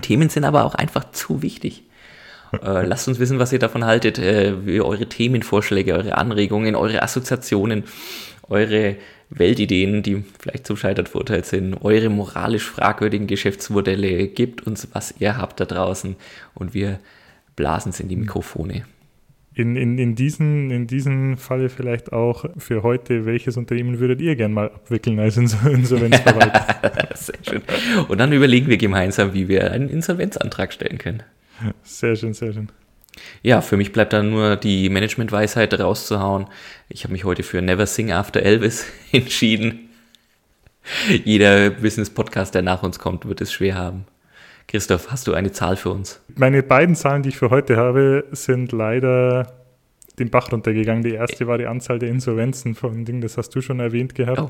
Themen 0.02 0.30
sind 0.30 0.46
aber 0.46 0.64
auch 0.64 0.76
einfach 0.76 1.12
zu 1.12 1.42
wichtig. 1.42 1.84
Äh, 2.54 2.86
lasst 2.86 3.08
uns 3.08 3.20
wissen, 3.20 3.40
was 3.40 3.52
ihr 3.52 3.60
davon 3.60 3.84
haltet, 3.84 4.20
äh, 4.20 4.66
wie 4.66 4.80
eure 4.80 5.08
Themenvorschläge, 5.08 5.94
eure 5.94 6.18
Anregungen, 6.18 6.76
eure 6.76 7.02
Assoziationen, 7.02 7.84
eure 8.48 8.98
Weltideen, 9.30 10.04
die 10.04 10.24
vielleicht 10.40 10.68
zum 10.68 10.78
Scheitern 10.78 11.08
verurteilt 11.08 11.48
sind, 11.48 11.74
eure 11.82 12.10
moralisch 12.10 12.70
fragwürdigen 12.70 13.28
Geschäftsmodelle. 13.28 14.28
Gebt 14.28 14.66
uns, 14.68 14.88
was 14.94 15.16
ihr 15.18 15.38
habt 15.38 15.60
da 15.60 15.66
draußen 15.66 16.16
und 16.54 16.74
wir 16.74 17.00
blasen 17.56 17.90
es 17.90 18.00
in 18.00 18.08
die 18.08 18.16
Mikrofone 18.16 18.86
in, 19.56 19.76
in, 19.76 19.98
in, 19.98 20.16
diesen, 20.16 20.72
in 20.72 20.88
diesem 20.88 21.38
Falle 21.38 21.70
vielleicht 21.70 22.12
auch 22.12 22.46
für 22.58 22.84
heute, 22.84 23.26
welches 23.26 23.58
Unternehmen 23.58 24.00
würdet 24.00 24.22
ihr 24.22 24.36
gern 24.36 24.54
mal 24.54 24.68
abwickeln 24.68 25.20
als 25.20 25.38
Insolvenzverwalter? 25.66 27.10
Sehr 27.16 27.36
schön. 27.48 27.62
Und 28.08 28.18
dann 28.18 28.34
überlegen 28.34 28.68
wir 28.68 28.78
gemeinsam, 28.78 29.34
wie 29.34 29.48
wir 29.48 29.72
einen 29.72 29.90
Insolvenzantrag 29.90 30.74
stellen 30.74 30.98
können. 30.98 31.24
Sehr 31.84 32.16
schön, 32.16 32.34
sehr 32.34 32.52
schön. 32.52 32.70
Ja, 33.44 33.62
für 33.62 33.78
mich 33.78 33.92
bleibt 33.92 34.14
dann 34.14 34.32
nur 34.32 34.56
die 34.56 34.90
Managementweisheit 34.90 35.80
rauszuhauen. 35.80 36.48
Ich 36.90 37.04
habe 37.04 37.14
mich 37.14 37.24
heute 37.24 37.44
für 37.44 37.62
Never 37.62 37.86
Sing 37.86 38.12
After 38.12 38.42
Elvis 38.42 38.86
entschieden. 39.12 39.90
Jeder 41.24 41.70
Business-Podcast, 41.70 42.56
der 42.56 42.62
nach 42.62 42.84
uns 42.84 43.00
kommt, 43.00 43.26
wird 43.26 43.40
es 43.40 43.54
schwer 43.54 43.76
haben. 43.76 44.06
Christoph, 44.74 45.12
hast 45.12 45.28
du 45.28 45.36
eine 45.36 45.52
Zahl 45.52 45.76
für 45.76 45.92
uns? 45.92 46.20
Meine 46.36 46.64
beiden 46.64 46.96
Zahlen, 46.96 47.22
die 47.22 47.30
ich 47.30 47.38
für 47.38 47.52
heute 47.52 47.78
habe, 47.78 48.26
sind 48.32 48.72
leider 48.72 49.54
den 50.18 50.32
Bach 50.32 50.52
runtergegangen. 50.52 51.04
Die 51.04 51.12
erste 51.14 51.46
war 51.46 51.60
die 51.60 51.68
Anzahl 51.68 52.00
der 52.00 52.10
Insolvenzen 52.10 52.74
von 52.74 53.06
Ding, 53.06 53.22
das 53.22 53.38
hast 53.38 53.50
du 53.52 53.62
schon 53.62 53.80
erwähnt 53.80 54.16
gehabt. 54.16 54.40
Oh. 54.40 54.50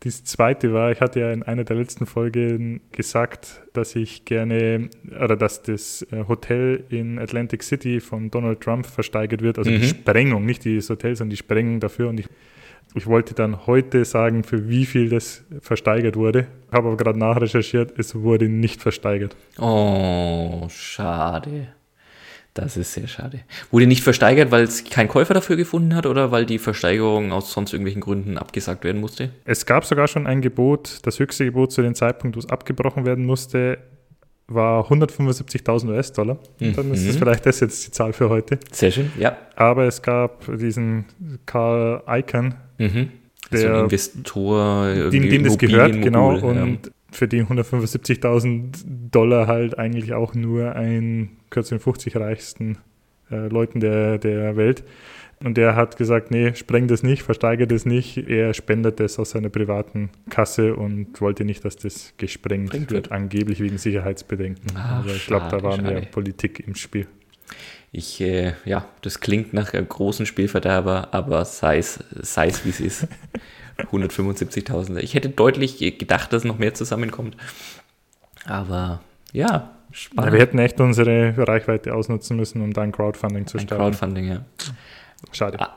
Das 0.00 0.24
zweite 0.24 0.72
war, 0.72 0.90
ich 0.90 1.00
hatte 1.00 1.20
ja 1.20 1.30
in 1.30 1.44
einer 1.44 1.62
der 1.62 1.76
letzten 1.76 2.06
Folgen 2.06 2.80
gesagt, 2.90 3.62
dass 3.72 3.94
ich 3.94 4.24
gerne, 4.24 4.90
oder 5.22 5.36
dass 5.36 5.62
das 5.62 6.04
äh, 6.10 6.24
Hotel 6.26 6.82
in 6.88 7.20
Atlantic 7.20 7.62
City 7.62 8.00
von 8.00 8.32
Donald 8.32 8.62
Trump 8.62 8.84
versteigert 8.84 9.42
wird, 9.42 9.58
also 9.58 9.70
mhm. 9.70 9.78
die 9.78 9.86
Sprengung, 9.86 10.44
nicht 10.44 10.66
das 10.66 10.90
Hotel, 10.90 11.14
sondern 11.14 11.30
die 11.30 11.36
Sprengung 11.36 11.78
dafür. 11.78 12.08
Und 12.08 12.18
ich 12.18 12.26
ich 12.94 13.06
wollte 13.06 13.34
dann 13.34 13.66
heute 13.66 14.04
sagen, 14.04 14.44
für 14.44 14.68
wie 14.68 14.86
viel 14.86 15.08
das 15.08 15.44
versteigert 15.60 16.16
wurde. 16.16 16.46
Habe 16.70 16.88
aber 16.88 16.96
gerade 16.96 17.18
nachrecherchiert, 17.18 17.98
es 17.98 18.14
wurde 18.14 18.48
nicht 18.48 18.82
versteigert. 18.82 19.36
Oh, 19.58 20.66
schade. 20.68 21.68
Das 22.54 22.76
ist 22.76 22.92
sehr 22.92 23.08
schade. 23.08 23.40
Wurde 23.70 23.86
nicht 23.86 24.02
versteigert, 24.02 24.50
weil 24.50 24.64
es 24.64 24.84
kein 24.84 25.08
Käufer 25.08 25.32
dafür 25.32 25.56
gefunden 25.56 25.94
hat 25.94 26.04
oder 26.04 26.32
weil 26.32 26.44
die 26.44 26.58
Versteigerung 26.58 27.32
aus 27.32 27.50
sonst 27.50 27.72
irgendwelchen 27.72 28.02
Gründen 28.02 28.36
abgesagt 28.36 28.84
werden 28.84 29.00
musste? 29.00 29.30
Es 29.46 29.64
gab 29.64 29.86
sogar 29.86 30.06
schon 30.06 30.26
ein 30.26 30.42
Gebot, 30.42 30.98
das 31.04 31.18
höchste 31.18 31.46
Gebot 31.46 31.72
zu 31.72 31.80
dem 31.80 31.94
Zeitpunkt, 31.94 32.36
wo 32.36 32.40
es 32.40 32.50
abgebrochen 32.50 33.06
werden 33.06 33.24
musste, 33.24 33.78
war 34.48 34.90
175.000 34.90 35.88
US-Dollar. 35.88 36.38
Mhm. 36.58 36.74
Dann 36.74 36.92
ist 36.92 37.08
das 37.08 37.16
vielleicht 37.16 37.46
das 37.46 37.60
jetzt 37.60 37.86
die 37.86 37.90
Zahl 37.90 38.12
für 38.12 38.28
heute. 38.28 38.58
Sehr 38.70 38.90
schön, 38.90 39.12
ja. 39.18 39.36
Aber 39.56 39.84
es 39.84 40.02
gab 40.02 40.44
diesen 40.58 41.06
Carl 41.46 42.02
Icahn, 42.08 42.54
mhm. 42.78 43.10
der 43.50 43.60
so 43.60 43.68
ein 43.68 43.84
Investor, 43.84 44.94
dem, 45.10 45.28
dem 45.28 45.44
das 45.44 45.58
gehört, 45.58 46.00
genau. 46.02 46.36
Und 46.36 46.86
ja. 46.86 46.92
für 47.10 47.28
die 47.28 47.42
175.000 47.42 48.82
Dollar 49.10 49.46
halt 49.46 49.78
eigentlich 49.78 50.12
auch 50.14 50.34
nur 50.34 50.74
ein 50.74 51.30
kürzeren 51.50 51.80
50 51.80 52.16
reichsten 52.16 52.78
äh, 53.30 53.48
Leuten 53.48 53.80
der, 53.80 54.18
der 54.18 54.56
Welt. 54.56 54.84
Und 55.44 55.56
der 55.56 55.74
hat 55.74 55.96
gesagt, 55.96 56.30
nee, 56.30 56.54
spreng 56.54 56.86
das 56.86 57.02
nicht, 57.02 57.22
versteigert 57.22 57.72
das 57.72 57.84
nicht. 57.84 58.16
Er 58.16 58.54
spendet 58.54 59.00
das 59.00 59.18
aus 59.18 59.30
seiner 59.30 59.48
privaten 59.48 60.10
Kasse 60.30 60.76
und 60.76 61.20
wollte 61.20 61.44
nicht, 61.44 61.64
dass 61.64 61.76
das 61.76 62.14
gesprengt 62.16 62.68
Sprengt 62.68 62.90
wird, 62.90 63.04
wird, 63.08 63.12
angeblich 63.12 63.60
wegen 63.60 63.78
Sicherheitsbedenken. 63.78 64.72
Ach, 64.74 65.00
Aber 65.00 65.10
ich 65.10 65.26
glaube, 65.26 65.48
da 65.50 65.62
war 65.62 65.80
mehr 65.80 66.02
Politik 66.02 66.62
im 66.66 66.74
Spiel. 66.74 67.06
Ich, 67.90 68.20
äh, 68.20 68.54
ja, 68.64 68.86
das 69.02 69.20
klingt 69.20 69.52
nach 69.52 69.74
einem 69.74 69.88
großen 69.88 70.26
Spielverderber, 70.26 71.08
aber 71.12 71.44
sei 71.44 71.78
es, 71.78 71.98
sei 72.20 72.46
es 72.46 72.64
wie 72.64 72.70
es 72.70 72.80
ist. 72.80 73.08
175.000. 73.78 74.98
Ich 74.98 75.14
hätte 75.14 75.28
deutlich 75.28 75.78
gedacht, 75.98 76.32
dass 76.32 76.44
noch 76.44 76.58
mehr 76.58 76.74
zusammenkommt. 76.74 77.36
Aber 78.44 79.00
ja, 79.32 79.72
spannend. 79.92 80.26
Ja, 80.26 80.32
wir 80.32 80.40
hätten 80.40 80.58
echt 80.58 80.80
unsere 80.80 81.34
Reichweite 81.36 81.94
ausnutzen 81.94 82.36
müssen, 82.36 82.60
um 82.62 82.72
dann 82.72 82.92
Crowdfunding 82.92 83.46
zu 83.46 83.58
starten. 83.58 83.82
Crowdfunding, 83.82 84.28
ja. 84.28 84.44
Schade. 85.30 85.60
Ah, 85.60 85.74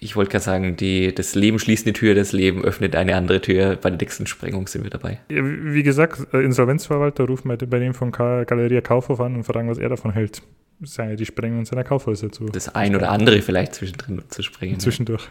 ich 0.00 0.16
wollte 0.16 0.30
gerade 0.30 0.44
sagen, 0.44 0.76
die, 0.76 1.14
das 1.14 1.34
Leben 1.34 1.58
schließt 1.58 1.86
eine 1.86 1.92
Tür, 1.92 2.14
das 2.14 2.32
Leben 2.32 2.64
öffnet 2.64 2.94
eine 2.94 3.16
andere 3.16 3.40
Tür. 3.40 3.76
Bei 3.76 3.90
der 3.90 3.98
nächsten 3.98 4.26
Sprengung 4.26 4.66
sind 4.68 4.84
wir 4.84 4.90
dabei. 4.90 5.20
Ja, 5.30 5.42
wie 5.44 5.82
gesagt, 5.82 6.26
äh, 6.32 6.42
Insolvenzverwalter 6.44 7.24
rufen 7.24 7.48
bei 7.48 7.78
dem 7.78 7.94
von 7.94 8.12
Galeria 8.12 8.80
Kaufhof 8.80 9.20
an 9.20 9.36
und 9.36 9.44
fragen, 9.44 9.68
was 9.68 9.78
er 9.78 9.88
davon 9.88 10.12
hält. 10.12 10.42
Sei 10.82 11.16
die 11.16 11.26
Sprengung 11.26 11.64
seiner 11.64 11.82
Kaufhäuser 11.82 12.30
zu. 12.30 12.46
Das 12.46 12.74
ein 12.74 12.94
oder 12.94 13.10
andere 13.10 13.42
vielleicht 13.42 13.74
zwischendrin 13.74 14.22
zu 14.28 14.42
sprengen. 14.42 14.78
Zwischendurch. 14.78 15.28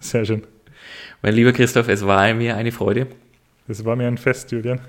Sehr 0.00 0.24
schön. 0.24 0.42
Mein 1.20 1.34
lieber 1.34 1.52
Christoph, 1.52 1.88
es 1.88 2.06
war 2.06 2.32
mir 2.32 2.56
eine 2.56 2.72
Freude. 2.72 3.08
Es 3.66 3.84
war 3.84 3.96
mir 3.96 4.06
ein 4.06 4.16
Fest, 4.16 4.50
Julian. 4.52 4.80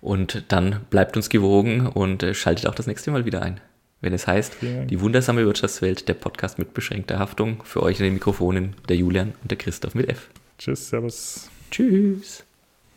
Und 0.00 0.44
dann 0.48 0.80
bleibt 0.90 1.16
uns 1.16 1.28
gewogen 1.28 1.86
und 1.86 2.24
äh, 2.24 2.34
schaltet 2.34 2.66
auch 2.66 2.74
das 2.74 2.88
nächste 2.88 3.12
Mal 3.12 3.24
wieder 3.26 3.42
ein 3.42 3.60
wenn 4.00 4.12
es 4.12 4.26
heißt, 4.26 4.56
die 4.62 5.00
wundersame 5.00 5.44
Wirtschaftswelt, 5.44 6.08
der 6.08 6.14
Podcast 6.14 6.58
mit 6.58 6.74
beschränkter 6.74 7.18
Haftung. 7.18 7.62
Für 7.64 7.82
euch 7.82 7.98
in 7.98 8.04
den 8.04 8.14
Mikrofonen 8.14 8.74
der 8.88 8.96
Julian 8.96 9.34
und 9.42 9.50
der 9.50 9.58
Christoph 9.58 9.94
mit 9.94 10.08
F. 10.08 10.28
Tschüss, 10.58 10.88
Servus. 10.88 11.50
Tschüss. 11.70 12.44